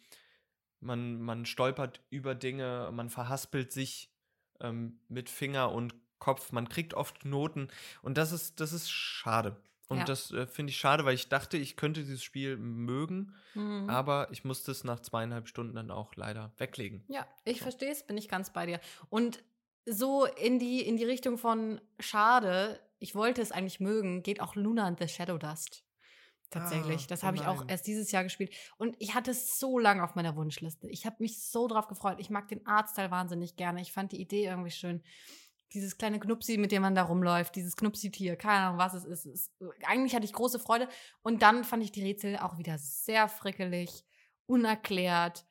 man, 0.79 1.19
man 1.21 1.45
stolpert 1.45 2.03
über 2.09 2.35
Dinge, 2.35 2.89
man 2.93 3.09
verhaspelt 3.09 3.71
sich 3.71 4.13
ähm, 4.61 4.99
mit 5.07 5.29
Finger 5.29 5.71
und 5.71 5.95
Kopf. 6.19 6.51
Man 6.51 6.69
kriegt 6.69 6.93
oft 6.93 7.25
Noten 7.25 7.67
und 8.01 8.17
das 8.17 8.31
ist, 8.31 8.59
das 8.59 8.73
ist 8.73 8.89
schade. 8.89 9.55
Und 9.89 9.99
Ja. 9.99 10.03
das 10.03 10.31
äh, 10.31 10.47
finde 10.47 10.71
ich 10.71 10.77
schade, 10.77 11.05
weil 11.05 11.15
ich 11.15 11.29
dachte, 11.29 11.57
ich 11.57 11.77
könnte 11.77 12.01
dieses 12.01 12.23
Spiel 12.23 12.57
mögen, 12.57 13.33
Mhm. 13.55 13.89
aber 13.89 14.27
ich 14.31 14.43
musste 14.43 14.71
es 14.71 14.83
nach 14.83 14.99
zweieinhalb 14.99 15.47
Stunden 15.47 15.75
dann 15.75 15.91
auch 15.91 16.15
leider 16.15 16.51
weglegen. 16.57 17.03
Ja, 17.07 17.25
ich 17.45 17.57
So. 17.59 17.63
verstehe 17.63 17.91
es, 17.91 18.03
bin 18.05 18.17
ich 18.17 18.27
ganz 18.27 18.51
bei 18.51 18.65
dir. 18.65 18.79
Und 19.09 19.43
so 19.85 20.25
in 20.25 20.59
die, 20.59 20.81
in 20.81 20.97
die 20.97 21.05
Richtung 21.05 21.37
von 21.37 21.79
schade, 21.99 22.79
ich 22.99 23.15
wollte 23.15 23.41
es 23.41 23.53
eigentlich 23.53 23.79
mögen, 23.79 24.23
geht 24.23 24.41
auch 24.41 24.55
Luna 24.55 24.85
and 24.85 24.99
the 24.99 25.07
Shadow 25.07 25.37
Dust. 25.37 25.83
Tatsächlich. 26.49 27.03
Ah, 27.03 27.07
das 27.09 27.23
oh 27.23 27.27
habe 27.27 27.37
ich 27.37 27.45
auch 27.45 27.65
erst 27.67 27.87
dieses 27.87 28.11
Jahr 28.11 28.23
gespielt. 28.23 28.53
Und 28.77 28.95
ich 28.99 29.15
hatte 29.15 29.31
es 29.31 29.59
so 29.59 29.79
lange 29.79 30.01
auf 30.03 30.15
meiner 30.15 30.35
Wunschliste. 30.37 30.87
Ich 30.89 31.05
habe 31.05 31.17
mich 31.19 31.41
so 31.43 31.67
drauf 31.67 31.87
gefreut. 31.87 32.17
Ich 32.19 32.29
mag 32.29 32.47
den 32.47 32.65
Artstyle 32.65 33.11
wahnsinnig 33.11 33.57
gerne. 33.57 33.81
Ich 33.81 33.91
fand 33.91 34.13
die 34.13 34.21
Idee 34.21 34.45
irgendwie 34.45 34.71
schön. 34.71 35.03
Dieses 35.73 35.97
kleine 35.97 36.19
Knupsi, 36.19 36.57
mit 36.57 36.71
dem 36.71 36.81
man 36.81 36.95
da 36.95 37.03
rumläuft, 37.03 37.55
dieses 37.55 37.75
Knupsi-Tier, 37.75 38.35
keine 38.37 38.67
Ahnung, 38.67 38.77
was 38.79 38.93
es 38.93 39.03
ist. 39.05 39.25
es. 39.25 39.51
Eigentlich 39.85 40.15
hatte 40.15 40.25
ich 40.25 40.33
große 40.33 40.59
Freude. 40.59 40.87
Und 41.23 41.41
dann 41.41 41.63
fand 41.63 41.83
ich 41.83 41.91
die 41.91 42.03
Rätsel 42.03 42.37
auch 42.37 42.57
wieder 42.57 42.77
sehr 42.77 43.27
frickelig, 43.27 44.05
unerklärt, 44.45 45.45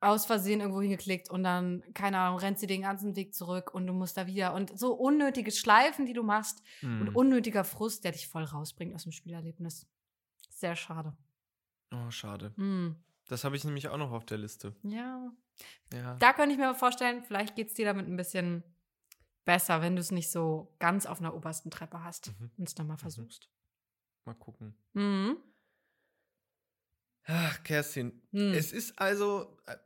aus 0.00 0.26
Versehen 0.26 0.60
irgendwo 0.60 0.82
hingeklickt 0.82 1.30
und 1.30 1.44
dann, 1.44 1.82
keine 1.94 2.18
Ahnung, 2.18 2.38
rennst 2.38 2.62
du 2.62 2.66
den 2.66 2.82
ganzen 2.82 3.16
Weg 3.16 3.34
zurück 3.34 3.72
und 3.72 3.86
du 3.86 3.94
musst 3.94 4.18
da 4.18 4.26
wieder. 4.26 4.52
Und 4.52 4.78
so 4.78 4.92
unnötige 4.92 5.50
Schleifen, 5.50 6.04
die 6.04 6.12
du 6.12 6.22
machst 6.22 6.62
und 6.82 7.06
Hm. 7.06 7.16
unnötiger 7.16 7.64
Frust, 7.64 8.04
der 8.04 8.12
dich 8.12 8.28
voll 8.28 8.44
rausbringt 8.44 8.94
aus 8.94 9.04
dem 9.04 9.12
Spielerlebnis. 9.12 9.86
Sehr 10.50 10.76
schade. 10.76 11.16
Oh, 11.90 12.10
schade. 12.10 12.52
Hm. 12.56 12.96
Das 13.28 13.44
habe 13.44 13.56
ich 13.56 13.64
nämlich 13.64 13.88
auch 13.88 13.96
noch 13.96 14.12
auf 14.12 14.26
der 14.26 14.36
Liste. 14.36 14.76
Ja. 14.82 15.32
Ja. 15.94 16.16
Da 16.16 16.32
könnte 16.34 16.52
ich 16.52 16.58
mir 16.58 16.74
vorstellen, 16.74 17.22
vielleicht 17.22 17.54
geht 17.56 17.68
es 17.68 17.74
dir 17.74 17.86
damit 17.86 18.06
ein 18.06 18.16
bisschen 18.16 18.62
besser, 19.44 19.82
wenn 19.82 19.96
du 19.96 20.00
es 20.00 20.10
nicht 20.10 20.30
so 20.30 20.74
ganz 20.78 21.06
auf 21.06 21.18
einer 21.20 21.34
obersten 21.34 21.70
Treppe 21.70 22.02
hast 22.02 22.32
Mhm. 22.40 22.50
und 22.56 22.68
es 22.68 22.74
dann 22.74 22.86
mal 22.86 22.96
versuchst. 22.96 23.48
Mal 24.24 24.34
gucken. 24.34 24.76
Mhm. 24.94 25.36
Ach, 27.26 27.62
Kerstin, 27.62 28.22
Hm. 28.32 28.52
es 28.52 28.72
ist 28.72 28.98
also, 28.98 29.56
äh, 29.66 29.76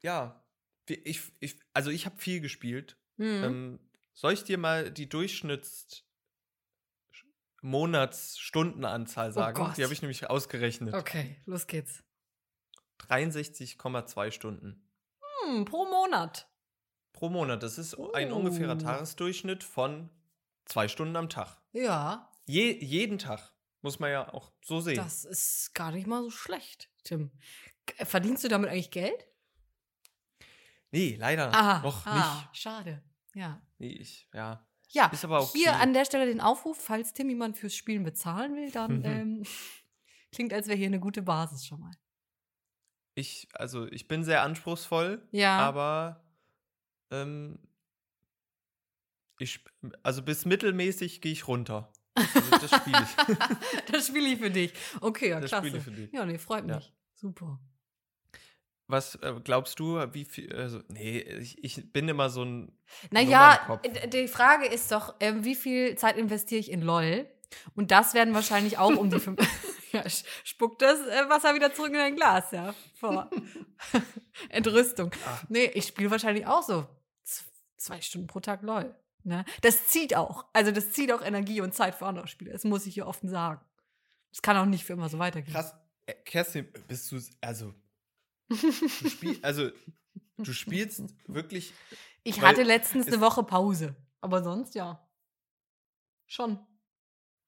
ja, 0.00 0.44
ich, 0.86 1.22
ich, 1.40 1.58
also 1.74 1.90
ich 1.90 2.06
habe 2.06 2.16
viel 2.18 2.40
gespielt. 2.40 2.98
Mhm. 3.16 3.44
Ähm, 3.44 3.90
soll 4.14 4.32
ich 4.34 4.44
dir 4.44 4.58
mal 4.58 4.90
die 4.90 5.08
Durchschnitts 5.08 6.04
Monatsstundenanzahl 7.62 9.32
sagen? 9.32 9.60
Oh 9.60 9.72
die 9.76 9.82
habe 9.82 9.92
ich 9.92 10.02
nämlich 10.02 10.28
ausgerechnet. 10.30 10.94
okay, 10.94 11.36
los 11.46 11.66
geht's. 11.66 12.04
63,2 12.98 14.30
Stunden 14.30 14.88
Hm, 15.44 15.64
pro 15.64 15.84
Monat. 15.86 16.48
Pro 17.18 17.28
Monat. 17.28 17.62
Das 17.62 17.78
ist 17.78 17.94
ein 18.14 18.32
Oh. 18.32 18.36
ungefährer 18.36 18.78
Tagesdurchschnitt 18.78 19.64
von 19.64 20.08
zwei 20.66 20.86
Stunden 20.88 21.16
am 21.16 21.28
Tag. 21.28 21.60
Ja, 21.72 22.30
Je, 22.46 22.72
jeden 22.82 23.18
Tag. 23.18 23.52
Muss 23.82 23.98
man 24.00 24.10
ja 24.10 24.32
auch 24.32 24.50
so 24.64 24.80
sehen. 24.80 24.96
das 24.96 25.24
ist 25.24 25.74
gar 25.74 25.92
nicht 25.92 26.06
mal 26.06 26.22
so 26.22 26.30
schlecht, 26.30 26.88
Tim. 27.04 27.30
G- 27.86 28.04
Verdienst 28.04 28.42
du 28.44 28.48
damit 28.48 28.70
eigentlich 28.70 28.90
Geld? 28.90 29.26
nee, 30.90 31.16
leider 31.18 31.52
Ah, 31.54 31.80
noch 31.82 32.06
ah, 32.06 32.14
nicht. 32.50 32.56
schade. 32.62 33.02
Ja. 33.34 33.60
Nee, 33.78 33.90
ich, 33.92 34.28
ja. 34.32 34.64
Ja, 34.90 35.06
Ist 35.08 35.24
aber 35.24 35.42
okay. 35.42 35.58
hier 35.58 35.76
an 35.76 35.92
der 35.92 36.06
Stelle 36.06 36.24
den 36.26 36.40
Aufruf, 36.40 36.78
falls 36.82 37.12
Tim 37.12 37.28
jemand 37.28 37.58
fürs 37.58 37.74
Spielen 37.74 38.04
bezahlen 38.04 38.56
will, 38.56 38.70
dann 38.70 39.04
ähm, 39.04 39.42
klingt, 40.32 40.52
als 40.52 40.66
wäre 40.66 40.78
hier 40.78 40.86
eine 40.86 41.00
gute 41.00 41.22
Basis 41.22 41.66
schon 41.66 41.80
mal. 41.80 41.92
Ich, 43.14 43.48
also 43.52 43.86
ich 43.86 44.08
bin 44.08 44.24
sehr 44.24 44.42
anspruchsvoll, 44.42 45.26
Ja. 45.32 45.58
aber 45.58 46.24
ähm, 47.10 47.58
ich, 49.38 49.64
also 50.02 50.22
bis 50.22 50.44
mittelmäßig 50.44 51.20
gehe 51.20 51.32
ich 51.32 51.46
runter. 51.46 51.92
Also 52.14 52.50
das 52.58 52.70
spiele 52.80 53.02
ich. 53.02 53.36
das 53.92 54.06
spiele 54.08 54.28
ich 54.28 54.38
für 54.40 54.50
dich. 54.50 54.72
Okay, 55.00 55.30
ja, 55.30 55.40
Das 55.40 55.50
klasse. 55.50 55.66
spiele 55.66 55.78
ich 55.78 55.84
für 55.84 55.90
dich. 55.92 56.12
Ja, 56.12 56.26
nee, 56.26 56.38
freut 56.38 56.66
Ja. 56.68 56.76
mich. 56.76 56.92
Super. 57.14 57.60
Was 58.88 59.16
äh, 59.16 59.34
glaubst 59.44 59.78
du, 59.78 59.96
wie 60.14 60.24
viel, 60.24 60.52
also, 60.56 60.80
nee, 60.88 61.20
ich, 61.20 61.62
ich 61.62 61.92
bin 61.92 62.08
immer 62.08 62.30
so 62.30 62.42
ein 62.44 62.72
Naja, 63.10 63.78
die 64.12 64.28
Frage 64.28 64.66
ist 64.66 64.90
doch, 64.90 65.14
ähm, 65.20 65.44
wie 65.44 65.54
viel 65.54 65.96
Zeit 65.96 66.16
investiere 66.16 66.60
ich 66.60 66.70
in 66.70 66.80
LOL? 66.82 67.28
Und 67.74 67.90
das 67.90 68.14
werden 68.14 68.34
wahrscheinlich 68.34 68.78
auch 68.78 68.96
um 68.96 69.10
die 69.10 69.20
fünf. 69.20 69.38
ja, 69.92 70.02
spuckt 70.08 70.82
das 70.82 70.98
äh, 71.06 71.28
Wasser 71.28 71.54
wieder 71.54 71.72
zurück 71.72 71.90
in 71.90 71.94
dein 71.98 72.16
Glas, 72.16 72.50
ja. 72.50 72.74
Vor 72.94 73.30
Entrüstung. 74.48 75.10
Ah. 75.26 75.38
Nee, 75.48 75.66
ich 75.74 75.86
spiele 75.86 76.10
wahrscheinlich 76.10 76.46
auch 76.46 76.62
so 76.62 76.86
zwei 77.78 78.00
Stunden 78.00 78.26
pro 78.26 78.40
Tag 78.40 78.62
LOL. 78.62 78.94
Ne? 79.24 79.44
Das 79.62 79.86
zieht 79.86 80.14
auch. 80.14 80.46
Also 80.52 80.70
das 80.70 80.92
zieht 80.92 81.12
auch 81.12 81.22
Energie 81.22 81.60
und 81.60 81.74
Zeit 81.74 81.94
für 81.94 82.06
andere 82.06 82.28
Spiele. 82.28 82.52
Das 82.52 82.64
muss 82.64 82.86
ich 82.86 82.94
hier 82.94 83.06
offen 83.06 83.28
sagen. 83.28 83.64
Das 84.30 84.42
kann 84.42 84.56
auch 84.56 84.66
nicht 84.66 84.84
für 84.84 84.92
immer 84.92 85.08
so 85.08 85.18
weitergehen. 85.18 85.52
krass. 85.52 85.74
Äh, 86.06 86.14
Kerstin, 86.24 86.68
bist 86.86 87.10
du, 87.12 87.20
also, 87.40 87.74
du 88.48 89.08
spiel, 89.10 89.38
also, 89.42 89.70
du 90.38 90.52
spielst 90.52 91.02
wirklich, 91.26 91.72
Ich 92.22 92.40
hatte 92.40 92.62
letztens 92.62 93.06
eine 93.06 93.20
Woche 93.20 93.42
Pause. 93.42 93.96
Aber 94.20 94.42
sonst 94.42 94.74
ja. 94.74 95.06
Schon. 96.26 96.58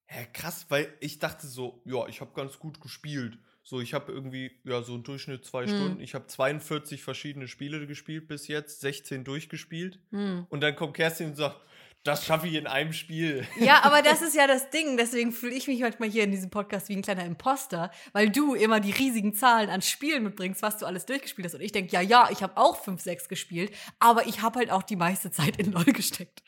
hä, 0.06 0.26
krass, 0.32 0.66
weil 0.68 0.96
ich 1.00 1.18
dachte 1.18 1.46
so, 1.46 1.82
ja, 1.84 2.06
ich 2.06 2.20
habe 2.20 2.32
ganz 2.32 2.58
gut 2.58 2.80
gespielt. 2.80 3.38
So, 3.62 3.80
ich 3.80 3.94
habe 3.94 4.10
irgendwie, 4.12 4.52
ja, 4.64 4.82
so 4.82 4.94
einen 4.94 5.02
Durchschnitt 5.02 5.44
zwei 5.44 5.66
Hm. 5.66 5.68
Stunden. 5.68 6.00
Ich 6.00 6.14
habe 6.14 6.26
42 6.26 7.02
verschiedene 7.02 7.46
Spiele 7.46 7.86
gespielt 7.86 8.26
bis 8.28 8.48
jetzt, 8.48 8.80
16 8.80 9.24
durchgespielt. 9.24 9.98
Hm. 10.10 10.46
Und 10.48 10.60
dann 10.62 10.74
kommt 10.76 10.94
Kerstin 10.94 11.28
und 11.28 11.36
sagt, 11.36 11.60
das 12.02 12.24
schaffe 12.24 12.46
ich 12.46 12.54
in 12.54 12.66
einem 12.66 12.92
Spiel. 12.92 13.46
Ja, 13.58 13.82
aber 13.84 14.00
das 14.02 14.22
ist 14.22 14.34
ja 14.34 14.46
das 14.46 14.70
Ding. 14.70 14.96
Deswegen 14.96 15.32
fühle 15.32 15.54
ich 15.54 15.66
mich 15.68 15.80
manchmal 15.80 16.08
hier 16.08 16.24
in 16.24 16.30
diesem 16.30 16.50
Podcast 16.50 16.88
wie 16.88 16.96
ein 16.96 17.02
kleiner 17.02 17.24
Imposter, 17.24 17.90
weil 18.12 18.30
du 18.30 18.54
immer 18.54 18.80
die 18.80 18.90
riesigen 18.90 19.34
Zahlen 19.34 19.68
an 19.68 19.82
Spielen 19.82 20.24
mitbringst, 20.24 20.62
was 20.62 20.78
du 20.78 20.86
alles 20.86 21.04
durchgespielt 21.04 21.46
hast. 21.46 21.54
Und 21.54 21.60
ich 21.60 21.72
denke, 21.72 21.92
ja, 21.92 22.00
ja, 22.00 22.28
ich 22.30 22.42
habe 22.42 22.56
auch 22.56 22.82
5, 22.82 23.00
6 23.00 23.28
gespielt, 23.28 23.74
aber 23.98 24.26
ich 24.26 24.40
habe 24.40 24.58
halt 24.60 24.70
auch 24.70 24.82
die 24.82 24.96
meiste 24.96 25.30
Zeit 25.30 25.58
in 25.58 25.72
LOL 25.72 25.84
gesteckt. 25.84 26.42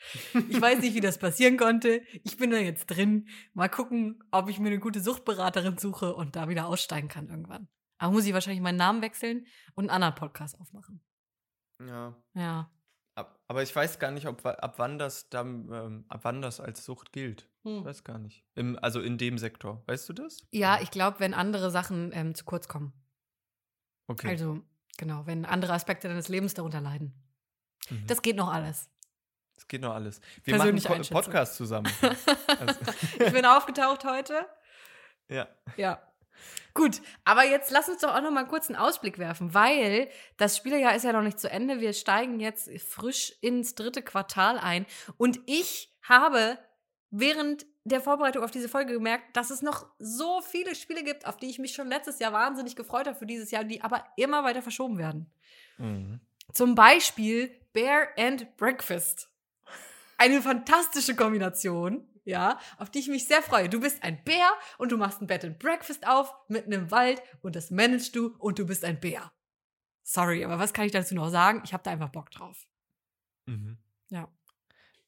Ich 0.49 0.59
weiß 0.59 0.79
nicht, 0.79 0.95
wie 0.95 1.01
das 1.01 1.19
passieren 1.19 1.57
konnte. 1.57 2.01
Ich 2.23 2.37
bin 2.37 2.49
da 2.49 2.57
jetzt 2.57 2.87
drin. 2.87 3.27
Mal 3.53 3.69
gucken, 3.69 4.23
ob 4.31 4.49
ich 4.49 4.59
mir 4.59 4.69
eine 4.69 4.79
gute 4.79 5.01
Suchtberaterin 5.01 5.77
suche 5.77 6.15
und 6.15 6.35
da 6.35 6.49
wieder 6.49 6.67
aussteigen 6.67 7.09
kann 7.09 7.29
irgendwann. 7.29 7.67
Aber 7.99 8.11
muss 8.11 8.25
ich 8.25 8.33
wahrscheinlich 8.33 8.61
meinen 8.61 8.77
Namen 8.77 9.01
wechseln 9.01 9.45
und 9.75 9.83
einen 9.83 9.91
anderen 9.91 10.15
Podcast 10.15 10.59
aufmachen. 10.59 11.01
Ja. 11.79 12.15
Ja. 12.33 12.71
Ab, 13.15 13.39
aber 13.47 13.61
ich 13.61 13.75
weiß 13.75 13.99
gar 13.99 14.09
nicht, 14.11 14.25
ob, 14.27 14.43
ab 14.45 14.73
wann 14.77 14.97
das 14.97 15.29
dann, 15.29 15.69
ähm, 15.71 16.05
ab 16.09 16.21
wann 16.23 16.41
das 16.41 16.59
als 16.59 16.83
Sucht 16.83 17.11
gilt. 17.11 17.47
Ich 17.63 17.71
Hm. 17.71 17.85
weiß 17.85 18.03
gar 18.03 18.17
nicht. 18.17 18.43
Im, 18.55 18.77
also 18.81 18.99
in 19.01 19.17
dem 19.17 19.37
Sektor. 19.37 19.83
Weißt 19.85 20.09
du 20.09 20.13
das? 20.13 20.45
Ja, 20.51 20.81
ich 20.81 20.89
glaube, 20.91 21.19
wenn 21.19 21.33
andere 21.33 21.69
Sachen 21.69 22.11
ähm, 22.13 22.33
zu 22.35 22.43
kurz 22.43 22.67
kommen. 22.67 22.91
Okay. 24.07 24.27
Also, 24.29 24.61
genau, 24.97 25.25
wenn 25.27 25.45
andere 25.45 25.73
Aspekte 25.73 26.07
deines 26.07 26.27
Lebens 26.27 26.55
darunter 26.55 26.81
leiden. 26.81 27.13
Mhm. 27.89 28.07
Das 28.07 28.21
geht 28.21 28.35
noch 28.35 28.51
alles. 28.51 28.89
das 29.55 29.67
geht 29.67 29.81
noch 29.81 29.93
alles. 29.93 30.19
Wir 30.43 30.57
machen 30.57 30.69
Einschätzung. 30.71 31.15
Podcast 31.15 31.55
zusammen. 31.55 31.91
Also, 32.47 32.79
ich 33.19 33.31
bin 33.31 33.45
aufgetaucht 33.45 34.03
heute. 34.05 34.45
ja. 35.29 35.47
Ja. 35.77 36.01
Gut, 36.73 37.01
aber 37.23 37.43
jetzt 37.43 37.69
lass 37.71 37.87
uns 37.87 38.01
doch 38.01 38.15
auch 38.15 38.21
noch 38.21 38.31
mal 38.31 38.47
kurz 38.47 38.67
einen 38.67 38.79
Ausblick 38.79 39.19
werfen, 39.19 39.53
weil 39.53 40.09
das 40.37 40.57
Spielerjahr 40.57 40.95
ist 40.95 41.03
ja 41.03 41.13
noch 41.13 41.21
nicht 41.21 41.39
zu 41.39 41.49
Ende. 41.49 41.79
Wir 41.79 41.93
steigen 41.93 42.39
jetzt 42.39 42.69
frisch 42.81 43.33
ins 43.41 43.75
dritte 43.75 44.01
Quartal 44.01 44.57
ein. 44.57 44.85
Und 45.17 45.39
ich 45.45 45.95
habe 46.01 46.57
während 47.11 47.65
der 47.83 48.01
Vorbereitung 48.01 48.43
auf 48.43 48.51
diese 48.51 48.69
Folge 48.69 48.93
gemerkt, 48.93 49.35
dass 49.35 49.49
es 49.49 49.61
noch 49.61 49.85
so 49.99 50.41
viele 50.41 50.73
Spiele 50.73 51.03
gibt, 51.03 51.27
auf 51.27 51.37
die 51.37 51.49
ich 51.49 51.59
mich 51.59 51.73
schon 51.73 51.87
letztes 51.87 52.19
Jahr 52.19 52.33
wahnsinnig 52.33 52.75
gefreut 52.75 53.07
habe 53.07 53.17
für 53.17 53.25
dieses 53.25 53.51
Jahr, 53.51 53.63
die 53.63 53.81
aber 53.81 54.03
immer 54.15 54.43
weiter 54.43 54.61
verschoben 54.61 54.97
werden. 54.97 55.31
Mhm. 55.77 56.21
Zum 56.53 56.75
Beispiel 56.75 57.51
Bear 57.73 58.07
and 58.17 58.57
Breakfast. 58.57 59.29
Eine 60.17 60.41
fantastische 60.41 61.15
Kombination, 61.15 62.07
ja, 62.25 62.59
auf 62.77 62.89
die 62.89 62.99
ich 62.99 63.07
mich 63.07 63.27
sehr 63.27 63.41
freue. 63.41 63.69
Du 63.69 63.79
bist 63.79 64.01
ein 64.03 64.23
Bär 64.23 64.49
und 64.77 64.91
du 64.91 64.97
machst 64.97 65.21
ein 65.21 65.27
Bed 65.27 65.43
and 65.45 65.59
Breakfast 65.59 66.07
auf 66.07 66.33
mitten 66.47 66.71
im 66.71 66.91
Wald 66.91 67.21
und 67.41 67.55
das 67.55 67.69
managst 67.71 68.15
du 68.15 68.35
und 68.39 68.59
du 68.59 68.65
bist 68.65 68.83
ein 68.85 68.99
Bär. 68.99 69.31
Sorry, 70.03 70.43
aber 70.43 70.59
was 70.59 70.73
kann 70.73 70.85
ich 70.85 70.91
dazu 70.91 71.15
noch 71.15 71.29
sagen? 71.29 71.61
Ich 71.65 71.73
habe 71.73 71.83
da 71.83 71.91
einfach 71.91 72.09
Bock 72.09 72.29
drauf. 72.31 72.65
Mhm. 73.45 73.77
Ja. 74.09 74.27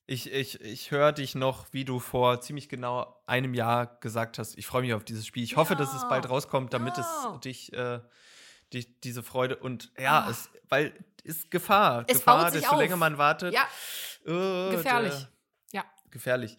Ich, 0.07 0.31
ich, 0.31 0.61
ich 0.61 0.91
höre 0.91 1.13
dich 1.13 1.33
noch, 1.35 1.65
wie 1.73 1.83
du 1.83 1.99
vor 1.99 2.39
ziemlich 2.39 2.69
genau 2.69 3.19
einem 3.25 3.53
Jahr 3.55 3.87
gesagt 4.01 4.37
hast, 4.37 4.55
ich 4.57 4.67
freue 4.67 4.83
mich 4.83 4.93
auf 4.93 5.03
dieses 5.03 5.25
Spiel. 5.25 5.43
Ich 5.43 5.55
hoffe, 5.57 5.75
dass 5.75 5.93
es 5.95 6.03
Ja. 6.03 6.09
bald 6.09 6.29
rauskommt, 6.29 6.73
damit 6.73 6.97
Ja. 6.97 7.33
es 7.33 7.39
dich, 7.41 7.73
äh, 7.73 7.99
dich 8.71 8.99
diese 9.01 9.23
Freude 9.23 9.55
und 9.57 9.91
ja, 9.97 10.25
Ah. 10.25 10.29
es, 10.29 10.49
weil 10.69 10.93
ist 11.23 11.49
Gefahr. 11.49 12.03
Es 12.07 12.17
Gefahr, 12.19 12.51
desto 12.51 12.69
auf. 12.73 12.77
länger 12.79 12.97
man 12.97 13.17
wartet. 13.17 13.51
Ja, 13.53 13.67
äh, 14.25 14.71
gefährlich. 14.75 15.13
der- 15.71 15.81
Ja. 15.81 15.85
Gefährlich. 16.11 16.55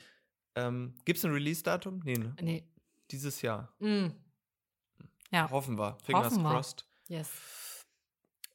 Ähm, 0.57 0.95
Gibt 1.05 1.19
es 1.19 1.25
ein 1.25 1.33
Release-Datum? 1.33 2.01
Nee, 2.05 2.15
ne? 2.15 2.35
nee. 2.41 2.65
Dieses 3.11 3.43
Jahr. 3.43 3.73
Mm. 3.79 4.07
Ja, 5.31 5.51
Hoffen 5.51 5.79
wir. 5.79 5.97
Fingers 6.05 6.27
Hoffen 6.33 6.43
wir. 6.43 6.51
crossed. 6.51 6.87
yes. 7.09 7.29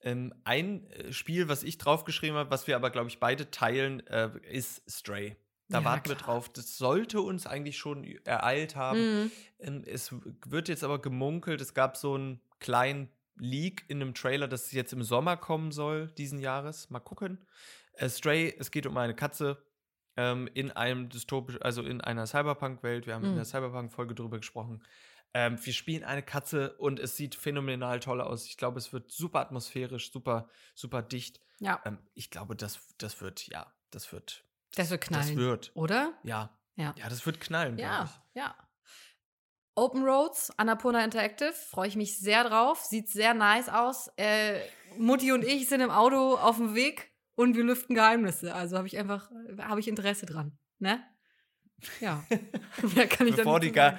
Ähm, 0.04 0.34
ein 0.44 0.88
äh, 0.92 1.14
Spiel, 1.14 1.48
was 1.48 1.64
ich 1.64 1.78
draufgeschrieben 1.78 2.36
habe, 2.36 2.50
was 2.50 2.66
wir 2.68 2.76
aber, 2.76 2.90
glaube 2.90 3.10
ich, 3.10 3.20
beide 3.20 3.52
teilen, 3.52 4.06
äh, 4.08 4.32
ist 4.50 4.82
Stray. 4.90 5.36
Da 5.70 5.80
Ja, 5.80 5.86
warten 5.86 6.10
wir 6.10 6.16
klar. 6.16 6.28
drauf. 6.36 6.50
Das 6.50 6.76
sollte 6.78 7.22
uns 7.22 7.46
eigentlich 7.46 7.78
schon 7.78 8.04
ereilt 8.26 8.76
haben. 8.76 9.26
Mm. 9.26 9.32
Ähm, 9.60 9.84
es 9.86 10.14
wird 10.46 10.70
jetzt 10.70 10.84
aber 10.84 11.00
gemunkelt, 11.00 11.62
es 11.62 11.74
gab 11.74 11.98
so 11.98 12.16
einen 12.16 12.42
kleinen 12.60 13.10
Leak 13.38 13.86
in 13.88 14.02
einem 14.02 14.14
Trailer, 14.16 14.48
dass 14.48 14.66
es 14.66 14.72
jetzt 14.72 14.92
im 14.92 15.04
Sommer 15.04 15.38
kommen 15.38 15.72
soll, 15.72 16.08
diesen 16.18 16.40
Jahres. 16.40 16.90
Mal 16.90 17.00
gucken. 17.00 17.38
Äh, 17.94 18.10
Stray, 18.10 18.54
es 18.58 18.72
geht 18.72 18.86
um 18.88 18.98
eine 18.98 19.16
Katze 19.16 19.64
ähm, 20.22 20.48
in 20.54 20.72
einem 20.72 21.10
dystopisch, 21.10 21.58
also 21.62 21.82
in 21.82 22.02
einer 22.02 22.28
Cyberpunk-Welt. 22.28 23.08
Wir 23.08 23.16
haben 23.16 23.24
in 23.26 23.32
Mhm. 23.32 23.36
der 23.38 23.46
Cyberpunk-Folge 23.46 24.14
drüber 24.16 24.38
gesprochen. 24.38 24.84
Ähm, 25.34 25.58
wir 25.66 25.74
spielen 25.74 26.04
eine 26.04 26.22
Katze 26.24 26.74
und 26.78 27.00
es 27.00 27.16
sieht 27.16 27.36
phänomenal 27.36 28.00
toll 28.02 28.20
aus. 28.22 28.46
Ich 28.46 28.58
glaube, 28.58 28.78
es 28.80 28.92
wird 28.94 29.12
super 29.12 29.40
atmosphärisch, 29.40 30.12
super, 30.12 30.50
super 30.76 31.02
dicht. 31.02 31.40
Ja, 31.60 31.82
Ähm, 31.86 31.98
ich 32.14 32.30
glaube, 32.30 32.56
das, 32.56 32.80
das 32.98 33.22
wird, 33.22 33.48
ja, 33.48 33.72
das 33.92 34.12
wird, 34.12 34.44
das 34.76 34.90
wird 34.92 35.02
knallen. 35.02 35.28
das 35.28 35.36
wird, 35.38 35.72
Oder? 35.76 36.14
ja, 36.24 36.50
Ja. 36.76 36.94
ja, 36.98 37.08
das 37.10 37.26
wird 37.26 37.40
knallen, 37.40 37.78
Ja, 37.78 38.04
ich. 38.06 38.42
ja. 38.42 38.56
Open 39.76 40.04
Roads, 40.04 40.52
Annapurna 40.58 41.04
Interactive, 41.04 41.54
freue 41.54 41.88
ich 41.88 41.96
mich 41.96 42.20
sehr 42.20 42.44
drauf. 42.44 42.80
Sieht 42.84 43.10
sehr 43.10 43.34
nice 43.34 43.70
aus. 43.70 44.10
Äh, 44.18 44.60
Mutti 44.98 45.32
und 45.32 45.46
ich 45.46 45.70
sind 45.70 45.80
im 45.80 45.90
Auto 45.92 46.36
auf 46.36 46.58
dem 46.58 46.76
Weg 46.76 47.11
und 47.36 47.56
wir 47.56 47.64
lüften 47.64 47.96
Geheimnisse. 47.96 48.54
Also 48.54 48.78
habe 48.78 48.88
ich 48.88 48.98
einfach, 48.98 49.30
habe 49.60 49.80
ich 49.80 49.88
Interesse 49.88 50.26
dran. 50.26 50.58
Ne? 50.80 51.04
Ja. 52.00 52.24
Mehr 52.96 53.08
kann 53.08 53.28
ich 53.28 53.36
da 53.36 53.44
Bevor 53.44 53.60
die. 53.60 53.72
Ge 53.72 53.94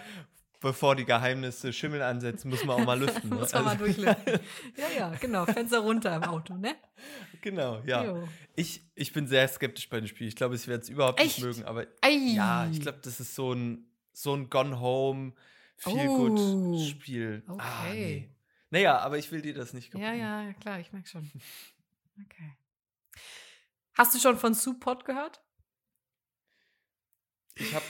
bevor 0.60 0.94
die 0.94 1.04
Geheimnisse 1.04 1.72
Schimmel 1.72 2.02
ansetzen, 2.02 2.48
muss 2.48 2.64
man 2.64 2.80
auch 2.80 2.86
mal 2.86 2.96
lüften. 3.00 3.28
Ne? 3.30 3.34
Muss 3.36 3.52
man 3.52 3.64
mal 3.64 3.70
Also- 3.72 3.84
durchlüften. 3.84 4.38
Ja, 4.76 4.86
ja, 4.96 5.14
genau. 5.20 5.44
Fenster 5.44 5.80
runter 5.80 6.14
im 6.14 6.22
Auto, 6.22 6.54
ne? 6.56 6.76
genau, 7.40 7.80
ja. 7.84 8.04
Jo. 8.04 8.28
Ich, 8.54 8.80
ich 8.94 9.12
bin 9.12 9.26
sehr 9.26 9.48
skeptisch 9.48 9.88
bei 9.88 9.98
dem 9.98 10.06
Spiel. 10.06 10.28
Ich 10.28 10.36
glaube, 10.36 10.54
ich 10.54 10.68
werde 10.68 10.82
es 10.84 10.88
überhaupt 10.88 11.18
Echt? 11.20 11.38
nicht 11.38 11.44
mögen, 11.44 11.64
aber 11.64 11.86
Ei. 12.00 12.12
ja, 12.36 12.68
ich 12.70 12.80
glaube, 12.80 13.00
das 13.02 13.18
ist 13.18 13.34
so 13.34 13.52
ein, 13.52 13.86
so 14.12 14.34
ein 14.34 14.50
Gone 14.50 14.78
Home, 14.78 15.32
Feel 15.78 16.06
Oh. 16.08 16.28
Good 16.28 16.80
Spiel. 16.88 17.42
Ah, 17.48 17.54
Okay. 17.88 17.92
nee. 17.92 18.28
Naja, 18.70 18.98
aber 19.00 19.18
ich 19.18 19.32
will 19.32 19.42
dir 19.42 19.54
das 19.54 19.72
nicht 19.72 19.90
kaputt 19.90 20.06
Ja, 20.06 20.12
ja, 20.14 20.52
klar, 20.60 20.78
ich 20.78 20.92
merke 20.92 21.08
schon. 21.08 21.28
Okay. 22.24 22.52
Hast 23.95 24.14
du 24.14 24.18
schon 24.18 24.36
von 24.38 24.55
Support 24.55 25.05
gehört? 25.05 25.43
Ich 27.57 27.74
habe 27.74 27.84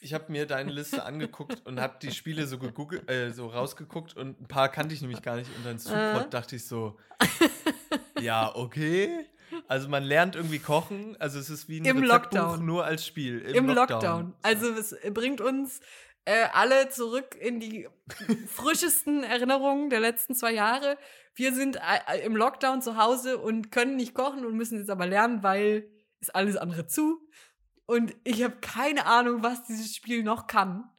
ich 0.00 0.12
hab 0.12 0.28
mir 0.28 0.46
deine 0.46 0.70
Liste 0.70 1.04
angeguckt 1.04 1.66
und 1.66 1.80
habe 1.80 1.98
die 2.00 2.10
Spiele 2.12 2.46
so, 2.46 2.58
gegoogelt, 2.58 3.10
äh, 3.10 3.32
so 3.32 3.46
rausgeguckt 3.46 4.14
und 4.16 4.38
ein 4.40 4.48
paar 4.48 4.68
kannte 4.68 4.94
ich 4.94 5.00
nämlich 5.00 5.22
gar 5.22 5.36
nicht. 5.36 5.50
Und 5.56 5.64
dann 5.64 5.78
Support 5.78 6.26
Äh. 6.26 6.30
dachte 6.30 6.56
ich 6.56 6.66
so, 6.66 6.98
ja, 8.20 8.54
okay. 8.54 9.26
Also 9.68 9.88
man 9.88 10.02
lernt 10.02 10.36
irgendwie 10.36 10.58
kochen. 10.58 11.16
Also 11.20 11.38
es 11.38 11.48
ist 11.48 11.68
wie 11.68 11.80
ein 11.80 11.84
Im 11.84 11.98
Rezeptbuch 11.98 12.32
Lockdown. 12.38 12.66
nur 12.66 12.84
als 12.84 13.06
Spiel. 13.06 13.40
Im, 13.40 13.66
Lockdown. 13.68 14.34
Also 14.42 14.70
es 14.72 14.94
bringt 15.12 15.40
uns 15.40 15.80
äh, 16.24 16.46
alle 16.52 16.88
zurück 16.88 17.36
in 17.38 17.60
die 17.60 17.88
frischesten 18.46 19.24
Erinnerungen 19.24 19.90
der 19.90 20.00
letzten 20.00 20.34
zwei 20.34 20.52
Jahre. 20.52 20.98
Wir 21.34 21.54
sind 21.54 21.76
äh, 21.76 22.24
im 22.24 22.36
Lockdown 22.36 22.82
zu 22.82 22.96
Hause 22.96 23.38
und 23.38 23.70
können 23.70 23.96
nicht 23.96 24.14
kochen 24.14 24.44
und 24.44 24.56
müssen 24.56 24.78
jetzt 24.78 24.90
aber 24.90 25.06
lernen, 25.06 25.42
weil 25.42 25.90
ist 26.20 26.34
alles 26.34 26.56
andere 26.56 26.86
zu. 26.86 27.28
Und 27.86 28.14
ich 28.24 28.42
habe 28.42 28.56
keine 28.60 29.06
Ahnung, 29.06 29.42
was 29.42 29.64
dieses 29.64 29.94
Spiel 29.94 30.22
noch 30.22 30.46
kann. 30.46 30.90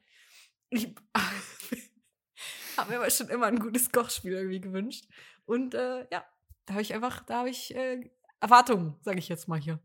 Ich 0.70 0.94
habe 2.76 2.90
mir 2.90 2.98
aber 2.98 3.10
schon 3.10 3.28
immer 3.28 3.46
ein 3.46 3.58
gutes 3.58 3.90
Kochspiel 3.90 4.32
irgendwie 4.32 4.60
gewünscht. 4.60 5.06
Und 5.44 5.74
äh, 5.74 6.06
ja, 6.12 6.24
da 6.66 6.74
habe 6.74 6.82
ich 6.82 6.94
einfach, 6.94 7.24
da 7.24 7.38
habe 7.38 7.50
ich 7.50 7.74
äh, 7.74 8.08
Erwartungen, 8.40 8.96
sage 9.02 9.18
ich 9.18 9.28
jetzt 9.28 9.48
mal 9.48 9.58
hier. 9.58 9.80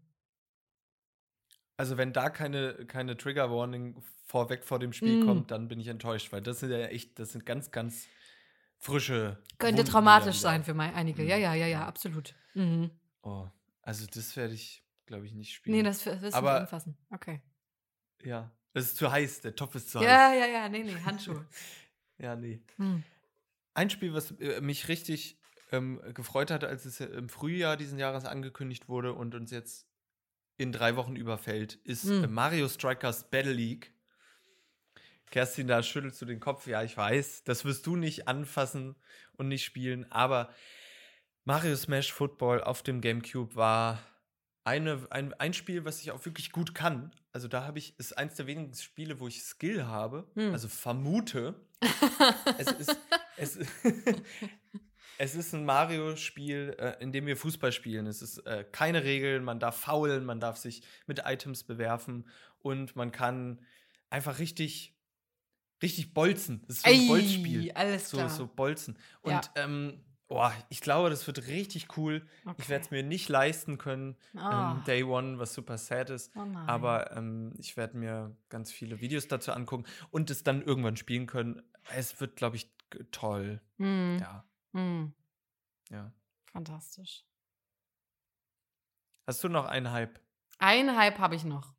Also 1.77 1.97
wenn 1.97 2.13
da 2.13 2.29
keine, 2.29 2.85
keine 2.85 3.17
Trigger 3.17 3.49
Warning 3.49 4.03
vorweg 4.31 4.63
vor 4.63 4.79
dem 4.79 4.93
Spiel 4.93 5.21
Mm. 5.21 5.25
kommt, 5.25 5.51
dann 5.51 5.67
bin 5.67 5.79
ich 5.81 5.87
enttäuscht, 5.87 6.31
weil 6.31 6.41
das 6.41 6.61
sind 6.61 6.71
ja 6.71 6.77
echt, 6.85 7.19
das 7.19 7.33
sind 7.33 7.45
ganz, 7.45 7.69
ganz 7.71 8.07
frische. 8.77 9.37
Könnte 9.57 9.79
Wunden, 9.79 9.91
traumatisch 9.91 10.37
sein 10.37 10.63
für 10.63 10.73
einige. 10.79 11.21
Mhm. 11.23 11.27
Ja, 11.27 11.35
ja, 11.35 11.53
ja, 11.53 11.67
ja, 11.67 11.85
absolut. 11.85 12.33
Mhm. 12.53 12.89
Oh, 13.23 13.47
also 13.81 14.05
das 14.07 14.35
werde 14.37 14.53
ich, 14.53 14.83
glaube 15.05 15.25
ich, 15.25 15.33
nicht 15.33 15.53
spielen. 15.53 15.75
Nee, 15.75 15.83
das 15.83 16.05
wirst 16.05 16.21
du 16.21 16.25
nicht 16.25 16.33
anfassen. 16.35 16.97
Okay. 17.11 17.41
ja, 18.23 18.49
es 18.73 18.85
ist 18.85 18.97
zu 18.97 19.11
heiß, 19.11 19.41
der 19.41 19.53
Topf 19.53 19.75
ist 19.75 19.91
zu 19.91 19.99
heiß. 19.99 20.07
Ja, 20.07 20.33
ja, 20.33 20.45
ja, 20.47 20.69
nee, 20.69 20.83
nee, 20.83 20.95
Handschuhe. 21.05 21.45
Ja, 22.17 22.35
nee. 22.35 22.61
Hm. 22.77 23.03
Ein 23.73 23.89
Spiel, 23.89 24.13
was 24.13 24.29
äh, 24.39 24.61
mich 24.61 24.87
richtig 24.87 25.39
ähm, 25.71 25.99
gefreut 26.13 26.51
hatte, 26.51 26.67
als 26.67 26.85
es 26.85 26.99
ja 26.99 27.07
im 27.07 27.29
Frühjahr 27.29 27.77
diesen 27.77 27.97
Jahres 27.97 28.25
angekündigt 28.25 28.87
wurde 28.87 29.13
und 29.13 29.33
uns 29.33 29.49
jetzt 29.49 29.87
in 30.57 30.71
drei 30.71 30.95
Wochen 30.95 31.15
überfällt, 31.15 31.73
ist 31.83 32.03
Hm. 32.03 32.31
Mario 32.31 32.69
Strikers 32.69 33.31
Battle 33.31 33.53
League. 33.53 33.91
Kerstin, 35.31 35.67
da 35.67 35.81
schüttelst 35.81 36.21
du 36.21 36.25
den 36.25 36.39
Kopf. 36.39 36.67
Ja, 36.67 36.83
ich 36.83 36.95
weiß, 36.95 37.43
das 37.43 37.65
wirst 37.65 37.87
du 37.87 37.95
nicht 37.95 38.27
anfassen 38.27 38.95
und 39.33 39.47
nicht 39.47 39.63
spielen, 39.65 40.09
aber 40.11 40.53
Mario 41.45 41.75
Smash 41.75 42.11
Football 42.13 42.61
auf 42.63 42.83
dem 42.83 43.01
GameCube 43.01 43.55
war 43.55 43.99
eine, 44.63 45.07
ein, 45.09 45.33
ein 45.33 45.53
Spiel, 45.53 45.85
was 45.85 46.01
ich 46.01 46.11
auch 46.11 46.23
wirklich 46.25 46.51
gut 46.51 46.75
kann. 46.75 47.11
Also 47.33 47.47
da 47.47 47.63
habe 47.65 47.79
ich, 47.79 47.97
ist 47.97 48.15
eins 48.17 48.35
der 48.35 48.45
wenigen 48.45 48.73
Spiele, 48.75 49.19
wo 49.19 49.27
ich 49.27 49.41
Skill 49.41 49.85
habe, 49.85 50.27
Hm. 50.35 50.51
also 50.53 50.67
vermute. 50.67 51.55
es 52.59 52.67
ist, 52.79 52.97
es, 53.37 53.57
es 55.17 55.35
ist 55.35 55.53
ein 55.53 55.65
Mario-Spiel, 55.65 56.75
äh, 56.77 57.01
in 57.01 57.11
dem 57.11 57.25
wir 57.25 57.37
Fußball 57.37 57.71
spielen. 57.71 58.05
Es 58.05 58.21
ist 58.21 58.39
äh, 58.45 58.65
keine 58.71 59.03
Regeln, 59.03 59.43
man 59.43 59.59
darf 59.59 59.77
faulen, 59.79 60.25
man 60.25 60.39
darf 60.39 60.57
sich 60.57 60.83
mit 61.07 61.21
Items 61.25 61.63
bewerfen 61.63 62.27
und 62.59 62.95
man 62.95 63.11
kann 63.11 63.65
einfach 64.11 64.37
richtig, 64.39 64.93
richtig 65.81 66.13
bolzen. 66.13 66.61
Das 66.67 66.77
ist 66.77 66.83
so 66.85 66.89
ein 66.91 66.99
Ey, 66.99 67.07
Bolzspiel. 67.07 67.71
alles 67.73 68.09
So, 68.09 68.17
klar. 68.17 68.29
so 68.29 68.47
bolzen. 68.47 68.97
Und 69.21 69.31
Ja. 69.31 69.41
ähm, 69.55 70.03
oh, 70.27 70.49
ich 70.69 70.81
glaube, 70.81 71.09
das 71.09 71.25
wird 71.27 71.47
richtig 71.47 71.97
cool. 71.97 72.25
Ich 72.43 72.47
Okay. 72.47 72.69
werde 72.69 72.85
es 72.85 72.91
mir 72.91 73.03
nicht 73.03 73.27
leisten 73.29 73.77
können, 73.77 74.15
Ah. 74.35 74.75
ähm, 74.77 74.83
Day 74.85 75.03
One, 75.03 75.39
was 75.39 75.53
super 75.53 75.77
sad 75.77 76.09
ist. 76.09 76.31
Oh. 76.35 76.39
Aber 76.67 77.11
ähm, 77.15 77.53
ich 77.57 77.77
werde 77.77 77.97
mir 77.97 78.35
ganz 78.49 78.71
viele 78.71 78.99
Videos 79.01 79.27
dazu 79.27 79.51
angucken 79.53 79.85
und 80.11 80.29
es 80.29 80.43
dann 80.43 80.61
irgendwann 80.61 80.97
spielen 80.97 81.27
können. 81.27 81.61
Es 81.95 82.19
wird, 82.21 82.35
glaube 82.35 82.55
ich, 82.57 82.71
toll. 83.11 83.61
Hm. 83.77 84.17
Ja, 84.19 84.45
Hm. 84.73 85.13
ja. 85.89 86.11
Fantastisch. 86.51 87.23
Hast 89.27 89.43
du 89.43 89.49
noch 89.49 89.65
einen 89.65 89.91
Hype? 89.91 90.19
Einen 90.57 90.97
Hype 90.97 91.17
habe 91.19 91.35
ich 91.35 91.43
noch. 91.43 91.73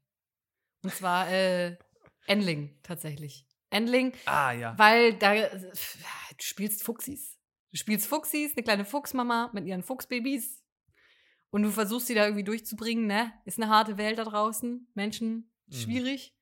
Und 0.83 0.93
zwar 0.95 1.29
äh, 1.31 1.77
Endling 2.27 2.77
tatsächlich. 2.83 3.47
Endling, 3.73 4.13
Ah, 4.27 4.53
ja. 4.53 4.79
weil 4.79 5.15
da 5.15 5.35
du 5.35 5.73
spielst 6.41 6.83
Fuchsis. 6.85 7.39
Du 7.71 7.79
spielst 7.79 8.07
Fuchsis, 8.07 8.53
eine 8.57 8.63
kleine 8.65 8.85
Fuchsmama 8.85 9.51
mit 9.53 9.67
ihren 9.67 9.83
Fuchsbabys. 9.83 10.63
Und 11.51 11.63
du 11.63 11.71
versuchst 11.71 12.07
sie 12.07 12.15
da 12.15 12.25
irgendwie 12.25 12.45
durchzubringen, 12.45 13.07
ne? 13.07 13.33
Ist 13.45 13.59
eine 13.61 13.71
harte 13.71 13.99
Welt 13.99 14.19
da 14.19 14.25
draußen. 14.25 14.89
Menschen, 14.95 15.51
Mhm. 15.67 15.73
schwierig. 15.75 16.35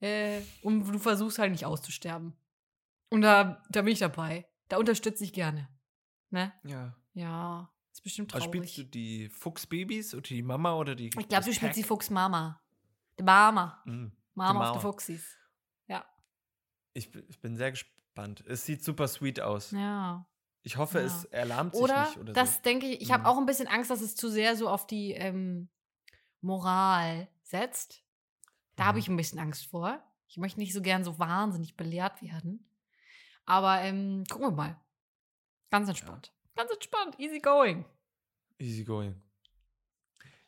Äh, 0.00 0.40
und 0.62 0.86
du 0.92 0.98
versuchst 0.98 1.38
halt 1.38 1.50
nicht 1.52 1.64
auszusterben. 1.64 2.36
Und 3.10 3.22
da, 3.22 3.62
da 3.70 3.82
bin 3.82 3.92
ich 3.92 3.98
dabei. 4.00 4.46
Da 4.68 4.76
unterstütze 4.76 5.24
ich 5.24 5.32
gerne. 5.32 5.68
Ne? 6.30 6.52
Ja. 6.64 6.94
Ja, 7.14 7.72
ist 7.90 8.02
bestimmt 8.02 8.30
traurig. 8.30 8.44
spielst 8.46 8.78
du 8.78 8.84
die 8.84 9.28
Fuchsbabys 9.30 10.14
oder 10.14 10.22
die 10.22 10.42
Mama 10.42 10.74
oder 10.74 10.94
die. 10.94 11.06
ich 11.06 11.28
glaube, 11.28 11.44
du 11.46 11.52
spielst 11.52 11.76
die? 11.76 11.82
Fuchsmama. 11.82 12.60
Die 13.18 13.22
Mama. 13.24 13.82
Mhm. 13.86 14.12
Mama 14.34 14.52
Mama. 14.52 14.70
of 14.70 14.76
the 14.76 14.82
Fuchsis. 14.82 15.36
Ja. 16.94 17.00
Ich, 17.00 17.10
bin- 17.12 17.24
ich 17.28 17.40
bin 17.40 17.56
sehr 17.56 17.70
gespannt. 17.70 18.44
Es 18.46 18.64
sieht 18.64 18.82
super 18.84 19.08
sweet 19.08 19.40
aus. 19.40 19.70
Ja. 19.72 20.26
Ich 20.62 20.76
hoffe, 20.76 20.98
Ja. 21.00 21.06
es 21.06 21.24
erlahmt 21.26 21.74
sich 21.74 21.82
Oder, 21.82 22.06
nicht 22.06 22.18
oder 22.18 22.32
das 22.32 22.56
so. 22.56 22.62
denke 22.62 22.86
ich, 22.86 23.00
ich 23.00 23.12
habe 23.12 23.22
Mhm. 23.22 23.26
auch 23.28 23.38
ein 23.38 23.46
bisschen 23.46 23.68
Angst, 23.68 23.90
dass 23.90 24.00
es 24.00 24.14
zu 24.16 24.28
sehr 24.28 24.56
so 24.56 24.68
auf 24.68 24.86
die 24.86 25.12
ähm, 25.12 25.68
Moral 26.40 27.28
setzt. 27.42 28.02
Da 28.76 28.84
habe 28.86 28.96
Mhm. 28.96 29.02
ich 29.02 29.08
ein 29.08 29.16
bisschen 29.16 29.38
Angst 29.38 29.66
vor. 29.66 30.02
Ich 30.26 30.36
möchte 30.36 30.58
nicht 30.60 30.74
so 30.74 30.82
gern 30.82 31.04
so 31.04 31.18
wahnsinnig 31.18 31.76
belehrt 31.76 32.20
werden. 32.22 32.68
Aber 33.46 33.80
ähm, 33.80 34.24
gucken 34.28 34.48
wir 34.48 34.52
mal. 34.52 34.80
Ganz 35.70 35.88
entspannt. 35.88 36.32
Ganz 36.54 36.70
entspannt. 36.70 37.18
Easy 37.18 37.38
going. 37.40 37.84
Easy 38.58 38.84
going. 38.84 39.20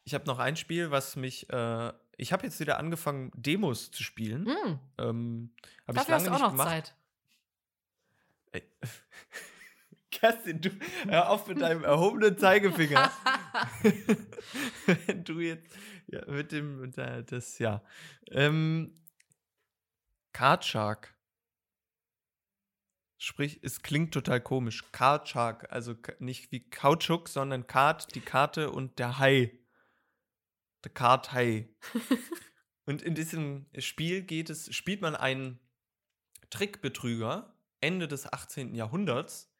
Ich 0.04 0.12
habe 0.14 0.26
noch 0.26 0.38
ein 0.38 0.56
Spiel, 0.56 0.90
was 0.90 1.16
mich 1.16 1.48
äh, 1.50 1.92
ich 2.20 2.32
habe 2.34 2.44
jetzt 2.44 2.60
wieder 2.60 2.78
angefangen, 2.78 3.30
Demos 3.34 3.90
zu 3.90 4.02
spielen. 4.02 4.44
Mm, 4.44 4.78
Ähm, 4.98 5.50
habe 5.86 5.98
ich 5.98 6.04
dafür 6.04 6.14
hast 6.16 6.24
lange 6.24 6.24
du 6.24 6.30
auch 6.30 6.32
nicht 6.32 6.42
noch 6.42 6.50
gemacht. 6.50 6.68
Zeit. 6.68 6.94
Ey. 8.52 8.62
Kerstin, 10.10 10.60
du 10.60 10.70
hör 11.08 11.30
auf 11.30 11.46
mit 11.46 11.60
deinem 11.60 11.82
erhobenen 11.82 12.36
Zeigefinger. 12.36 13.10
Wenn 15.06 15.24
du 15.24 15.40
jetzt 15.40 15.74
ja, 16.08 16.24
mit 16.26 16.52
dem 16.52 16.80
mit 16.80 16.96
der, 16.96 17.22
das 17.22 17.58
ja 17.58 17.82
ähm, 18.30 18.92
Card 20.32 20.64
Shark. 20.64 21.14
Sprich, 23.16 23.60
es 23.62 23.82
klingt 23.82 24.12
total 24.12 24.40
komisch. 24.40 24.84
Card 24.92 25.28
Shark, 25.28 25.70
also 25.70 25.94
nicht 26.18 26.52
wie 26.52 26.68
Kautschuk, 26.68 27.28
sondern 27.28 27.66
Card, 27.66 28.14
die 28.14 28.20
Karte 28.20 28.70
und 28.70 28.98
der 28.98 29.18
Hai. 29.18 29.59
Der 30.84 30.92
Card 30.92 31.32
Hai. 31.32 31.68
und 32.86 33.02
in 33.02 33.14
diesem 33.14 33.66
Spiel 33.78 34.22
geht 34.22 34.50
es, 34.50 34.74
spielt 34.74 35.00
man 35.00 35.14
einen 35.14 35.58
Trickbetrüger 36.50 37.54
Ende 37.80 38.08
des 38.08 38.30
18. 38.32 38.74
Jahrhunderts, 38.74 39.52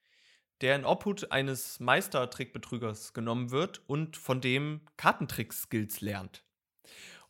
der 0.61 0.77
in 0.77 0.85
Obhut 0.85 1.33
eines 1.33 1.81
Meistertrickbetrügers 1.81 3.15
genommen 3.15 3.51
wird 3.51 3.83
und 3.89 4.17
von 4.17 4.41
dem 4.41 4.83
Kartentrick-Skills 4.97 6.01
lernt. 6.01 6.45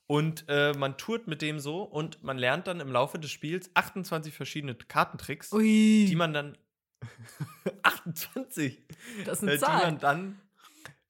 Und 0.06 0.44
äh, 0.48 0.72
man 0.72 0.98
tourt 0.98 1.28
mit 1.28 1.40
dem 1.40 1.60
so 1.60 1.82
und 1.82 2.24
man 2.24 2.36
lernt 2.36 2.66
dann 2.66 2.80
im 2.80 2.90
Laufe 2.90 3.20
des 3.20 3.30
Spiels 3.30 3.70
28 3.74 4.34
verschiedene 4.34 4.74
Kartentricks, 4.74 5.52
Ui, 5.52 6.06
die 6.08 6.16
man 6.16 6.32
dann 6.32 6.58
28, 7.82 8.82
das 9.24 9.42
ist 9.42 9.44
äh, 9.44 9.46
eine 9.46 9.58
die 9.58 9.60
man 9.60 9.80
Zahl. 9.80 9.98
dann, 9.98 10.40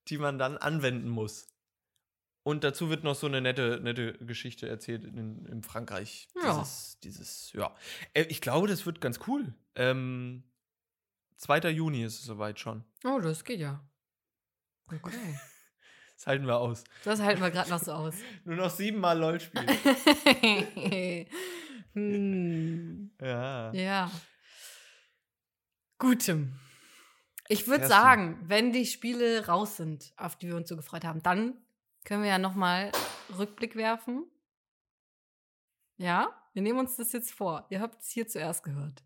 die 0.08 0.18
man 0.18 0.38
dann 0.38 0.58
anwenden 0.58 1.08
muss. 1.08 1.49
Und 2.42 2.64
dazu 2.64 2.88
wird 2.88 3.04
noch 3.04 3.14
so 3.14 3.26
eine 3.26 3.40
nette, 3.40 3.80
nette 3.82 4.14
Geschichte 4.24 4.68
erzählt 4.68 5.04
in, 5.04 5.44
in 5.46 5.62
Frankreich. 5.62 6.28
Ja. 6.42 6.58
Dieses, 6.58 6.98
dieses, 7.00 7.52
ja. 7.52 7.74
Äh, 8.14 8.22
ich 8.24 8.40
glaube, 8.40 8.66
das 8.66 8.86
wird 8.86 9.00
ganz 9.00 9.20
cool. 9.26 9.54
Ähm, 9.74 10.44
2. 11.36 11.70
Juni 11.70 12.02
ist 12.02 12.20
es 12.20 12.24
soweit 12.24 12.58
schon. 12.58 12.84
Oh, 13.04 13.18
das 13.18 13.44
geht 13.44 13.60
ja. 13.60 13.84
Okay. 14.86 15.10
Das 16.16 16.26
halten 16.26 16.46
wir 16.46 16.58
aus. 16.58 16.84
Das 17.02 17.18
halten 17.22 17.40
wir 17.40 17.50
gerade 17.50 17.70
noch 17.70 17.82
so 17.82 17.92
aus. 17.92 18.14
Nur 18.44 18.56
noch 18.56 18.68
siebenmal 18.68 19.18
LOL 19.18 19.40
spielen. 19.40 19.66
hm. 21.94 23.10
ja. 23.18 23.72
Ja. 23.72 24.10
Gutem. 25.96 26.60
Ich 27.48 27.68
würde 27.68 27.86
sagen, 27.86 28.38
wenn 28.42 28.70
die 28.70 28.84
Spiele 28.84 29.46
raus 29.46 29.78
sind, 29.78 30.12
auf 30.18 30.36
die 30.36 30.48
wir 30.48 30.56
uns 30.56 30.68
so 30.68 30.76
gefreut 30.76 31.06
haben, 31.06 31.22
dann 31.22 31.56
können 32.04 32.22
wir 32.22 32.30
ja 32.30 32.38
nochmal 32.38 32.90
Rückblick 33.38 33.76
werfen. 33.76 34.24
Ja, 35.96 36.30
wir 36.54 36.62
nehmen 36.62 36.78
uns 36.78 36.96
das 36.96 37.12
jetzt 37.12 37.32
vor. 37.32 37.66
Ihr 37.70 37.80
habt 37.80 38.00
es 38.02 38.10
hier 38.10 38.26
zuerst 38.26 38.62
gehört. 38.64 39.04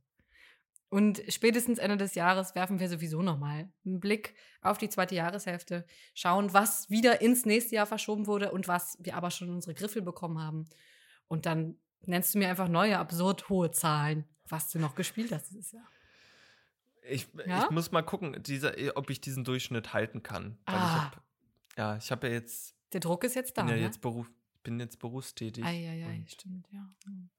Und 0.88 1.22
spätestens 1.28 1.78
Ende 1.78 1.96
des 1.96 2.14
Jahres 2.14 2.54
werfen 2.54 2.78
wir 2.78 2.88
sowieso 2.88 3.20
nochmal 3.20 3.68
einen 3.84 3.98
Blick 3.98 4.36
auf 4.62 4.78
die 4.78 4.88
zweite 4.88 5.16
Jahreshälfte, 5.16 5.84
schauen, 6.14 6.52
was 6.52 6.88
wieder 6.88 7.20
ins 7.20 7.44
nächste 7.46 7.74
Jahr 7.74 7.86
verschoben 7.86 8.28
wurde 8.28 8.52
und 8.52 8.68
was 8.68 8.96
wir 9.00 9.16
aber 9.16 9.32
schon 9.32 9.48
in 9.48 9.54
unsere 9.54 9.74
Griffel 9.74 10.02
bekommen 10.02 10.38
haben. 10.40 10.68
Und 11.26 11.46
dann 11.46 11.78
nennst 12.02 12.34
du 12.34 12.38
mir 12.38 12.48
einfach 12.48 12.68
neue, 12.68 12.96
absurd 12.98 13.48
hohe 13.48 13.72
Zahlen, 13.72 14.24
was 14.48 14.70
du 14.70 14.78
noch 14.78 14.94
gespielt 14.94 15.32
hast 15.32 15.50
dieses 15.50 15.72
Jahr. 15.72 15.88
Ich, 17.02 17.26
Ja? 17.44 17.64
ich 17.64 17.70
muss 17.70 17.90
mal 17.90 18.02
gucken, 18.02 18.40
dieser, 18.44 18.74
ob 18.96 19.10
ich 19.10 19.20
diesen 19.20 19.42
Durchschnitt 19.42 19.92
halten 19.94 20.22
kann. 20.22 20.58
Weil 20.64 20.74
ich 20.76 20.80
Ah. 20.80 21.04
hab, 21.06 21.22
ja, 21.76 21.96
ich 21.96 22.10
habe 22.12 22.28
ja 22.28 22.34
jetzt, 22.34 22.73
Der 22.94 23.00
Druck 23.00 23.24
ist 23.24 23.34
jetzt 23.34 23.58
da. 23.58 23.62
bin 23.62 23.70
ja 23.70 23.76
ne? 23.76 23.82
jetzt 23.82 24.00
Beruf, 24.00 24.30
bin 24.62 24.80
jetzt 24.80 24.98
berufstätig. 25.00 25.64
Eieiei, 25.64 26.24
stimmt, 26.28 26.66
ja. 26.72 26.88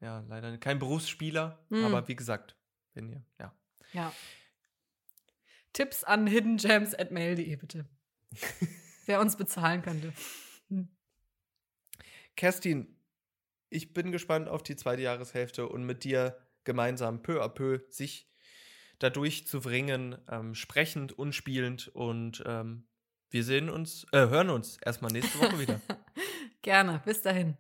Ja, 0.01 0.19
leider 0.27 0.57
kein 0.57 0.77
Berufsspieler, 0.79 1.65
Mm. 1.69 1.85
aber 1.85 2.07
wie 2.07 2.15
gesagt, 2.15 2.55
wenn 2.93 3.09
ihr, 3.09 3.23
ja. 3.39 3.55
Ja. 3.93 4.13
Tipps 5.73 6.03
an 6.03 6.27
hiddengems 6.27 6.93
at 6.93 7.11
mail.de 7.11 7.55
bitte. 7.55 7.87
Wer 9.05 9.19
uns 9.21 9.37
bezahlen 9.37 9.81
könnte. 9.81 10.13
Hm. 10.69 10.89
Kerstin, 12.35 12.95
ich 13.69 13.93
bin 13.93 14.11
gespannt 14.11 14.49
auf 14.49 14.63
die 14.63 14.75
zweite 14.75 15.01
Jahreshälfte 15.01 15.67
und 15.67 15.85
mit 15.85 16.03
dir 16.03 16.37
gemeinsam 16.63 17.21
peu 17.21 17.41
à 17.43 17.49
peu 17.49 17.79
sich 17.89 18.29
dadurch 18.99 19.47
zu 19.47 19.61
bringen, 19.61 20.17
ähm, 20.29 20.55
sprechend 20.55 21.13
und 21.13 21.33
spielend. 21.33 21.87
Und 21.89 22.43
ähm, 22.45 22.87
wir 23.29 23.43
sehen 23.43 23.69
uns, 23.69 24.05
äh, 24.11 24.27
hören 24.27 24.49
uns 24.49 24.77
erstmal 24.83 25.11
nächste 25.11 25.39
Woche 25.39 25.59
wieder. 25.59 25.81
Gerne. 26.61 27.01
Bis 27.05 27.21
dahin. 27.21 27.57